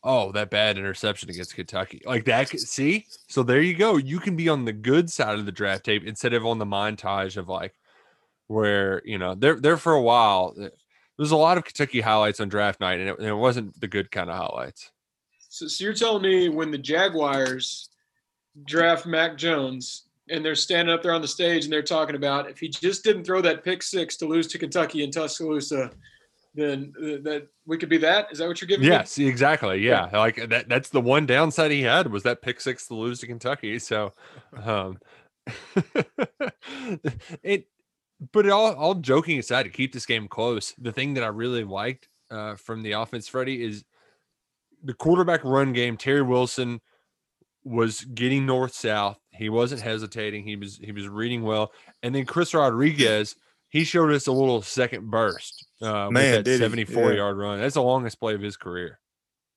oh, 0.07 0.33
that 0.33 0.51
bad 0.51 0.79
interception 0.79 1.29
against 1.29 1.55
Kentucky. 1.55 2.01
Like 2.07 2.25
that. 2.27 2.49
See? 2.49 3.07
So 3.27 3.43
there 3.43 3.61
you 3.61 3.75
go. 3.75 3.97
You 3.97 4.21
can 4.21 4.37
be 4.37 4.49
on 4.49 4.65
the 4.65 4.73
good 4.73 5.11
side 5.11 5.39
of 5.39 5.45
the 5.45 5.53
draft 5.53 5.85
tape 5.85 6.05
instead 6.07 6.33
of 6.33 6.47
on 6.47 6.59
the 6.59 6.65
montage 6.65 7.37
of 7.37 7.49
like 7.49 7.75
where, 8.47 9.03
you 9.05 9.19
know, 9.19 9.35
there 9.35 9.61
there 9.61 9.77
for 9.77 9.93
a 9.93 10.03
while. 10.03 10.55
Eh, 10.59 10.69
there's 11.19 11.33
a 11.33 11.37
lot 11.37 11.59
of 11.59 11.65
Kentucky 11.65 12.01
highlights 12.01 12.41
on 12.41 12.49
draft 12.49 12.79
night, 12.79 13.01
and 13.01 13.09
it, 13.09 13.19
and 13.19 13.27
it 13.27 13.35
wasn't 13.35 13.79
the 13.81 13.89
good 13.89 14.11
kind 14.11 14.31
of 14.31 14.37
highlights. 14.37 14.91
So, 15.49 15.67
so 15.67 15.85
you're 15.85 15.95
telling 15.95 16.23
me 16.23 16.51
when 16.51 16.71
the 16.71 16.79
Jaguars 16.79 17.89
draft 18.67 19.07
Mac 19.07 19.37
Jones 19.37 20.05
and 20.29 20.45
they're 20.45 20.55
standing 20.55 20.95
up 20.95 21.03
there 21.03 21.15
on 21.15 21.23
the 21.23 21.29
stage 21.29 21.65
and 21.65 21.73
they're 21.73 21.83
talking 21.83 22.17
about 22.17 22.51
if 22.51 22.59
he 22.59 22.69
just 22.69 23.05
didn't 23.05 23.25
throw 23.25 23.41
that 23.41 23.65
pick 23.65 23.83
six 23.83 24.17
to 24.17 24.27
lose 24.27 24.47
to 24.49 24.59
Kentucky 24.59 25.03
in 25.05 25.11
Tuscaloosa, 25.11 25.91
then 26.57 26.93
uh, 26.99 27.23
that 27.23 27.49
we 27.67 27.79
could 27.79 27.89
be 27.89 27.99
that. 27.99 28.33
Is 28.33 28.39
that 28.39 28.49
what 28.49 28.61
you're 28.61 28.67
giving? 28.67 28.87
me? 28.87 28.93
Yes, 28.93 29.19
exactly. 29.19 29.79
Yeah. 29.79 30.09
Like 30.13 30.49
that 30.49 30.69
that's 30.69 30.89
the 30.89 31.01
one 31.01 31.27
downside 31.27 31.71
he 31.71 31.83
had 31.83 32.11
was 32.11 32.23
that 32.25 32.43
pick 32.43 32.61
six 32.61 32.87
to 32.89 32.95
lose 32.95 33.21
to 33.21 33.27
Kentucky. 33.27 33.79
So 33.79 34.13
um 34.65 34.99
it 37.43 37.69
but 38.33 38.49
all 38.49 38.75
all 38.75 38.95
joking 38.95 39.39
aside 39.39 39.65
to 39.65 39.69
keep 39.69 39.93
this 39.93 40.07
game 40.07 40.27
close, 40.27 40.75
the 40.79 40.93
thing 40.93 41.15
that 41.15 41.25
I 41.25 41.29
really 41.29 41.65
liked 41.65 42.09
uh 42.31 42.57
from 42.57 42.83
the 42.83 42.93
offense, 42.93 43.29
Freddie, 43.29 43.63
is 43.63 43.85
the 44.83 44.95
quarterback 44.95 45.45
run 45.45 45.73
game. 45.73 45.97
Terry 45.97 46.23
Wilson 46.23 46.81
was 47.65 48.03
getting 48.03 48.47
north 48.47 48.75
south. 48.75 49.19
He 49.31 49.49
wasn't 49.49 49.83
hesitating. 49.83 50.45
He 50.45 50.57
was 50.57 50.79
he 50.83 50.93
was 50.93 51.09
reading 51.09 51.43
well. 51.43 51.73
And 52.03 52.15
then 52.15 52.25
Chris 52.25 52.55
Rodriguez, 52.55 53.37
he 53.77 53.85
showed 53.85 54.13
us 54.13 54.27
a 54.27 54.33
little 54.33 54.63
second 54.63 55.11
burst 55.11 55.67
uh, 55.83 56.11
Man, 56.11 56.13
with 56.13 56.33
that 56.33 56.43
did 56.45 56.59
74 56.61 57.11
Yeah. 57.11 57.17
yard 57.17 57.37
run. 57.37 57.61
That's 57.61 57.75
the 57.75 57.83
longest 57.83 58.19
play 58.19 58.35
of 58.35 58.41
his 58.41 58.57
career. 58.57 58.99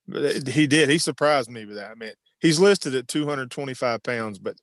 But 0.08 0.48
he 0.48 0.68
did. 0.68 0.90
He 0.90 0.98
surprised 0.98 1.50
me 1.50 1.66
with 1.66 1.76
that. 1.78 1.92
I 1.92 1.96
mean, 1.96 2.12
he's 2.40 2.60
listed 2.60 2.96
at 2.96 3.08
225 3.08 4.02
pounds, 4.04 4.40
but 4.40 4.56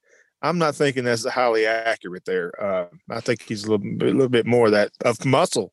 I'm 0.42 0.58
not 0.58 0.74
thinking 0.74 1.04
that's 1.04 1.24
highly 1.26 1.66
accurate 1.66 2.24
there. 2.24 2.52
Uh, 2.62 2.86
I 3.10 3.20
think 3.20 3.42
he's 3.42 3.64
a 3.64 3.70
little, 3.70 3.96
bit- 3.96 4.08
a 4.10 4.12
little 4.12 4.28
bit 4.28 4.46
more 4.46 4.66
of 4.66 4.72
that 4.72 4.90
of 5.04 5.24
muscle. 5.24 5.72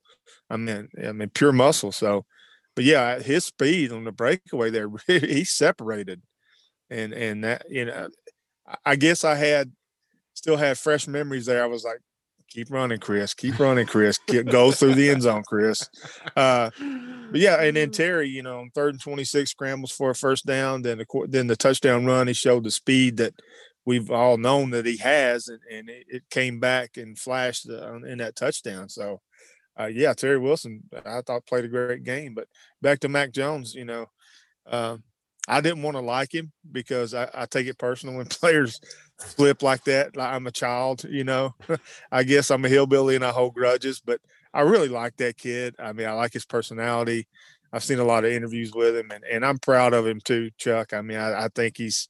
I 0.49 0.57
mean, 0.57 0.89
I 1.03 1.11
mean, 1.11 1.29
pure 1.29 1.51
muscle. 1.51 1.91
So, 1.91 2.25
but 2.75 2.85
yeah, 2.85 3.19
his 3.19 3.45
speed 3.45 3.91
on 3.91 4.03
the 4.03 4.11
breakaway 4.11 4.69
there, 4.69 4.89
he 5.07 5.43
separated, 5.43 6.21
and 6.89 7.11
and 7.13 7.43
that 7.43 7.65
you 7.69 7.85
know, 7.85 8.07
I- 8.67 8.77
I 8.85 8.95
guess 8.95 9.23
I 9.23 9.35
had 9.35 9.71
still 10.35 10.57
had 10.57 10.77
fresh 10.77 11.07
memories 11.07 11.45
there. 11.47 11.63
I 11.63 11.67
was 11.67 11.83
like, 11.83 11.99
keep 12.53 12.71
running, 12.71 12.99
Chris, 12.99 13.33
keep 13.33 13.59
running, 13.59 13.87
Chris, 13.87 14.19
Get, 14.27 14.45
go 14.45 14.71
through 14.71 14.93
the 14.93 15.09
end 15.09 15.23
zone, 15.23 15.43
Chris. 15.45 15.89
Uh, 16.35 16.69
but 17.31 17.39
yeah, 17.39 17.61
and 17.61 17.75
then 17.75 17.91
Terry, 17.91 18.29
you 18.29 18.43
know, 18.43 18.65
third 18.75 18.93
and 18.93 19.01
twenty 19.01 19.23
six 19.23 19.51
scrambles 19.51 19.91
for 19.91 20.11
a 20.11 20.15
first 20.15 20.45
down. 20.45 20.81
Then 20.81 20.99
the 20.99 21.25
then 21.27 21.47
the 21.47 21.55
touchdown 21.55 22.05
run, 22.05 22.27
he 22.27 22.33
showed 22.33 22.63
the 22.63 22.71
speed 22.71 23.17
that 23.17 23.33
we've 23.85 24.11
all 24.11 24.37
known 24.37 24.69
that 24.71 24.85
he 24.85 24.97
has, 24.97 25.47
and, 25.47 25.59
and 25.71 25.89
it, 25.89 26.05
it 26.07 26.23
came 26.29 26.59
back 26.59 26.97
and 26.97 27.17
flashed 27.17 27.69
uh, 27.69 27.95
in 27.95 28.19
that 28.19 28.35
touchdown. 28.35 28.89
So, 28.89 29.21
uh, 29.79 29.87
yeah, 29.87 30.13
Terry 30.13 30.37
Wilson, 30.37 30.83
I 31.05 31.21
thought 31.21 31.47
played 31.47 31.65
a 31.65 31.69
great 31.69 32.03
game. 32.03 32.33
But 32.33 32.47
back 32.81 32.99
to 32.99 33.09
Mac 33.09 33.31
Jones, 33.31 33.73
you 33.73 33.85
know, 33.85 34.05
uh, 34.65 34.97
I 35.47 35.61
didn't 35.61 35.83
want 35.83 35.97
to 35.97 36.01
like 36.01 36.33
him 36.33 36.51
because 36.71 37.13
I, 37.13 37.29
I 37.33 37.45
take 37.45 37.67
it 37.67 37.77
personal 37.77 38.15
when 38.15 38.25
players 38.27 38.79
flip 39.19 39.61
like 39.61 39.83
that. 39.85 40.15
Like 40.15 40.33
I'm 40.33 40.47
a 40.47 40.51
child, 40.51 41.03
you 41.03 41.23
know. 41.23 41.55
I 42.11 42.23
guess 42.23 42.51
I'm 42.51 42.65
a 42.65 42.69
hillbilly 42.69 43.15
and 43.15 43.25
I 43.25 43.31
hold 43.31 43.53
grudges, 43.53 43.99
but 43.99 44.21
I 44.53 44.61
really 44.61 44.89
like 44.89 45.17
that 45.17 45.37
kid. 45.37 45.75
I 45.79 45.93
mean, 45.93 46.07
I 46.07 46.13
like 46.13 46.33
his 46.33 46.45
personality. 46.45 47.27
I've 47.71 47.83
seen 47.83 47.99
a 47.99 48.03
lot 48.05 48.23
of 48.23 48.31
interviews 48.31 48.71
with 48.73 48.95
him, 48.95 49.09
and, 49.11 49.23
and 49.23 49.43
I'm 49.43 49.57
proud 49.57 49.93
of 49.93 50.05
him 50.05 50.21
too, 50.23 50.51
Chuck. 50.59 50.93
I 50.93 51.01
mean, 51.01 51.17
I, 51.17 51.45
I 51.45 51.47
think 51.55 51.77
he's 51.77 52.07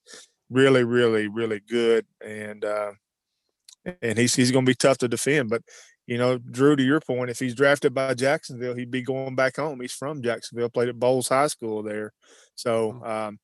really, 0.50 0.84
really, 0.84 1.30
really 1.30 1.62
good, 1.70 2.06
and 2.24 2.66
uh, 2.66 2.92
and 4.02 4.18
he's 4.18 4.36
he's 4.36 4.52
going 4.52 4.66
to 4.66 4.70
be 4.70 4.76
tough 4.76 4.98
to 5.00 5.08
defend. 5.08 5.50
But 5.50 5.62
you 6.08 6.18
know, 6.18 6.38
Drew, 6.38 6.76
to 6.76 6.84
your 6.84 7.00
point, 7.00 7.30
if 7.30 7.40
he's 7.40 7.56
drafted 7.56 7.94
by 7.94 8.14
Jacksonville, 8.14 8.76
he'd 8.76 8.92
be 8.92 9.02
going 9.02 9.36
back 9.36 9.56
home. 9.58 9.80
He's 9.82 9.94
from 9.94 10.22
Jacksonville, 10.22 10.70
played 10.70 10.90
at 10.90 11.00
Bolles 11.00 11.28
High 11.30 11.48
School 11.48 11.84
there, 11.84 12.14
so. 12.56 13.02
Um, 13.04 13.40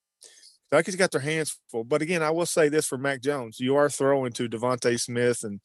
Kentucky's 0.72 0.98
got 0.98 1.10
their 1.10 1.22
hands 1.22 1.58
full. 1.72 1.84
But 1.84 2.04
again, 2.04 2.22
I 2.22 2.30
will 2.30 2.46
say 2.46 2.70
this 2.70 2.86
for 2.86 2.96
Mac 3.00 3.22
Jones: 3.24 3.60
you 3.60 3.76
are 3.76 3.90
throwing 3.90 4.32
to 4.34 4.48
DeVonta 4.48 5.00
Smith 5.00 5.44
and 5.44 5.62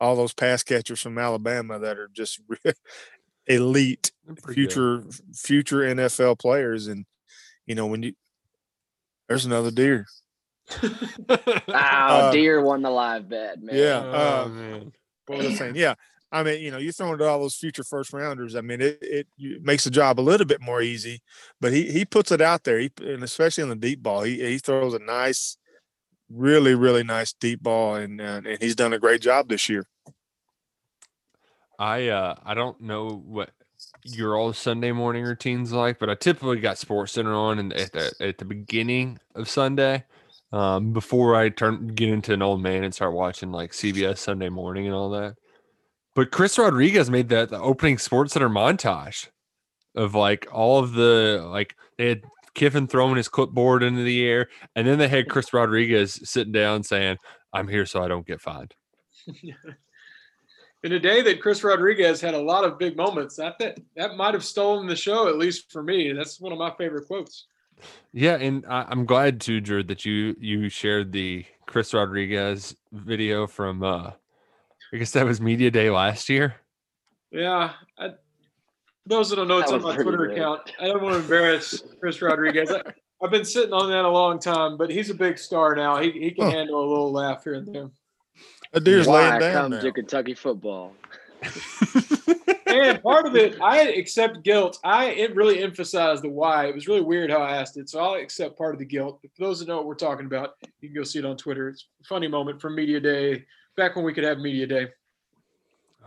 all 0.00 0.16
those 0.16 0.34
pass 0.34 0.64
catchers 0.64 1.00
from 1.00 1.16
Alabama 1.16 1.78
that 1.78 1.96
are 1.96 2.10
just 2.12 2.40
elite 3.46 4.10
Pretty 4.42 4.62
good. 4.66 4.72
future 4.72 5.04
future 5.32 5.76
NFL 5.82 6.40
players. 6.40 6.88
And 6.88 7.06
you 7.66 7.76
know, 7.76 7.86
when 7.86 8.02
you 8.02 8.14
there's 9.28 9.44
another 9.46 9.70
deer. 9.70 10.06
Oh, 11.28 11.36
Uh, 11.68 12.32
deer 12.32 12.60
won 12.60 12.82
the 12.82 12.90
live 12.90 13.28
bet, 13.28 13.62
man. 13.62 13.76
Yeah. 13.76 14.02
Oh, 14.04 14.42
uh, 14.44 14.48
man. 14.48 14.92
What 15.26 15.38
was 15.38 15.46
I 15.46 15.54
saying? 15.54 15.76
Yeah. 15.76 15.94
I 16.30 16.42
mean, 16.42 16.60
you 16.62 16.70
know, 16.70 16.78
you're 16.78 16.92
throwing 16.92 17.18
to 17.18 17.26
all 17.26 17.40
those 17.40 17.54
future 17.54 17.84
first 17.84 18.12
rounders. 18.12 18.54
I 18.54 18.60
mean, 18.60 18.82
it, 18.82 18.98
it 19.00 19.26
makes 19.62 19.84
the 19.84 19.90
job 19.90 20.20
a 20.20 20.22
little 20.22 20.46
bit 20.46 20.60
more 20.60 20.82
easy, 20.82 21.22
but 21.60 21.72
he 21.72 21.90
he 21.90 22.04
puts 22.04 22.30
it 22.30 22.40
out 22.40 22.64
there. 22.64 22.78
He 22.78 22.90
and 23.00 23.22
especially 23.22 23.62
on 23.62 23.70
the 23.70 23.76
deep 23.76 24.02
ball, 24.02 24.22
he 24.22 24.38
he 24.38 24.58
throws 24.58 24.92
a 24.92 24.98
nice, 24.98 25.56
really 26.30 26.74
really 26.74 27.02
nice 27.02 27.32
deep 27.32 27.62
ball, 27.62 27.94
and 27.94 28.20
uh, 28.20 28.42
and 28.44 28.58
he's 28.60 28.76
done 28.76 28.92
a 28.92 28.98
great 28.98 29.22
job 29.22 29.48
this 29.48 29.68
year. 29.68 29.86
I 31.78 32.08
uh 32.08 32.34
I 32.44 32.54
don't 32.54 32.80
know 32.80 33.22
what 33.24 33.50
your 34.04 34.36
all 34.36 34.52
Sunday 34.52 34.92
morning 34.92 35.24
routines 35.24 35.72
like, 35.72 35.98
but 35.98 36.10
I 36.10 36.14
typically 36.14 36.60
got 36.60 36.76
Sports 36.76 37.12
Center 37.12 37.34
on 37.34 37.58
and 37.58 37.72
at 37.72 37.92
the 37.92 38.12
at 38.20 38.36
the 38.36 38.44
beginning 38.44 39.18
of 39.34 39.48
Sunday, 39.48 40.04
um, 40.52 40.92
before 40.92 41.36
I 41.36 41.48
turn 41.48 41.88
get 41.88 42.10
into 42.10 42.32
an 42.32 42.42
old 42.42 42.62
man 42.62 42.84
and 42.84 42.94
start 42.94 43.14
watching 43.14 43.50
like 43.50 43.72
CBS 43.72 44.18
Sunday 44.18 44.48
morning 44.48 44.86
and 44.86 44.94
all 44.94 45.10
that. 45.10 45.36
But 46.18 46.32
Chris 46.32 46.58
Rodriguez 46.58 47.08
made 47.12 47.28
that 47.28 47.48
the 47.48 47.60
opening 47.60 47.96
Sports 47.96 48.32
Center 48.32 48.48
montage 48.48 49.28
of 49.94 50.16
like 50.16 50.48
all 50.50 50.80
of 50.80 50.94
the 50.94 51.46
like 51.48 51.76
they 51.96 52.08
had 52.08 52.22
Kiffin 52.54 52.88
throwing 52.88 53.14
his 53.14 53.28
clipboard 53.28 53.84
into 53.84 54.02
the 54.02 54.26
air, 54.26 54.48
and 54.74 54.84
then 54.84 54.98
they 54.98 55.06
had 55.06 55.28
Chris 55.28 55.54
Rodriguez 55.54 56.18
sitting 56.28 56.52
down 56.52 56.82
saying, 56.82 57.18
"I'm 57.52 57.68
here 57.68 57.86
so 57.86 58.02
I 58.02 58.08
don't 58.08 58.26
get 58.26 58.40
fined." 58.40 58.74
In 60.82 60.92
a 60.92 60.98
day 60.98 61.22
that 61.22 61.40
Chris 61.40 61.62
Rodriguez 61.62 62.20
had 62.20 62.34
a 62.34 62.42
lot 62.42 62.64
of 62.64 62.80
big 62.80 62.96
moments, 62.96 63.36
that 63.36 63.56
that, 63.60 63.78
that 63.94 64.16
might 64.16 64.34
have 64.34 64.44
stolen 64.44 64.88
the 64.88 64.96
show, 64.96 65.28
at 65.28 65.38
least 65.38 65.70
for 65.70 65.84
me. 65.84 66.12
That's 66.12 66.40
one 66.40 66.50
of 66.50 66.58
my 66.58 66.74
favorite 66.76 67.06
quotes. 67.06 67.46
Yeah, 68.12 68.38
and 68.38 68.66
I, 68.66 68.86
I'm 68.88 69.06
glad 69.06 69.40
too, 69.40 69.60
Drew, 69.60 69.84
that 69.84 70.04
you 70.04 70.34
you 70.40 70.68
shared 70.68 71.12
the 71.12 71.44
Chris 71.66 71.94
Rodriguez 71.94 72.74
video 72.90 73.46
from 73.46 73.84
uh 73.84 74.10
I 74.92 74.96
guess 74.96 75.12
that 75.12 75.26
was 75.26 75.40
media 75.40 75.70
day 75.70 75.90
last 75.90 76.28
year. 76.28 76.54
Yeah. 77.30 77.72
I, 77.98 78.10
those 79.06 79.30
that 79.30 79.36
don't 79.36 79.48
know, 79.48 79.58
it's 79.58 79.70
That 79.70 79.76
on 79.78 79.82
my 79.82 79.94
Twitter 79.96 80.26
good. 80.28 80.32
account. 80.38 80.72
I 80.80 80.86
don't 80.86 81.02
want 81.02 81.14
to 81.14 81.20
embarrass 81.20 81.82
Chris 82.00 82.20
Rodriguez. 82.22 82.70
I, 82.70 82.82
I've 83.22 83.30
been 83.30 83.44
sitting 83.44 83.72
on 83.72 83.90
that 83.90 84.04
a 84.04 84.08
long 84.08 84.38
time, 84.38 84.76
but 84.76 84.90
he's 84.90 85.10
a 85.10 85.14
big 85.14 85.38
star 85.38 85.74
now. 85.74 86.00
He, 86.00 86.10
he 86.12 86.30
can 86.30 86.44
Huh. 86.44 86.50
handle 86.52 86.78
a 86.80 86.88
little 86.88 87.12
laugh 87.12 87.44
here 87.44 87.54
and 87.54 87.66
there. 87.74 87.90
A 88.74 88.80
deer's 88.80 89.06
Why 89.06 89.28
laying 89.28 89.40
down 89.40 89.52
comes 89.52 89.74
now. 89.76 89.80
to 89.80 89.92
Kentucky 89.92 90.34
football? 90.34 90.92
And 92.66 93.02
part 93.02 93.26
of 93.26 93.34
it, 93.34 93.58
I 93.62 93.80
accept 93.92 94.42
guilt. 94.42 94.78
I 94.84 95.06
it 95.06 95.34
really 95.34 95.62
emphasized 95.62 96.22
the 96.22 96.28
why. 96.28 96.66
It 96.66 96.74
was 96.74 96.86
really 96.86 97.00
weird 97.00 97.30
how 97.30 97.38
I 97.38 97.56
asked 97.56 97.78
it, 97.78 97.88
so 97.88 97.98
I'll 97.98 98.14
accept 98.14 98.58
part 98.58 98.74
of 98.74 98.78
the 98.78 98.84
guilt. 98.84 99.20
But 99.22 99.30
for 99.34 99.44
those 99.44 99.58
that 99.60 99.68
know 99.68 99.76
what 99.78 99.86
we're 99.86 99.94
talking 99.94 100.26
about, 100.26 100.54
you 100.80 100.88
can 100.90 100.96
go 100.96 101.02
see 101.02 101.18
it 101.18 101.24
on 101.24 101.36
Twitter. 101.38 101.70
It's 101.70 101.86
a 102.02 102.04
funny 102.04 102.28
moment 102.28 102.60
from 102.60 102.74
media 102.74 103.00
day, 103.00 103.44
back 103.78 103.96
when 103.96 104.04
we 104.04 104.12
could 104.12 104.24
have 104.24 104.38
media 104.38 104.66
day. 104.66 104.88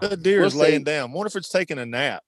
The 0.02 0.16
deer 0.18 0.44
is 0.44 0.54
We'll 0.54 0.66
see. 0.66 0.72
laying 0.72 0.84
down. 0.84 1.12
Wonder 1.12 1.28
if 1.28 1.36
it's 1.36 1.50
taking 1.50 1.80
a 1.80 1.86
nap. 1.86 2.24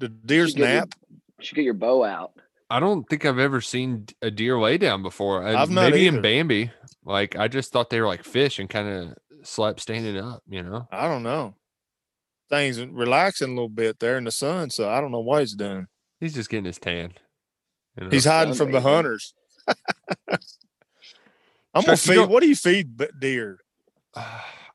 The 0.00 0.08
deer's 0.08 0.50
Should 0.50 0.58
get 0.58 0.68
your- 0.72 0.80
nap. 0.80 0.94
You 1.38 1.44
should 1.44 1.54
get 1.54 1.64
your 1.64 1.74
bow 1.74 2.02
out. 2.02 2.32
I 2.70 2.80
don't 2.80 3.08
think 3.08 3.24
I've 3.24 3.38
ever 3.38 3.60
seen 3.60 4.06
a 4.22 4.30
deer 4.30 4.58
lay 4.58 4.78
down 4.78 5.02
before. 5.02 5.46
Uh, 5.46 5.56
I've 5.56 5.70
not 5.70 5.90
Maybe 5.92 6.08
in. 6.08 6.20
Bambi. 6.20 6.72
Like 7.04 7.36
I 7.36 7.46
just 7.46 7.72
thought 7.72 7.90
they 7.90 8.00
were 8.00 8.06
like 8.08 8.24
fish 8.24 8.58
and 8.58 8.68
kind 8.68 8.88
of 8.88 9.14
slept 9.46 9.80
standing 9.80 10.16
up, 10.18 10.42
you 10.48 10.62
know. 10.64 10.88
I 10.90 11.06
don't 11.06 11.22
know. 11.22 11.54
Things 12.48 12.84
relaxing 12.84 13.48
a 13.48 13.54
little 13.54 13.68
bit 13.68 13.98
there 14.00 14.18
in 14.18 14.24
the 14.24 14.32
sun, 14.32 14.70
so 14.70 14.88
I 14.88 15.00
don't 15.00 15.12
know 15.12 15.20
what 15.20 15.40
he's 15.40 15.54
doing. 15.54 15.86
He's 16.18 16.34
just 16.34 16.48
getting 16.50 16.64
his 16.64 16.78
tan. 16.78 17.12
you 17.98 18.04
know? 18.04 18.10
He's 18.10 18.24
hiding 18.24 18.54
from 18.54 18.72
the 18.72 18.80
hunters. 18.80 19.34
I'm 19.68 19.76
Chuck, 21.82 21.86
gonna 21.86 21.96
feed. 21.96 22.28
What 22.28 22.40
do 22.42 22.48
you 22.48 22.56
feed 22.56 22.96
b- 22.96 23.06
deer? 23.20 23.58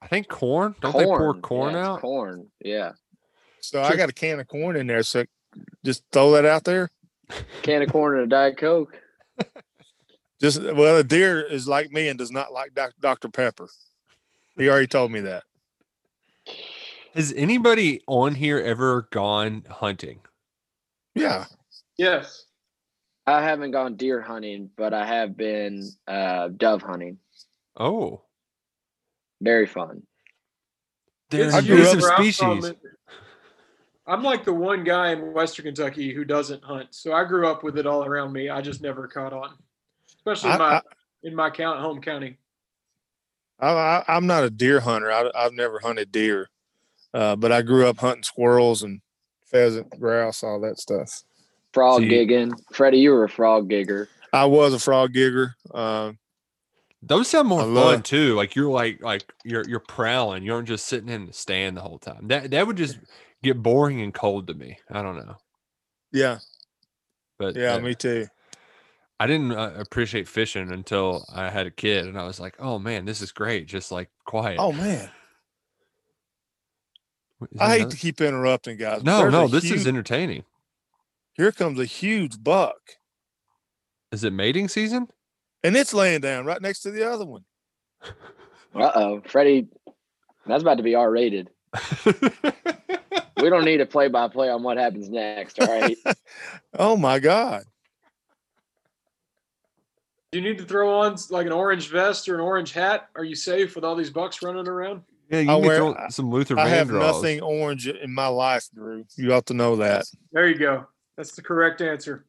I 0.01 0.07
think 0.07 0.27
corn. 0.27 0.75
Don't 0.81 0.97
they 0.97 1.05
pour 1.05 1.33
corn 1.35 1.73
Yeah, 1.73 1.91
out? 1.91 2.01
Corn. 2.01 2.47
Yeah. 2.63 2.93
So 3.59 3.81
I 3.81 3.95
got 3.95 4.09
a 4.09 4.13
can 4.13 4.39
of 4.39 4.47
corn 4.47 4.75
in 4.75 4.87
there. 4.87 5.03
So 5.03 5.23
just 5.85 6.03
throw 6.11 6.31
that 6.31 6.45
out 6.45 6.63
there. 6.63 6.89
Can 7.61 7.81
of 7.81 7.89
corn 7.91 8.15
and 8.17 8.23
a 8.25 8.27
Diet 8.27 8.57
Coke. 8.57 8.99
Just 10.41 10.61
well, 10.61 10.97
a 10.97 11.03
deer 11.03 11.39
is 11.41 11.67
like 11.67 11.91
me 11.91 12.07
and 12.07 12.17
does 12.17 12.31
not 12.31 12.51
like 12.51 12.73
Doc- 12.73 12.95
Dr 12.99 13.29
Pepper. 13.29 13.67
He 14.57 14.67
already 14.69 14.87
told 14.87 15.11
me 15.11 15.21
that. 15.21 15.43
Has 17.13 17.31
anybody 17.35 18.01
on 18.07 18.33
here 18.35 18.59
ever 18.59 19.07
gone 19.11 19.63
hunting? 19.69 20.21
Yeah, 21.15 21.45
Yes. 21.97 22.45
I 23.27 23.43
haven't 23.43 23.71
gone 23.71 23.95
deer 23.97 24.19
hunting, 24.21 24.69
but 24.75 24.93
I 24.93 25.05
have 25.05 25.37
been 25.37 25.87
uh, 26.07 26.47
dove 26.49 26.81
hunting. 26.81 27.17
Oh, 27.77 28.23
Very 29.41 29.65
fun. 29.65 30.03
they're 31.29 31.45
It's 31.47 31.55
an 31.55 31.65
I 31.65 31.67
invasive 31.67 32.01
where 32.01 32.11
I'm 32.13 32.17
from, 32.31 32.61
species. 32.61 32.73
I'm 34.07 34.23
like 34.23 34.43
the 34.45 34.53
one 34.53 34.83
guy 34.83 35.11
in 35.11 35.33
Western 35.33 35.65
Kentucky 35.65 36.13
who 36.13 36.23
doesn't 36.25 36.63
hunt. 36.63 36.87
So 36.91 37.13
I 37.13 37.23
grew 37.23 37.47
up 37.47 37.63
with 37.63 37.77
it 37.77 37.85
all 37.85 38.05
around 38.05 38.33
me. 38.33 38.49
I 38.49 38.61
just 38.61 38.81
never 38.81 39.07
caught 39.07 39.33
on, 39.33 39.51
especially 40.17 40.51
I- 40.51 40.53
in 40.53 40.59
my 40.59 40.65
I- 40.75 40.81
in 41.23 41.35
my 41.35 41.49
count 41.51 41.79
home 41.79 42.01
county. 42.01 42.37
I, 43.59 43.69
I, 43.71 44.03
I'm 44.07 44.25
not 44.25 44.43
a 44.43 44.49
deer 44.49 44.79
hunter. 44.79 45.11
I, 45.11 45.29
I've 45.35 45.53
never 45.53 45.79
hunted 45.79 46.11
deer, 46.11 46.49
uh, 47.13 47.35
but 47.35 47.51
I 47.51 47.61
grew 47.61 47.85
up 47.85 47.99
hunting 47.99 48.23
squirrels 48.23 48.81
and 48.81 49.01
pheasant, 49.45 49.99
grouse, 49.99 50.43
all 50.43 50.59
that 50.61 50.79
stuff. 50.79 51.21
Frog 51.73 52.01
See- 52.01 52.09
gigging. 52.09 52.53
Freddie, 52.73 52.97
you 52.97 53.11
were 53.11 53.23
a 53.25 53.29
frog 53.29 53.69
gigger. 53.69 54.07
I 54.33 54.45
was 54.45 54.73
a 54.73 54.79
frog 54.79 55.13
gigger. 55.13 55.53
Uh, 55.71 56.13
Those 57.03 57.27
sound 57.29 57.47
more 57.47 57.61
fun 57.73 58.03
too. 58.03 58.35
Like 58.35 58.55
you're 58.55 58.69
like 58.69 59.01
like 59.01 59.23
you're 59.43 59.63
you're 59.67 59.79
prowling. 59.79 60.43
You 60.43 60.53
aren't 60.53 60.67
just 60.67 60.85
sitting 60.85 61.09
in 61.09 61.25
the 61.27 61.33
stand 61.33 61.75
the 61.77 61.81
whole 61.81 61.97
time. 61.97 62.27
That 62.27 62.51
that 62.51 62.67
would 62.67 62.77
just 62.77 62.99
get 63.41 63.61
boring 63.63 64.01
and 64.01 64.13
cold 64.13 64.47
to 64.47 64.53
me. 64.53 64.77
I 64.89 65.01
don't 65.01 65.15
know. 65.17 65.35
yeah, 66.11 66.37
But 67.39 67.55
yeah, 67.55 67.79
me 67.79 67.95
too. 67.95 68.27
I 69.19 69.25
didn't 69.27 69.51
uh, 69.51 69.73
appreciate 69.77 70.27
fishing 70.27 70.71
until 70.71 71.25
I 71.33 71.49
had 71.49 71.65
a 71.67 71.71
kid, 71.71 72.05
and 72.07 72.17
I 72.19 72.23
was 72.25 72.39
like, 72.39 72.55
"Oh 72.59 72.77
man, 72.79 73.05
this 73.05 73.21
is 73.21 73.31
great! 73.31 73.67
Just 73.67 73.91
like 73.91 74.09
quiet." 74.25 74.57
Oh 74.59 74.71
man, 74.71 75.09
I 77.59 77.69
hate 77.69 77.75
another- 77.81 77.91
to 77.91 77.97
keep 77.97 78.21
interrupting 78.21 78.77
guys. 78.77 79.03
No, 79.03 79.27
no, 79.29 79.47
this 79.47 79.63
huge- 79.63 79.75
is 79.81 79.87
entertaining. 79.87 80.43
here 81.33 81.51
comes 81.51 81.79
a 81.79 81.85
huge 81.85 82.43
buck, 82.43 82.77
Is 84.11 84.23
it 84.23 84.33
mating 84.33 84.67
season? 84.67 85.07
And 85.63 85.75
it's 85.75 85.93
laying 85.93 86.21
down 86.21 86.45
right 86.45 86.61
next 86.61 86.81
to 86.81 86.91
the 86.91 87.09
other 87.09 87.25
one. 87.25 87.43
Uh 88.73 88.91
oh, 88.95 89.21
Freddie, 89.25 89.67
that's 90.45 90.61
about 90.61 90.77
to 90.77 90.83
be 90.83 90.95
R 90.95 91.09
rated. 91.11 91.49
We 93.41 93.49
don't 93.49 93.65
need 93.65 93.81
a 93.81 93.85
play 93.85 94.07
by 94.07 94.27
play 94.27 94.49
on 94.49 94.61
what 94.61 94.77
happens 94.77 95.09
next. 95.09 95.59
All 95.59 95.67
right. 95.67 95.97
Oh 96.73 96.95
my 96.95 97.19
god! 97.19 97.63
Do 100.31 100.39
you 100.39 100.43
need 100.43 100.57
to 100.59 100.63
throw 100.63 101.01
on 101.01 101.17
like 101.29 101.45
an 101.45 101.51
orange 101.51 101.89
vest 101.89 102.29
or 102.29 102.35
an 102.35 102.39
orange 102.39 102.71
hat? 102.71 103.09
Are 103.15 103.25
you 103.25 103.35
safe 103.35 103.75
with 103.75 103.83
all 103.83 103.95
these 103.95 104.09
bucks 104.09 104.41
running 104.41 104.67
around? 104.69 105.01
yeah, 105.29 105.39
you 105.41 105.51
I 105.51 105.59
need 105.59 105.67
to 105.67 105.75
throw 105.75 105.95
some 106.09 106.29
Luther 106.29 106.57
I 106.57 106.69
have 106.69 106.87
Vandross. 106.87 106.99
nothing 106.99 107.41
orange 107.41 107.87
in 107.87 108.13
my 108.13 108.27
life, 108.27 108.67
Drew. 108.73 109.03
You 109.17 109.33
ought 109.33 109.45
to 109.47 109.53
know 109.53 109.75
that. 109.77 110.05
There 110.31 110.47
you 110.47 110.57
go. 110.57 110.85
That's 111.17 111.35
the 111.35 111.41
correct 111.41 111.81
answer. 111.81 112.25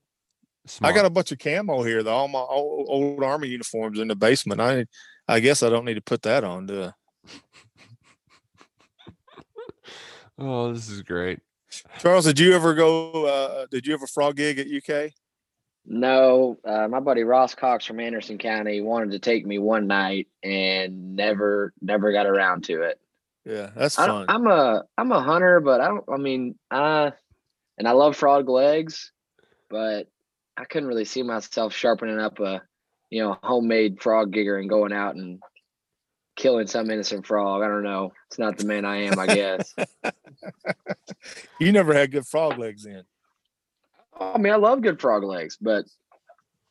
I 0.81 0.93
got 0.93 1.07
a 1.07 1.11
bunch 1.11 1.33
of 1.33 1.39
camo 1.39 1.83
here, 1.83 2.03
though. 2.03 2.13
All 2.13 2.29
my 2.29 2.39
old, 2.39 2.87
old 2.89 3.25
army 3.25 3.49
uniforms 3.49 3.99
in 3.99 4.09
the 4.09 4.15
basement. 4.15 4.61
I, 4.61 4.87
I 5.27 5.41
guess 5.41 5.63
I 5.63 5.69
don't 5.69 5.85
need 5.85 5.95
to 5.95 6.03
put 6.03 6.23
that 6.23 6.45
on. 6.45 6.67
Do 6.67 6.85
I? 6.85 6.93
Oh, 10.39 10.73
this 10.73 10.89
is 10.89 11.03
great. 11.03 11.39
Charles, 11.99 12.25
did 12.25 12.41
you 12.41 12.55
ever 12.55 12.75
go? 12.75 13.27
Uh, 13.27 13.67
did 13.71 13.87
you 13.87 13.95
ever 13.95 14.07
frog 14.07 14.37
gig 14.37 14.59
at 14.59 14.67
UK? 14.67 15.13
No, 15.85 16.59
uh, 16.65 16.89
my 16.89 17.01
buddy 17.01 17.23
Ross 17.23 17.55
Cox 17.55 17.85
from 17.85 18.01
Anderson 18.01 18.39
County 18.39 18.81
wanted 18.81 19.13
to 19.13 19.19
take 19.19 19.45
me 19.45 19.59
one 19.59 19.87
night 19.87 20.29
and 20.43 21.17
never, 21.17 21.73
never 21.81 22.13
got 22.13 22.27
around 22.27 22.65
to 22.65 22.83
it. 22.83 23.01
Yeah, 23.45 23.71
that's 23.77 23.97
fun. 23.97 24.27
I, 24.29 24.35
am 24.35 24.47
a, 24.47 24.85
I'm 24.97 25.13
a 25.13 25.21
hunter, 25.21 25.61
but 25.61 25.81
I 25.81 25.89
don't. 25.89 26.05
I 26.09 26.17
mean, 26.17 26.57
uh, 26.71 27.11
and 27.79 27.87
I 27.89 27.93
love 27.93 28.17
frog 28.17 28.49
legs, 28.49 29.13
but 29.69 30.09
I 30.57 30.65
couldn't 30.65 30.89
really 30.89 31.05
see 31.05 31.23
myself 31.23 31.73
sharpening 31.75 32.19
up 32.19 32.39
a, 32.41 32.63
you 33.11 33.23
know, 33.23 33.39
homemade 33.43 34.03
frog 34.03 34.33
gigger 34.33 34.59
and 34.61 34.69
going 34.69 34.93
out 34.93 35.15
and 35.15 35.41
killing 36.37 36.67
some 36.67 36.91
innocent 36.91 37.27
frog. 37.27 37.63
I 37.63 37.69
don't 37.69 37.83
know. 37.83 38.13
It's 38.29 38.39
not 38.39 38.59
the 38.59 38.67
man 38.67 38.85
I 38.85 39.03
am, 39.05 39.19
I 39.19 39.27
guess. 39.27 39.75
you 41.59 41.73
never 41.73 41.95
had 41.95 42.11
good 42.13 42.27
frog 42.27 42.59
legs 42.59 42.87
in. 42.87 43.03
I 44.19 44.39
mean, 44.39 44.53
I 44.53 44.57
love 44.57 44.83
good 44.83 45.01
frog 45.01 45.25
legs, 45.25 45.57
but 45.61 45.85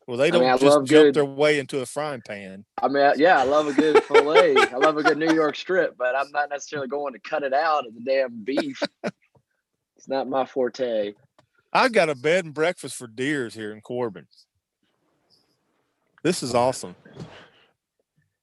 Well, 0.07 0.17
they 0.17 0.29
don't 0.31 0.41
mean, 0.41 0.49
I 0.49 0.57
just 0.57 0.63
jump 0.63 0.87
good- 0.87 1.13
their 1.15 1.25
way 1.25 1.59
into 1.59 1.81
a 1.81 1.85
frying 1.85 2.21
pan. 2.25 2.65
I 2.81 2.87
mean, 2.87 3.13
yeah, 3.17 3.39
I 3.39 3.43
love 3.43 3.67
a 3.67 3.73
good 3.73 4.03
fillet. 4.03 4.55
I 4.57 4.77
love 4.77 4.97
a 4.97 5.03
good 5.03 5.17
New 5.17 5.33
York 5.33 5.55
strip, 5.55 5.97
but 5.97 6.15
I'm 6.15 6.31
not 6.31 6.49
necessarily 6.49 6.87
going 6.87 7.13
to 7.13 7.19
cut 7.19 7.43
it 7.43 7.53
out 7.53 7.87
of 7.87 7.93
the 7.95 8.01
damn 8.01 8.43
beef. 8.43 8.81
it's 9.03 10.07
not 10.07 10.27
my 10.29 10.45
forte. 10.45 11.13
I've 11.73 11.93
got 11.93 12.09
a 12.09 12.15
bed 12.15 12.45
and 12.45 12.53
breakfast 12.53 12.95
for 12.95 13.07
deers 13.07 13.53
here 13.53 13.71
in 13.71 13.81
Corbin. 13.81 14.27
This 16.23 16.43
is 16.43 16.53
awesome. 16.53 16.95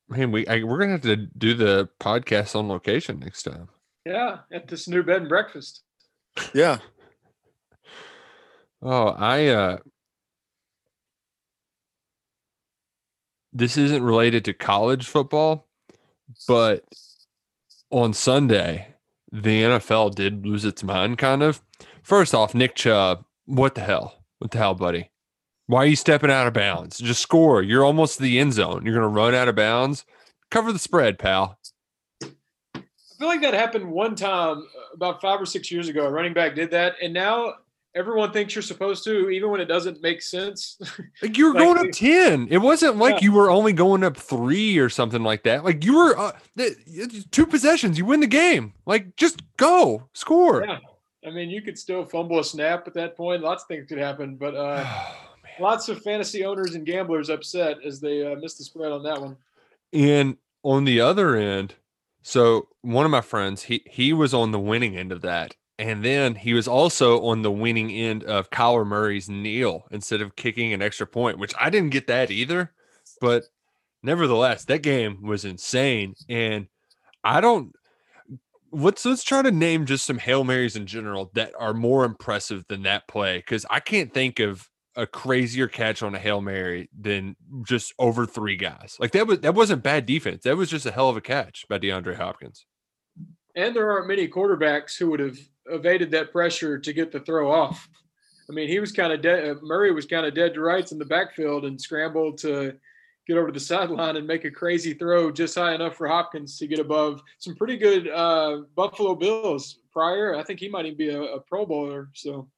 Man, 0.09 0.33
we 0.33 0.47
I, 0.47 0.65
we're 0.65 0.79
gonna 0.79 0.93
have 0.93 1.03
to 1.03 1.17
do 1.17 1.55
the 1.55 1.89
podcast 2.01 2.57
on 2.57 2.69
location 2.69 3.19
next 3.19 3.43
time. 3.43 3.69
Yeah, 4.07 4.39
at 4.51 4.69
this 4.69 4.89
new 4.89 5.03
bed 5.03 5.19
and 5.19 5.29
breakfast. 5.29 5.83
Yeah. 6.55 6.79
Oh, 8.81 9.09
I 9.09 9.49
uh 9.49 9.79
this 13.53 13.77
isn't 13.77 14.03
related 14.03 14.45
to 14.47 14.55
college 14.55 15.07
football, 15.07 15.67
but 16.47 16.85
on 17.91 18.13
Sunday, 18.13 18.95
the 19.33 19.63
NFL 19.63 20.15
did 20.15 20.47
lose 20.47 20.65
its 20.65 20.83
mind 20.83 21.19
kind 21.19 21.43
of. 21.43 21.61
First 22.09 22.35
off, 22.35 22.55
Nick 22.55 22.75
Chubb, 22.75 23.23
what 23.45 23.75
the 23.75 23.83
hell? 23.83 24.23
What 24.39 24.51
the 24.51 24.57
hell, 24.57 24.73
buddy? 24.75 25.11
Why 25.67 25.81
are 25.83 25.87
you 25.87 25.95
stepping 25.95 26.31
out 26.31 26.47
of 26.47 26.55
bounds? 26.55 26.97
Just 26.97 27.21
score. 27.21 27.61
You're 27.63 27.85
almost 27.85 28.17
to 28.17 28.23
the 28.23 28.39
end 28.39 28.55
zone. 28.55 28.87
You're 28.87 28.95
gonna 28.95 29.09
run 29.09 29.35
out 29.35 29.47
of 29.49 29.57
bounds. 29.57 30.07
Cover 30.51 30.73
the 30.73 30.79
spread, 30.79 31.19
pal. 31.19 31.59
I 32.23 32.31
feel 33.19 33.29
like 33.29 33.43
that 33.43 33.53
happened 33.53 33.91
one 33.91 34.15
time 34.15 34.59
uh, 34.61 34.95
about 34.95 35.21
five 35.21 35.39
or 35.39 35.45
six 35.45 35.71
years 35.71 35.91
ago. 35.91 36.07
A 36.07 36.11
running 36.11 36.33
back 36.33 36.55
did 36.55 36.71
that, 36.71 36.95
and 37.03 37.13
now 37.13 37.53
everyone 37.95 38.33
thinks 38.33 38.55
you're 38.55 38.63
supposed 38.63 39.05
to, 39.05 39.29
even 39.29 39.51
when 39.51 39.61
it 39.61 39.67
doesn't 39.67 40.01
make 40.01 40.23
sense. 40.23 40.79
Like 41.23 41.37
you 41.37 41.49
were 41.49 41.53
Like, 41.53 41.63
going 41.63 41.79
up 41.89 41.93
10. 41.93 42.49
It 42.51 42.59
wasn't 42.59 42.97
like 42.97 43.17
Yeah. 43.17 43.25
you 43.25 43.33
were 43.33 43.51
only 43.51 43.75
going 43.75 44.03
up 44.03 44.17
three 44.17 44.79
or 44.79 44.89
something 44.89 45.23
like 45.23 45.43
that. 45.43 45.63
Like 45.63 45.85
you 45.85 45.95
were 45.95 46.19
uh, 46.19 46.33
two 47.33 47.45
possessions, 47.45 47.99
you 47.99 48.07
win 48.07 48.21
the 48.21 48.27
game. 48.27 48.73
Like 48.87 49.15
just 49.17 49.43
go, 49.59 50.09
score. 50.15 50.65
yeah, 50.65 50.79
I 51.27 51.31
mean, 51.31 51.51
you 51.51 51.63
could 51.63 51.79
still 51.79 52.05
fumble 52.05 52.39
a 52.39 52.45
snap 52.45 52.87
at 52.87 52.95
that 52.95 53.17
point. 53.17 53.43
Lots 53.43 53.65
of 53.65 53.69
things 53.69 53.89
could 53.89 53.99
happen, 53.99 54.37
but 54.37 54.55
uh, 54.55 54.85
Oh, 55.59 55.63
lots 55.63 55.89
of 55.89 56.03
fantasy 56.03 56.45
owners 56.45 56.75
and 56.75 56.87
gamblers 56.87 57.31
upset 57.31 57.79
as 57.85 58.01
they 58.01 58.27
uh, 58.27 58.37
missed 58.37 58.59
the 58.59 58.65
spread 58.65 58.93
on 58.93 59.03
that 59.03 59.21
one. 59.21 59.37
And 59.93 60.37
on 60.63 60.85
the 60.85 61.01
other 61.01 61.37
end, 61.37 61.75
so 62.23 62.69
one 62.83 63.05
of 63.05 63.11
my 63.11 63.21
friends, 63.21 63.63
he 63.63 63.83
he 63.87 64.13
was 64.13 64.35
on 64.35 64.53
the 64.53 64.59
winning 64.59 64.97
end 64.97 65.13
of 65.13 65.23
that. 65.23 65.57
And 65.81 66.05
then 66.05 66.35
he 66.35 66.55
was 66.55 66.67
also 66.67 67.25
on 67.27 67.43
the 67.43 67.53
winning 67.53 67.93
end 67.93 68.25
of 68.25 68.51
Kyler 68.51 68.85
Murray's 68.85 69.29
kneel 69.29 69.87
instead 69.93 70.21
of 70.21 70.35
kicking 70.35 70.73
an 70.73 70.83
extra 70.83 71.07
point, 71.07 71.39
which 71.39 71.55
I 71.59 71.71
didn't 71.71 71.91
get 71.91 72.09
that 72.09 72.33
either. 72.33 72.73
But 73.21 73.45
nevertheless, 74.03 74.65
that 74.65 74.83
game 74.83 75.23
was 75.23 75.45
insane. 75.45 76.15
And 76.29 76.67
I 77.23 77.41
don't 77.41 77.73
let's 78.73 79.05
let's 79.05 79.25
try 79.25 79.43
to 79.43 79.51
name 79.51 79.87
just 79.87 80.07
some 80.07 80.19
Hail 80.19 80.45
Marys 80.45 80.77
in 80.77 80.87
general 80.87 81.31
that 81.35 81.53
are 81.59 81.75
more 81.75 82.05
impressive 82.05 82.65
than 82.69 82.83
that 82.83 83.09
play. 83.09 83.43
Cause 83.43 83.65
I 83.71 83.81
can't 83.81 84.13
think 84.13 84.39
of 84.41 84.69
a 84.97 85.07
crazier 85.07 85.69
catch 85.69 86.03
on 86.03 86.15
a 86.15 86.19
Hail 86.19 86.41
Mary 86.41 86.89
than 86.99 87.37
just 87.65 87.95
over 87.99 88.27
three 88.27 88.57
guys. 88.57 88.97
Like 88.99 89.13
that 89.13 89.27
was 89.27 89.41
that 89.41 89.55
wasn't 89.55 89.83
bad 89.83 90.07
defense. 90.07 90.45
That 90.45 90.57
was 90.57 90.71
just 90.71 90.87
a 90.87 90.91
hell 90.91 91.09
of 91.09 91.17
a 91.17 91.21
catch 91.21 91.65
by 91.69 91.79
DeAndre 91.79 92.17
Hopkins. 92.17 92.67
And 93.55 93.75
there 93.75 93.91
aren't 93.91 94.09
many 94.09 94.29
quarterbacks 94.29 94.97
who 94.99 95.11
would 95.11 95.21
have 95.21 95.39
evaded 95.67 96.11
that 96.13 96.33
pressure 96.33 96.79
to 96.79 96.93
get 96.93 97.13
the 97.13 97.21
throw 97.21 97.51
off. 97.51 97.89
I 98.51 98.55
mean, 98.55 98.69
he 98.69 98.81
was 98.81 98.93
kind 98.93 99.13
of 99.13 99.21
dead. 99.21 99.49
uh, 99.49 99.55
Murray 99.63 99.93
was 99.93 100.07
kind 100.07 100.25
of 100.25 100.35
dead 100.35 100.55
to 100.55 100.61
rights 100.61 100.93
in 100.93 100.99
the 100.99 101.05
backfield 101.05 101.65
and 101.65 101.81
scrambled 101.81 102.39
to 102.39 102.75
get 103.29 103.37
over 103.37 103.49
to 103.49 103.53
the 103.53 103.61
sideline 103.61 104.17
and 104.17 104.27
make 104.27 104.47
a 104.47 104.51
crazy 104.51 104.95
throw 104.95 105.31
just 105.31 105.55
high 105.55 105.75
enough 105.75 105.97
for 105.97 106.09
Hopkins 106.09 106.59
to 106.59 106.67
get 106.67 106.79
above 106.79 107.23
some 107.39 107.55
pretty 107.55 107.77
good 107.77 108.09
uh, 108.09 108.63
Buffalo 108.75 109.15
Bills 109.15 109.81
prior. 109.93 110.35
I 110.35 110.43
think 110.43 110.59
he 110.59 110.69
might 110.69 110.87
even 110.87 110.97
be 110.97 111.11
a, 111.11 111.21
a 111.21 111.41
Pro 111.41 111.67
Bowler. 111.67 112.09
So 112.15 112.49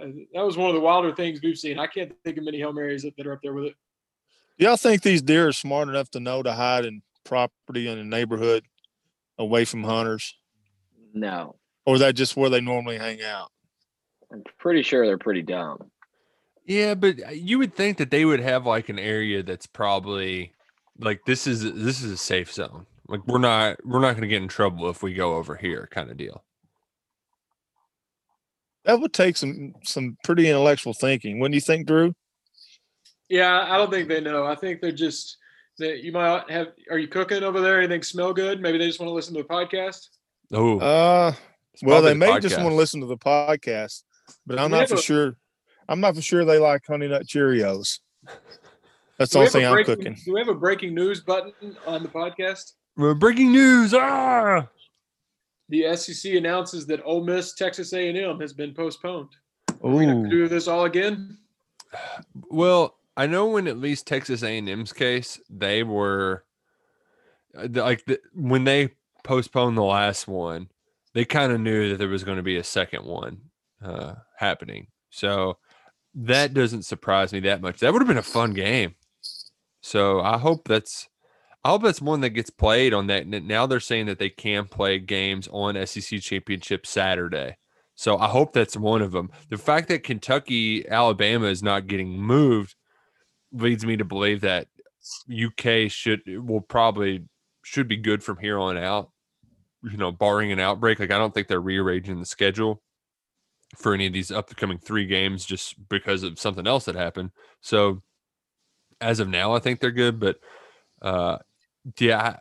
uh, 0.00 0.06
that 0.32 0.44
was 0.44 0.56
one 0.56 0.70
of 0.70 0.74
the 0.74 0.80
wilder 0.80 1.14
things 1.14 1.40
we've 1.42 1.58
seen. 1.58 1.78
I 1.78 1.86
can't 1.86 2.10
think 2.24 2.38
of 2.38 2.44
many 2.44 2.58
Hail 2.58 2.72
Marys 2.72 3.02
that, 3.02 3.14
that 3.18 3.26
are 3.26 3.34
up 3.34 3.40
there 3.42 3.52
with 3.52 3.66
it. 3.66 3.74
Y'all 4.56 4.76
think 4.76 5.02
these 5.02 5.20
deer 5.20 5.48
are 5.48 5.52
smart 5.52 5.88
enough 5.88 6.10
to 6.12 6.20
know 6.20 6.42
to 6.42 6.52
hide 6.52 6.86
in 6.86 7.02
property 7.24 7.88
in 7.88 7.98
a 7.98 8.04
neighborhood 8.04 8.64
away 9.38 9.64
from 9.64 9.84
hunters? 9.84 10.36
No, 11.14 11.56
Or 11.84 11.96
is 11.96 12.00
that 12.00 12.14
just 12.14 12.36
where 12.36 12.48
they 12.48 12.62
normally 12.62 12.96
hang 12.96 13.22
out? 13.22 13.50
I'm 14.32 14.42
pretty 14.58 14.82
sure 14.82 15.04
they're 15.04 15.18
pretty 15.18 15.42
dumb. 15.42 15.90
Yeah, 16.66 16.94
but 16.94 17.16
uh, 17.26 17.30
you 17.30 17.58
would 17.58 17.74
think 17.74 17.98
that 17.98 18.10
they 18.10 18.24
would 18.24 18.40
have 18.40 18.66
like 18.66 18.88
an 18.88 18.98
area 18.98 19.42
that's 19.42 19.66
probably 19.66 20.52
like 20.98 21.20
this 21.26 21.46
is 21.46 21.62
this 21.74 22.02
is 22.02 22.12
a 22.12 22.16
safe 22.16 22.52
zone. 22.52 22.86
Like 23.08 23.26
we're 23.26 23.38
not 23.38 23.78
we're 23.84 24.00
not 24.00 24.12
going 24.12 24.22
to 24.22 24.28
get 24.28 24.42
in 24.42 24.48
trouble 24.48 24.88
if 24.88 25.02
we 25.02 25.12
go 25.14 25.34
over 25.36 25.56
here 25.56 25.88
kind 25.90 26.10
of 26.10 26.16
deal. 26.16 26.44
That 28.84 29.00
would 29.00 29.12
take 29.12 29.36
some 29.36 29.74
some 29.84 30.16
pretty 30.24 30.48
intellectual 30.48 30.92
thinking. 30.94 31.38
Wouldn't 31.38 31.54
you 31.54 31.60
think, 31.60 31.86
Drew? 31.86 32.14
Yeah, 33.28 33.66
I 33.68 33.76
don't 33.76 33.90
think 33.90 34.08
they 34.08 34.20
know. 34.20 34.44
I 34.44 34.54
think 34.54 34.80
they're 34.80 34.92
just 34.92 35.38
that 35.78 36.02
you 36.02 36.12
might 36.12 36.48
have. 36.50 36.68
Are 36.90 36.98
you 36.98 37.08
cooking 37.08 37.42
over 37.42 37.60
there? 37.60 37.78
Anything 37.78 38.02
smell 38.02 38.32
good? 38.32 38.60
Maybe 38.60 38.78
they 38.78 38.86
just 38.86 39.00
want 39.00 39.08
to 39.08 39.14
listen 39.14 39.34
to 39.34 39.42
the 39.42 39.48
podcast. 39.48 40.08
Oh, 40.52 40.78
Uh 40.78 41.32
well, 41.82 42.02
they 42.02 42.08
probably 42.08 42.08
the 42.10 42.14
may 42.34 42.40
just 42.40 42.58
want 42.58 42.70
to 42.70 42.74
listen 42.74 43.00
to 43.00 43.06
the 43.06 43.16
podcast, 43.16 44.02
but 44.46 44.58
I'm 44.58 44.70
We 44.70 44.78
not 44.78 44.88
for 44.88 44.96
a- 44.96 45.02
sure. 45.02 45.36
I'm 45.88 46.00
not 46.00 46.14
for 46.14 46.22
sure 46.22 46.44
they 46.44 46.58
like 46.58 46.82
honey 46.86 47.08
nut 47.08 47.26
Cheerios. 47.26 47.98
That's 49.18 49.32
the 49.32 49.38
Do 49.38 49.40
we 49.40 49.46
only 49.46 49.46
have 49.46 49.46
a 49.46 49.50
thing 49.50 49.64
I'm 49.66 49.72
breaking- 49.74 49.94
cooking. 49.96 50.16
Do 50.24 50.32
we 50.34 50.40
have 50.40 50.48
a 50.48 50.54
breaking 50.54 50.94
news 50.94 51.20
button 51.20 51.52
on 51.86 52.02
the 52.02 52.08
podcast? 52.08 52.72
Uh, 53.00 53.14
breaking 53.14 53.52
news. 53.52 53.94
Ah, 53.94 54.68
The 55.68 55.96
SEC 55.96 56.34
announces 56.34 56.86
that 56.86 57.02
Ole 57.04 57.24
Miss 57.24 57.54
Texas 57.54 57.92
A&M 57.92 58.40
has 58.40 58.52
been 58.52 58.74
postponed. 58.74 59.28
Are 59.82 59.90
we 59.90 60.06
gonna 60.06 60.28
do 60.30 60.48
this 60.48 60.68
all 60.68 60.84
again? 60.84 61.38
Well, 62.50 62.96
I 63.16 63.26
know 63.26 63.56
in 63.56 63.66
at 63.68 63.78
least 63.78 64.06
Texas 64.06 64.42
A&M's 64.42 64.92
case, 64.92 65.40
they 65.50 65.82
were 65.82 66.44
uh, 67.56 67.68
like 67.70 68.04
the, 68.06 68.18
when 68.34 68.64
they 68.64 68.90
postponed 69.24 69.76
the 69.76 69.82
last 69.82 70.26
one, 70.26 70.68
they 71.14 71.24
kind 71.24 71.52
of 71.52 71.60
knew 71.60 71.90
that 71.90 71.98
there 71.98 72.08
was 72.08 72.24
going 72.24 72.38
to 72.38 72.42
be 72.42 72.56
a 72.56 72.64
second 72.64 73.04
one 73.04 73.40
uh, 73.84 74.14
happening. 74.38 74.86
So 75.10 75.58
that 76.14 76.54
doesn't 76.54 76.82
surprise 76.82 77.32
me 77.32 77.40
that 77.40 77.62
much. 77.62 77.80
That 77.80 77.92
would 77.92 78.02
have 78.02 78.08
been 78.08 78.18
a 78.18 78.22
fun 78.22 78.52
game. 78.52 78.94
So 79.80 80.20
I 80.20 80.38
hope 80.38 80.68
that's 80.68 81.08
I 81.64 81.70
hope 81.70 81.82
that's 81.82 82.02
one 82.02 82.20
that 82.22 82.30
gets 82.30 82.50
played 82.50 82.92
on 82.92 83.06
that. 83.06 83.26
Now 83.26 83.66
they're 83.66 83.80
saying 83.80 84.06
that 84.06 84.18
they 84.18 84.30
can 84.30 84.66
play 84.66 84.98
games 84.98 85.48
on 85.52 85.86
SEC 85.86 86.20
championship 86.20 86.86
Saturday. 86.86 87.56
So 87.94 88.18
I 88.18 88.28
hope 88.28 88.52
that's 88.52 88.76
one 88.76 89.00
of 89.00 89.12
them. 89.12 89.30
The 89.48 89.58
fact 89.58 89.88
that 89.88 90.02
Kentucky, 90.02 90.88
Alabama 90.88 91.46
is 91.46 91.62
not 91.62 91.86
getting 91.86 92.20
moved 92.20 92.74
leads 93.52 93.84
me 93.84 93.96
to 93.96 94.04
believe 94.04 94.40
that 94.40 94.68
UK 95.30 95.90
should 95.90 96.20
will 96.26 96.60
probably 96.60 97.24
should 97.64 97.86
be 97.86 97.96
good 97.96 98.22
from 98.24 98.38
here 98.38 98.58
on 98.58 98.76
out. 98.76 99.10
You 99.84 99.96
know, 99.96 100.12
barring 100.12 100.52
an 100.52 100.60
outbreak. 100.60 101.00
Like 101.00 101.10
I 101.10 101.18
don't 101.18 101.34
think 101.34 101.48
they're 101.48 101.60
rearranging 101.60 102.18
the 102.18 102.26
schedule 102.26 102.82
for 103.76 103.94
any 103.94 104.06
of 104.06 104.12
these 104.12 104.30
upcoming 104.30 104.78
three 104.78 105.06
games 105.06 105.44
just 105.44 105.76
because 105.88 106.22
of 106.22 106.38
something 106.38 106.66
else 106.66 106.84
that 106.84 106.94
happened. 106.94 107.30
So 107.60 108.02
as 109.00 109.20
of 109.20 109.28
now, 109.28 109.54
I 109.54 109.58
think 109.58 109.80
they're 109.80 109.90
good. 109.90 110.20
But 110.20 110.38
uh 111.00 111.38
yeah, 111.98 112.36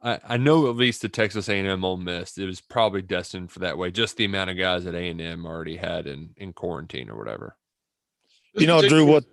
I, 0.00 0.20
I 0.24 0.36
know 0.36 0.68
at 0.68 0.76
least 0.76 1.02
the 1.02 1.08
Texas 1.08 1.48
A&M 1.48 1.84
Ole 1.84 1.96
Miss 1.96 2.38
it 2.38 2.46
was 2.46 2.60
probably 2.60 3.02
destined 3.02 3.50
for 3.50 3.60
that 3.60 3.78
way. 3.78 3.90
Just 3.90 4.16
the 4.16 4.24
amount 4.24 4.50
of 4.50 4.56
guys 4.56 4.84
that 4.84 4.94
A&M 4.94 5.46
already 5.46 5.76
had 5.76 6.06
in 6.06 6.30
in 6.36 6.52
quarantine 6.52 7.10
or 7.10 7.16
whatever. 7.16 7.56
You 8.54 8.66
know, 8.66 8.86
Drew, 8.86 9.04
what 9.04 9.24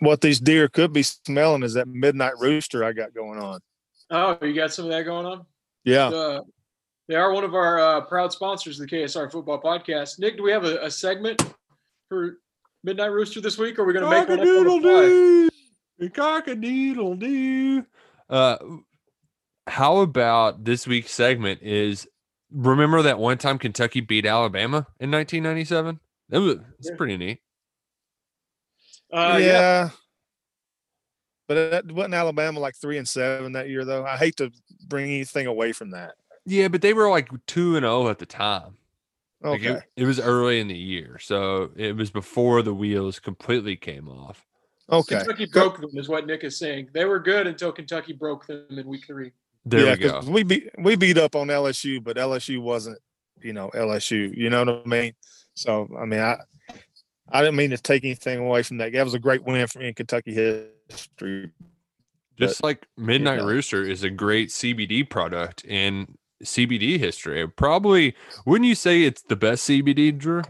what 0.00 0.20
these 0.20 0.40
deer 0.40 0.68
could 0.68 0.92
be 0.92 1.02
smelling 1.02 1.62
is 1.62 1.74
that 1.74 1.88
midnight 1.88 2.34
rooster 2.38 2.84
I 2.84 2.92
got 2.92 3.14
going 3.14 3.38
on. 3.38 3.60
Oh, 4.10 4.38
you 4.42 4.54
got 4.54 4.72
some 4.72 4.86
of 4.86 4.90
that 4.92 5.02
going 5.02 5.26
on? 5.26 5.44
Yeah. 5.84 6.08
Uh, 6.08 6.40
they 7.08 7.14
are 7.14 7.32
one 7.32 7.44
of 7.44 7.54
our 7.54 7.80
uh, 7.80 8.00
proud 8.02 8.32
sponsors 8.32 8.78
of 8.78 8.88
the 8.88 8.96
KSR 8.96 9.32
Football 9.32 9.60
Podcast. 9.60 10.18
Nick, 10.18 10.36
do 10.36 10.42
we 10.42 10.52
have 10.52 10.64
a, 10.64 10.84
a 10.84 10.90
segment 10.90 11.42
for 12.08 12.38
Midnight 12.84 13.10
Rooster 13.10 13.40
this 13.40 13.56
week, 13.56 13.78
or 13.78 13.82
are 13.82 13.86
we 13.86 13.94
going 13.94 14.04
to 14.04 14.10
make 14.10 14.28
one 14.28 14.40
up 14.40 14.46
on 14.46 14.64
the 14.64 15.50
fly? 15.98 16.08
Cock-a-doodle-doo. 16.10 16.10
Cock-a-doodle-doo. 16.10 17.86
Uh, 18.28 18.56
how 19.66 19.98
about 19.98 20.64
this 20.64 20.86
week's 20.86 21.12
segment 21.12 21.62
is 21.62 22.06
remember 22.52 23.02
that 23.02 23.18
one 23.18 23.38
time 23.38 23.58
Kentucky 23.58 24.00
beat 24.00 24.26
Alabama 24.26 24.86
in 25.00 25.10
1997? 25.10 25.98
That 26.28 26.40
was 26.40 26.56
it's 26.78 26.90
pretty 26.96 27.16
neat. 27.16 27.40
Uh, 29.10 29.38
yeah. 29.40 29.46
yeah. 29.46 29.90
But 31.46 31.70
that 31.70 31.92
wasn't 31.92 32.14
Alabama 32.14 32.60
like 32.60 32.76
three 32.76 32.98
and 32.98 33.08
seven 33.08 33.52
that 33.52 33.70
year 33.70 33.86
though. 33.86 34.04
I 34.04 34.18
hate 34.18 34.36
to 34.36 34.52
bring 34.86 35.06
anything 35.06 35.46
away 35.46 35.72
from 35.72 35.92
that. 35.92 36.14
Yeah, 36.48 36.68
but 36.68 36.82
they 36.82 36.94
were 36.94 37.10
like 37.10 37.28
2 37.46 37.76
and 37.76 37.84
0 37.84 38.08
at 38.08 38.18
the 38.18 38.26
time. 38.26 38.76
Like, 39.40 39.60
Okay. 39.60 39.70
it, 39.74 39.82
it 40.02 40.04
was 40.06 40.18
early 40.18 40.58
in 40.60 40.66
the 40.68 40.76
year. 40.76 41.18
So 41.20 41.70
it 41.76 41.94
was 41.96 42.10
before 42.10 42.62
the 42.62 42.74
wheels 42.74 43.20
completely 43.20 43.76
came 43.76 44.08
off. 44.08 44.44
okay. 44.90 45.18
Kentucky 45.18 45.46
broke 45.46 45.80
them, 45.80 45.90
is 45.94 46.08
what 46.08 46.26
Nick 46.26 46.42
is 46.44 46.58
saying. 46.58 46.88
They 46.92 47.04
were 47.04 47.20
good 47.20 47.46
until 47.46 47.70
Kentucky 47.70 48.14
broke 48.14 48.46
them 48.46 48.66
in 48.70 48.86
week 48.86 49.06
three. 49.06 49.32
There 49.64 49.84
yeah, 49.84 49.92
we 49.92 49.96
go. 49.98 50.12
'cause 50.12 50.30
we 50.30 50.42
beat 50.42 50.70
we 50.78 50.96
beat 50.96 51.18
up 51.18 51.36
on 51.36 51.48
LSU, 51.48 52.02
but 52.02 52.16
LSU 52.16 52.60
wasn't, 52.62 52.98
you 53.42 53.52
know, 53.52 53.70
LSU. 53.74 54.32
You 54.34 54.48
know 54.50 54.64
what 54.64 54.82
I 54.84 54.88
mean? 54.88 55.12
So 55.54 55.88
I 56.00 56.04
mean, 56.06 56.20
I 56.20 56.38
I 57.30 57.40
didn't 57.42 57.56
mean 57.56 57.70
to 57.70 57.76
take 57.78 58.02
anything 58.04 58.38
away 58.38 58.62
from 58.62 58.78
that. 58.78 58.92
That 58.92 59.04
was 59.04 59.14
a 59.14 59.18
great 59.18 59.44
win 59.44 59.66
for 59.66 59.80
in 59.82 59.92
Kentucky 59.94 60.32
history. 60.32 61.50
Just 62.38 62.62
like 62.62 62.86
Midnight 62.96 63.38
know. 63.40 63.46
Rooster 63.46 63.82
is 63.84 64.02
a 64.04 64.10
great 64.10 64.48
CBD 64.50 65.08
product 65.08 65.64
in 65.64 66.16
CBD 66.44 66.98
history. 66.98 67.46
Probably, 67.48 68.14
wouldn't 68.46 68.68
you 68.68 68.74
say 68.74 69.02
it's 69.02 69.22
the 69.22 69.36
best 69.36 69.68
CBD, 69.68 70.16
Drew? 70.16 70.42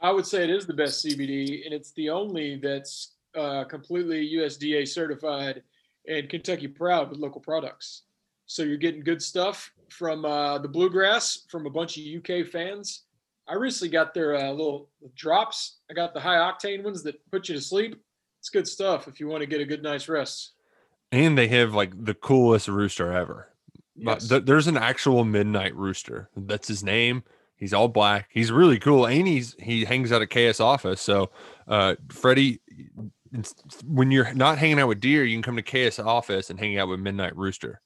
I 0.00 0.10
would 0.10 0.26
say 0.26 0.44
it 0.44 0.50
is 0.50 0.66
the 0.66 0.74
best 0.74 1.04
CBD, 1.04 1.64
and 1.64 1.74
it's 1.74 1.92
the 1.92 2.10
only 2.10 2.56
that's 2.56 3.12
uh, 3.34 3.64
completely 3.64 4.30
USDA 4.34 4.86
certified 4.86 5.62
and 6.08 6.28
Kentucky 6.28 6.68
proud 6.68 7.10
with 7.10 7.18
local 7.18 7.40
products. 7.40 8.02
So 8.46 8.62
you're 8.62 8.76
getting 8.76 9.02
good 9.02 9.20
stuff 9.20 9.72
from 9.88 10.24
uh, 10.24 10.58
the 10.58 10.68
Bluegrass 10.68 11.44
from 11.48 11.66
a 11.66 11.70
bunch 11.70 11.98
of 11.98 12.04
UK 12.04 12.46
fans. 12.46 13.02
I 13.48 13.54
recently 13.54 13.90
got 13.90 14.14
their 14.14 14.36
uh, 14.36 14.50
little 14.50 14.88
drops. 15.14 15.78
I 15.90 15.94
got 15.94 16.14
the 16.14 16.20
high 16.20 16.36
octane 16.36 16.82
ones 16.82 17.02
that 17.04 17.18
put 17.30 17.48
you 17.48 17.54
to 17.54 17.60
sleep. 17.60 18.00
It's 18.40 18.48
good 18.48 18.66
stuff 18.68 19.08
if 19.08 19.20
you 19.20 19.28
want 19.28 19.40
to 19.40 19.46
get 19.46 19.60
a 19.60 19.64
good 19.64 19.82
night's 19.82 20.08
rest. 20.08 20.52
And 21.12 21.38
they 21.38 21.48
have 21.48 21.74
like 21.74 22.04
the 22.04 22.14
coolest 22.14 22.68
rooster 22.68 23.12
ever. 23.12 23.48
Yes. 23.96 24.28
th- 24.28 24.44
there's 24.44 24.66
an 24.66 24.76
actual 24.76 25.24
Midnight 25.24 25.74
Rooster. 25.74 26.28
That's 26.36 26.68
his 26.68 26.84
name. 26.84 27.24
He's 27.56 27.72
all 27.72 27.88
black. 27.88 28.28
He's 28.30 28.52
really 28.52 28.78
cool, 28.78 29.06
and 29.06 29.26
he's 29.26 29.56
he 29.58 29.84
hangs 29.84 30.12
out 30.12 30.22
at 30.22 30.30
KS 30.30 30.60
office. 30.60 31.00
So, 31.00 31.30
uh, 31.66 31.96
Freddie, 32.10 32.60
when 33.84 34.10
you're 34.10 34.32
not 34.34 34.58
hanging 34.58 34.78
out 34.78 34.88
with 34.88 35.00
deer, 35.00 35.24
you 35.24 35.34
can 35.36 35.42
come 35.42 35.56
to 35.56 35.90
KS 35.90 35.98
office 35.98 36.50
and 36.50 36.60
hang 36.60 36.78
out 36.78 36.88
with 36.88 37.00
Midnight 37.00 37.36
Rooster. 37.36 37.80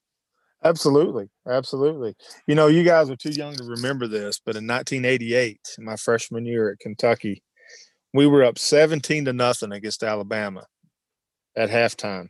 Absolutely, 0.62 1.28
absolutely. 1.48 2.14
You 2.46 2.54
know, 2.54 2.66
you 2.66 2.82
guys 2.82 3.08
are 3.08 3.16
too 3.16 3.30
young 3.30 3.54
to 3.54 3.64
remember 3.64 4.06
this, 4.06 4.40
but 4.44 4.56
in 4.56 4.66
1988, 4.66 5.58
my 5.78 5.96
freshman 5.96 6.44
year 6.44 6.70
at 6.70 6.80
Kentucky, 6.80 7.42
we 8.12 8.26
were 8.26 8.44
up 8.44 8.58
17 8.58 9.24
to 9.24 9.32
nothing 9.32 9.72
against 9.72 10.02
Alabama 10.02 10.66
at 11.56 11.70
halftime. 11.70 12.28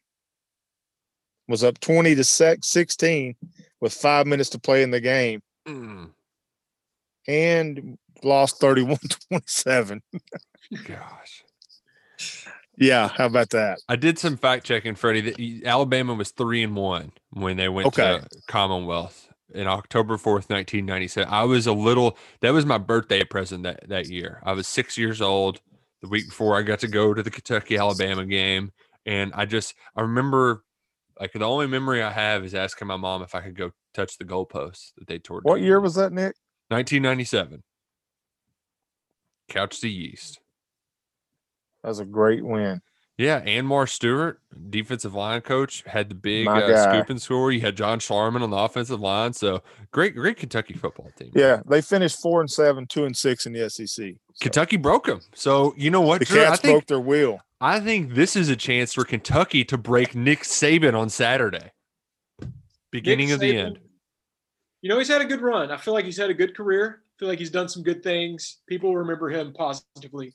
Was 1.48 1.64
up 1.64 1.80
20 1.80 2.14
to 2.14 2.22
16 2.22 3.34
with 3.80 3.92
five 3.92 4.26
minutes 4.26 4.50
to 4.50 4.58
play 4.58 4.82
in 4.82 4.90
the 4.90 5.00
game 5.00 5.40
Mm, 5.68 6.10
and 7.28 7.98
lost 8.22 8.58
31 8.60 8.98
27. 9.28 10.00
gosh. 10.84 11.44
Yeah, 12.76 13.08
how 13.08 13.26
about 13.26 13.50
that? 13.50 13.78
I 13.88 13.96
did 13.96 14.18
some 14.18 14.36
fact 14.38 14.64
checking, 14.64 14.94
Freddie. 14.94 15.20
That 15.32 15.66
Alabama 15.68 16.14
was 16.14 16.30
three 16.30 16.62
and 16.62 16.74
one 16.74 17.12
when 17.30 17.56
they 17.58 17.68
went 17.68 17.88
Okay. 17.88 18.20
to 18.20 18.28
Commonwealth 18.48 19.28
in 19.54 19.66
October 19.66 20.16
fourth, 20.16 20.48
nineteen 20.48 20.86
ninety 20.86 21.08
seven. 21.08 21.30
I 21.30 21.44
was 21.44 21.66
a 21.66 21.72
little. 21.74 22.16
That 22.40 22.54
was 22.54 22.64
my 22.64 22.78
birthday 22.78 23.22
present 23.24 23.64
that 23.64 23.86
that 23.90 24.08
year. 24.08 24.40
I 24.44 24.52
was 24.52 24.66
six 24.66 24.96
years 24.96 25.20
old. 25.20 25.60
The 26.00 26.08
week 26.08 26.28
before, 26.28 26.56
I 26.58 26.62
got 26.62 26.78
to 26.80 26.88
go 26.88 27.12
to 27.12 27.22
the 27.22 27.30
Kentucky 27.30 27.76
Alabama 27.76 28.24
game, 28.24 28.72
and 29.04 29.32
I 29.34 29.44
just 29.44 29.74
I 29.94 30.00
remember 30.00 30.64
like 31.20 31.32
the 31.32 31.44
only 31.44 31.66
memory 31.66 32.02
I 32.02 32.10
have 32.10 32.44
is 32.44 32.54
asking 32.54 32.88
my 32.88 32.96
mom 32.96 33.22
if 33.22 33.34
I 33.34 33.42
could 33.42 33.56
go 33.56 33.72
touch 33.92 34.16
the 34.16 34.24
goalposts 34.24 34.92
that 34.96 35.06
they 35.06 35.18
tore. 35.18 35.40
What 35.42 35.56
down. 35.56 35.64
year 35.64 35.80
was 35.80 35.94
that, 35.96 36.12
Nick? 36.12 36.34
1997. 36.68 37.62
Couch 39.48 39.80
to 39.80 39.88
Yeast. 39.88 40.40
That 41.82 41.88
was 41.88 42.00
a 42.00 42.04
great 42.04 42.44
win. 42.44 42.80
Yeah, 43.18 43.44
Anwar 43.44 43.86
Stewart, 43.86 44.40
defensive 44.70 45.14
line 45.14 45.42
coach, 45.42 45.82
had 45.84 46.08
the 46.08 46.14
big 46.14 46.48
uh, 46.48 46.90
scoop 46.90 47.10
and 47.10 47.20
score. 47.20 47.52
You 47.52 47.60
had 47.60 47.76
John 47.76 47.98
Schlarman 47.98 48.40
on 48.40 48.48
the 48.48 48.56
offensive 48.56 48.98
line. 48.98 49.34
So 49.34 49.62
great, 49.90 50.14
great 50.14 50.38
Kentucky 50.38 50.72
football 50.72 51.10
team. 51.18 51.30
Yeah, 51.34 51.60
they 51.68 51.82
finished 51.82 52.22
four 52.22 52.40
and 52.40 52.50
seven, 52.50 52.86
two 52.86 53.04
and 53.04 53.14
six 53.14 53.44
in 53.44 53.52
the 53.52 53.68
SEC. 53.68 53.88
So 53.88 54.12
Kentucky 54.40 54.78
broke 54.78 55.04
them. 55.04 55.20
So 55.34 55.74
you 55.76 55.90
know 55.90 56.00
what? 56.00 56.20
the 56.20 56.24
Drew? 56.24 56.40
I 56.40 56.46
Cats 56.46 56.60
broke 56.62 56.86
their 56.86 57.00
wheel. 57.00 57.40
I 57.60 57.78
think 57.78 58.14
this 58.14 58.36
is 58.36 58.48
a 58.48 58.56
chance 58.56 58.94
for 58.94 59.04
Kentucky 59.04 59.64
to 59.66 59.76
break 59.76 60.14
Nick 60.14 60.40
Saban 60.44 60.98
on 60.98 61.10
Saturday. 61.10 61.72
Beginning 62.90 63.28
Nick 63.28 63.34
of 63.34 63.40
the 63.40 63.56
end. 63.56 63.78
You 64.80 64.88
know, 64.88 64.98
he's 64.98 65.08
had 65.08 65.20
a 65.20 65.26
good 65.26 65.42
run. 65.42 65.70
I 65.70 65.76
feel 65.76 65.92
like 65.92 66.06
he's 66.06 66.16
had 66.16 66.30
a 66.30 66.34
good 66.34 66.56
career. 66.56 67.02
I 67.02 67.12
feel 67.18 67.28
like 67.28 67.38
he's 67.38 67.50
done 67.50 67.68
some 67.68 67.82
good 67.82 68.02
things. 68.02 68.60
People 68.66 68.96
remember 68.96 69.28
him 69.28 69.52
positively. 69.52 70.32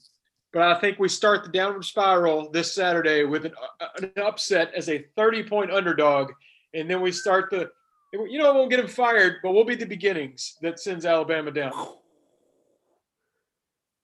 But 0.53 0.61
I 0.61 0.80
think 0.80 0.99
we 0.99 1.09
start 1.09 1.43
the 1.43 1.49
downward 1.49 1.84
spiral 1.84 2.51
this 2.51 2.71
Saturday 2.71 3.23
with 3.23 3.45
an, 3.45 3.53
uh, 3.82 3.88
an 3.97 4.11
upset 4.23 4.71
as 4.76 4.88
a 4.88 5.03
30 5.17 5.43
point 5.43 5.71
underdog. 5.71 6.32
And 6.76 6.88
then 6.88 7.01
we 7.01 7.11
start 7.11 7.49
the, 7.49 7.71
you 8.13 8.38
know, 8.38 8.51
it 8.51 8.55
won't 8.55 8.69
get 8.69 8.80
him 8.80 8.88
fired, 8.88 9.38
but 9.41 9.53
we'll 9.53 9.65
be 9.65 9.76
the 9.76 9.86
beginnings 9.86 10.57
that 10.61 10.80
sends 10.80 11.05
Alabama 11.05 11.49
down. 11.49 11.73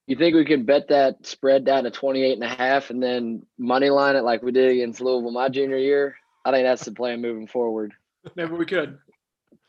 You 0.07 0.15
think 0.15 0.35
we 0.35 0.45
could 0.45 0.65
bet 0.65 0.89
that 0.89 1.25
spread 1.25 1.63
down 1.63 1.83
to 1.83 1.91
28 1.91 2.33
and 2.33 2.43
a 2.43 2.47
half 2.47 2.89
and 2.89 3.01
then 3.01 3.45
money 3.57 3.89
line 3.89 4.15
it 4.15 4.23
like 4.23 4.41
we 4.41 4.51
did 4.51 4.71
against 4.71 4.99
Louisville 4.99 5.31
my 5.31 5.47
junior 5.47 5.77
year? 5.77 6.15
I 6.43 6.51
think 6.51 6.65
that's 6.65 6.85
the 6.85 6.91
plan 6.91 7.21
moving 7.21 7.47
forward. 7.47 7.93
Maybe 8.35 8.53
we 8.53 8.65
could. 8.65 8.97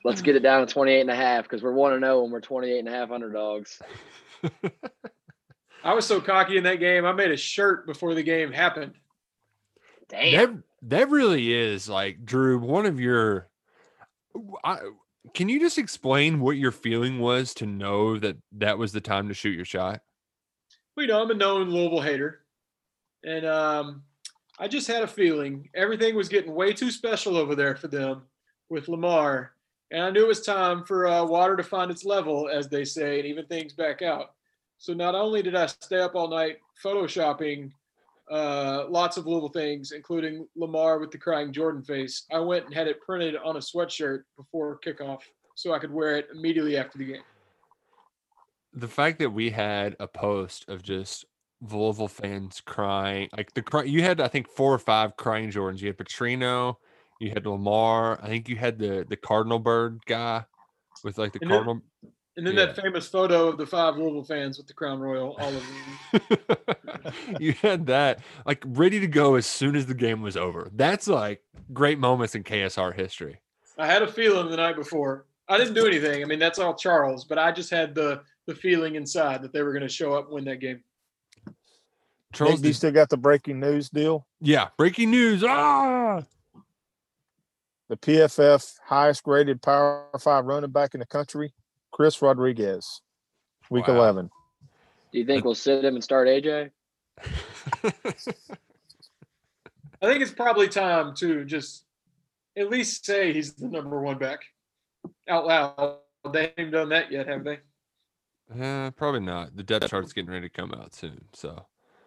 Let's 0.05 0.23
get 0.23 0.35
it 0.35 0.43
down 0.43 0.67
to 0.67 0.73
28 0.73 1.01
and 1.01 1.11
a 1.11 1.15
half 1.15 1.45
because 1.45 1.63
we're 1.63 1.73
1 1.73 1.93
to 1.93 1.99
0 2.01 2.25
and 2.25 2.33
we're 2.33 2.41
28 2.41 2.79
and 2.79 2.89
a 2.89 2.93
half 2.93 3.11
underdogs. 3.11 3.81
I 5.85 5.95
was 5.95 6.07
so 6.07 6.21
cocky 6.21 6.57
in 6.57 6.65
that 6.65 6.81
game. 6.81 7.05
I 7.05 7.13
made 7.13 7.31
a 7.31 7.37
shirt 7.37 7.87
before 7.87 8.15
the 8.15 8.23
game 8.23 8.53
happened. 8.53 8.95
Damn. 10.09 10.33
That 10.33 10.63
that 10.83 11.11
really 11.11 11.53
is 11.53 11.89
like 11.89 12.25
Drew. 12.25 12.59
One 12.59 12.87
of 12.87 12.99
your, 12.99 13.49
I, 14.65 14.79
can 15.35 15.49
you 15.49 15.61
just 15.61 15.79
explain 15.79 16.41
what 16.41 16.57
your 16.57 16.73
feeling 16.73 17.19
was 17.21 17.55
to 17.55 17.67
know 17.67 18.19
that 18.19 18.37
that 18.53 18.79
was 18.79 18.93
the 18.93 19.01
time 19.01 19.29
to 19.29 19.35
shoot 19.35 19.57
your 19.57 19.65
shot? 19.65 20.01
Well, 20.97 21.07
you 21.07 21.13
know, 21.13 21.23
I'm 21.23 21.31
a 21.31 21.35
known 21.35 21.71
Louisville 21.71 22.01
hater, 22.01 22.41
and 23.25 23.47
um, 23.47 24.03
I 24.59 24.69
just 24.69 24.87
had 24.87 25.03
a 25.03 25.07
feeling 25.07 25.69
everything 25.75 26.15
was 26.15 26.29
getting 26.29 26.55
way 26.55 26.73
too 26.73 26.91
special 26.91 27.37
over 27.37 27.55
there 27.55 27.77
for 27.77 27.89
them 27.89 28.23
with 28.69 28.89
Lamar, 28.89 29.53
and 29.91 30.03
I 30.03 30.11
knew 30.11 30.25
it 30.25 30.29
was 30.29 30.43
time 30.43 30.85
for 30.85 31.07
uh, 31.07 31.25
water 31.25 31.57
to 31.57 31.63
find 31.63 31.91
its 31.91 32.05
level, 32.05 32.49
as 32.49 32.69
they 32.69 32.85
say, 32.85 33.19
and 33.19 33.27
even 33.27 33.47
things 33.47 33.73
back 33.73 34.03
out. 34.03 34.33
So 34.79 34.93
not 34.93 35.15
only 35.15 35.43
did 35.43 35.55
I 35.55 35.67
stay 35.67 36.01
up 36.01 36.15
all 36.15 36.29
night 36.29 36.59
photoshopping 36.85 37.71
uh, 38.31 38.87
lots 38.89 39.17
of 39.17 39.27
little 39.27 39.49
things, 39.49 39.93
including 39.93 40.47
Lamar 40.57 40.99
with 40.99 41.11
the 41.11 41.19
crying 41.19 41.53
Jordan 41.53 41.83
face, 41.83 42.25
I 42.33 42.39
went 42.39 42.65
and 42.65 42.75
had 42.75 42.89
it 42.89 43.01
printed 43.01 43.37
on 43.37 43.57
a 43.57 43.61
sweatshirt 43.61 44.23
before 44.37 44.81
kickoff 44.85 45.21
so 45.55 45.73
I 45.73 45.79
could 45.79 45.93
wear 45.93 46.17
it 46.17 46.29
immediately 46.35 46.77
after 46.77 46.99
the 46.99 47.05
game. 47.05 47.23
The 48.75 48.89
fact 48.89 49.19
that 49.19 49.31
we 49.31 49.51
had 49.51 49.97
a 50.01 50.07
post 50.09 50.69
of 50.69 50.83
just 50.83 51.25
Louisville 51.61 52.09
fans 52.09 52.61
crying, 52.65 53.29
like 53.37 53.53
the 53.55 53.63
cry, 53.63 53.83
you 53.85 54.03
had 54.03 54.21
I 54.21 54.29
think 54.29 54.49
four 54.49 54.73
or 54.73 54.79
five 54.79 55.17
crying 55.17 55.51
Jordans. 55.51 55.81
You 55.81 55.89
had 55.89 55.99
Petrino, 55.99 56.77
you 57.21 57.31
had 57.31 57.47
Lamar. 57.47 58.19
I 58.23 58.29
think 58.29 58.49
you 58.49 58.57
had 58.57 58.79
the 58.79 59.05
the 59.09 59.17
Cardinal 59.17 59.59
bird 59.59 60.01
guy 60.07 60.45
with 61.05 61.19
like 61.19 61.33
the 61.33 61.39
And 61.43 61.51
then- 61.51 61.83
And 62.35 62.47
then 62.47 62.55
Yeah. 62.55 62.65
that 62.67 62.77
famous 62.77 63.07
photo 63.09 63.49
of 63.49 63.59
the 63.59 63.67
five 63.67 63.97
Louisville 63.97 64.25
fans 64.25 64.57
with 64.57 64.67
the 64.67 64.73
Crown 64.73 65.01
Royal, 65.01 65.37
all 65.39 65.53
of 65.55 65.63
them. 66.33 67.35
you 67.39 67.53
had 67.53 67.87
that 67.87 68.21
like 68.47 68.63
ready 68.67 69.01
to 69.01 69.07
go 69.07 69.35
as 69.35 69.45
soon 69.47 69.77
as 69.77 69.85
the 69.85 69.95
game 69.95 70.23
was 70.23 70.37
over. 70.37 70.71
That's 70.75 71.07
like 71.09 71.43
great 71.75 71.99
moments 71.99 72.35
in 72.35 72.43
KSR 72.43 72.95
history. 72.95 73.41
I 73.79 73.87
had 73.87 74.03
a 74.03 74.11
feeling 74.11 74.51
the 74.51 74.57
night 74.57 74.77
before. 74.77 75.27
I 75.49 75.59
didn't 75.59 75.75
do 75.75 75.87
anything. 75.87 76.23
I 76.23 76.27
mean, 76.27 76.39
that's 76.39 76.59
all 76.59 76.75
Charles, 76.75 77.25
but 77.25 77.39
I 77.39 77.53
just 77.53 77.71
had 77.71 77.95
the 77.95 78.23
the 78.47 78.55
feeling 78.55 78.95
inside 78.97 79.43
that 79.43 79.53
they 79.53 79.63
were 79.63 79.73
going 79.73 79.83
to 79.83 79.89
show 79.89 80.15
up 80.15 80.27
and 80.27 80.35
win 80.35 80.45
that 80.45 80.61
game. 80.61 80.83
Charles, 82.33 82.55
Nick, 82.55 82.63
do 82.63 82.69
you 82.69 82.75
still 82.75 82.93
got 82.93 83.09
the 83.11 83.17
breaking 83.17 83.61
news 83.61 83.91
deal? 83.91 84.27
yeah, 84.41 84.69
breaking 84.79 85.11
news. 85.11 85.45
Ah, 85.47 86.23
The 87.89 87.97
PFF 87.97 88.75
highest 88.87 89.23
graded 89.23 89.61
Power 89.61 90.07
Five 90.19 90.47
running 90.47 90.71
back 90.71 90.95
in 90.95 91.01
the 91.01 91.07
country, 91.07 91.53
Chris 91.91 92.23
Rodriguez, 92.23 93.03
Week 93.71 93.87
Wow. 93.87 93.97
11. 93.97 94.31
Do 95.13 95.19
you 95.19 95.27
think 95.27 95.45
we'll 95.45 95.55
sit 95.55 95.85
him 95.85 95.95
and 95.95 96.03
start 96.03 96.27
AJ? 96.27 96.71
I 100.03 100.07
think 100.07 100.23
it's 100.23 100.33
probably 100.33 100.69
time 100.69 101.15
to 101.17 101.45
just 101.45 101.85
at 102.57 102.71
least 102.71 103.05
say 103.05 103.33
he's 103.33 103.53
the 103.53 103.69
number 103.69 104.01
one 104.01 104.19
back 104.19 104.41
out 105.29 105.47
loud. 105.47 105.99
They 106.33 106.53
haven't 106.57 106.73
done 106.73 106.89
that 106.91 107.13
yet, 107.13 107.29
have 107.29 107.45
they? 107.45 107.59
Uh, 108.61 108.91
probably 108.93 109.21
not. 109.21 109.57
The 109.57 109.63
depth 109.63 109.89
chart's 109.91 110.13
getting 110.13 110.31
ready 110.31 110.49
to 110.49 110.55
come 110.55 110.73
out 110.73 110.95
soon. 110.95 111.25
So 111.33 111.65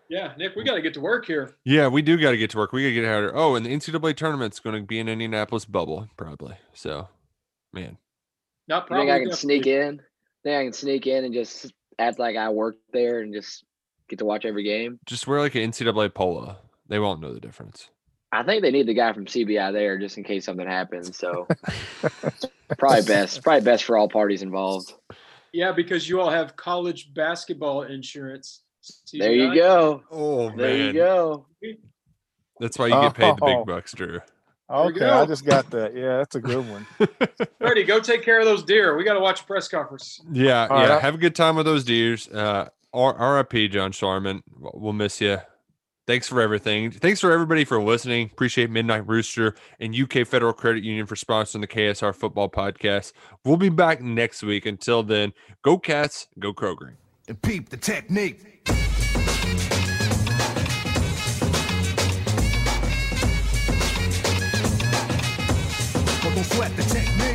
Yeah, 0.09 0.33
Nick, 0.37 0.55
we 0.55 0.63
got 0.63 0.75
to 0.75 0.81
get 0.81 0.93
to 0.95 1.01
work 1.01 1.25
here. 1.25 1.55
yeah, 1.63 1.87
we 1.87 2.01
do 2.01 2.17
got 2.17 2.31
to 2.31 2.37
get 2.37 2.49
to 2.51 2.57
work. 2.57 2.71
We 2.71 2.83
got 2.83 2.89
to 2.89 2.93
get 2.93 3.05
out 3.05 3.23
of 3.23 3.29
here. 3.31 3.33
Oh, 3.35 3.55
and 3.55 3.65
the 3.65 3.69
NCAA 3.75 4.15
tournament's 4.15 4.59
going 4.59 4.75
to 4.75 4.85
be 4.85 4.99
in 4.99 5.07
Indianapolis 5.09 5.65
bubble 5.65 6.07
probably. 6.17 6.55
So, 6.73 7.07
man, 7.73 7.97
Not 8.67 8.83
You 8.83 8.87
probably. 8.87 9.07
think 9.07 9.11
I 9.11 9.19
can 9.25 9.33
sneak 9.35 9.63
definitely. 9.63 9.87
in? 9.87 10.01
Think 10.43 10.55
I 10.59 10.63
can 10.63 10.73
sneak 10.73 11.07
in 11.07 11.23
and 11.25 11.33
just 11.33 11.73
act 11.97 12.19
like 12.19 12.35
I 12.35 12.49
work 12.49 12.75
there 12.93 13.21
and 13.21 13.33
just 13.33 13.63
get 14.09 14.19
to 14.19 14.25
watch 14.25 14.45
every 14.45 14.63
game? 14.63 14.99
just 15.05 15.25
wear 15.27 15.39
like 15.39 15.55
an 15.55 15.71
NCAA 15.71 16.13
polo. 16.13 16.57
They 16.87 16.99
won't 16.99 17.19
know 17.21 17.33
the 17.33 17.39
difference. 17.39 17.89
I 18.31 18.43
think 18.43 18.61
they 18.61 18.69
need 18.71 18.85
the 18.87 18.93
guy 18.93 19.13
from 19.13 19.25
CBI 19.25 19.71
there 19.71 19.97
just 19.97 20.17
in 20.17 20.23
case 20.25 20.43
something 20.45 20.67
happens. 20.67 21.17
So 21.17 21.47
probably 22.77 23.03
best. 23.03 23.41
Probably 23.43 23.61
best 23.63 23.85
for 23.85 23.97
all 23.97 24.09
parties 24.09 24.41
involved. 24.41 24.93
Yeah, 25.55 25.71
because 25.71 26.09
you 26.09 26.19
all 26.19 26.29
have 26.29 26.57
college 26.57 27.13
basketball 27.13 27.83
insurance. 27.83 28.63
There 29.13 29.31
you 29.31 29.47
CBI. 29.51 29.55
go. 29.55 30.03
Oh 30.11 30.49
There 30.55 30.75
you 30.77 30.91
go. 30.93 31.45
That's 32.59 32.77
why 32.77 32.87
you 32.87 32.93
get 33.01 33.13
paid 33.13 33.37
the 33.37 33.43
Oh. 33.45 33.59
big 33.59 33.65
bucks, 33.65 33.93
Drew. 33.93 34.19
Okay, 34.69 35.05
I 35.05 35.25
just 35.25 35.45
got 35.45 35.69
that. 35.71 35.95
Yeah, 35.95 36.17
that's 36.17 36.35
a 36.35 36.41
good 36.41 36.65
one. 36.69 36.85
Freddie, 37.59 37.83
go 37.85 37.99
take 38.01 38.23
care 38.23 38.39
of 38.39 38.45
those 38.45 38.63
deer. 38.63 38.97
We 38.97 39.03
got 39.05 39.13
to 39.13 39.19
watch 39.21 39.41
a 39.41 39.43
press 39.45 39.67
conference. 39.69 40.21
Yeah, 40.31 40.67
All 40.69 40.81
yeah. 40.81 40.89
right. 40.93 41.01
Have 41.01 41.15
a 41.15 41.17
good 41.19 41.35
time 41.35 41.55
with 41.55 41.65
those 41.65 41.83
deers. 41.85 42.27
Uh, 42.27 42.67
R- 42.93 43.35
RIP, 43.37 43.71
John 43.71 43.91
Schlarman. 43.93 44.41
We'll 44.59 44.93
miss 44.93 45.21
you. 45.21 45.37
Thanks 46.07 46.27
for 46.27 46.39
everything. 46.39 46.91
Thanks 46.91 47.19
for 47.19 47.31
everybody 47.31 47.65
for 47.65 47.81
listening. 47.81 48.29
Appreciate 48.31 48.69
Midnight 48.69 49.07
Rooster 49.07 49.55
and 49.79 49.95
UK 49.95 50.27
Federal 50.27 50.53
Credit 50.53 50.83
Union 50.83 51.07
for 51.07 51.15
sponsoring 51.15 51.61
the 51.61 51.67
KSR 51.67 52.13
Football 52.13 52.49
Podcast. 52.49 53.13
We'll 53.43 53.57
be 53.57 53.69
back 53.69 54.01
next 54.01 54.43
week. 54.43 54.67
Until 54.67 55.01
then, 55.01 55.33
go 55.63 55.79
Cats, 55.79 56.27
go 56.37 56.53
Kroger. 56.53 56.93
and 57.27 57.41
peep 57.41 57.69
the 57.69 57.77
technique. 57.77 58.65
Don't 66.21 66.43
sweat 66.45 66.75
the 66.75 66.83
technique. 66.83 67.34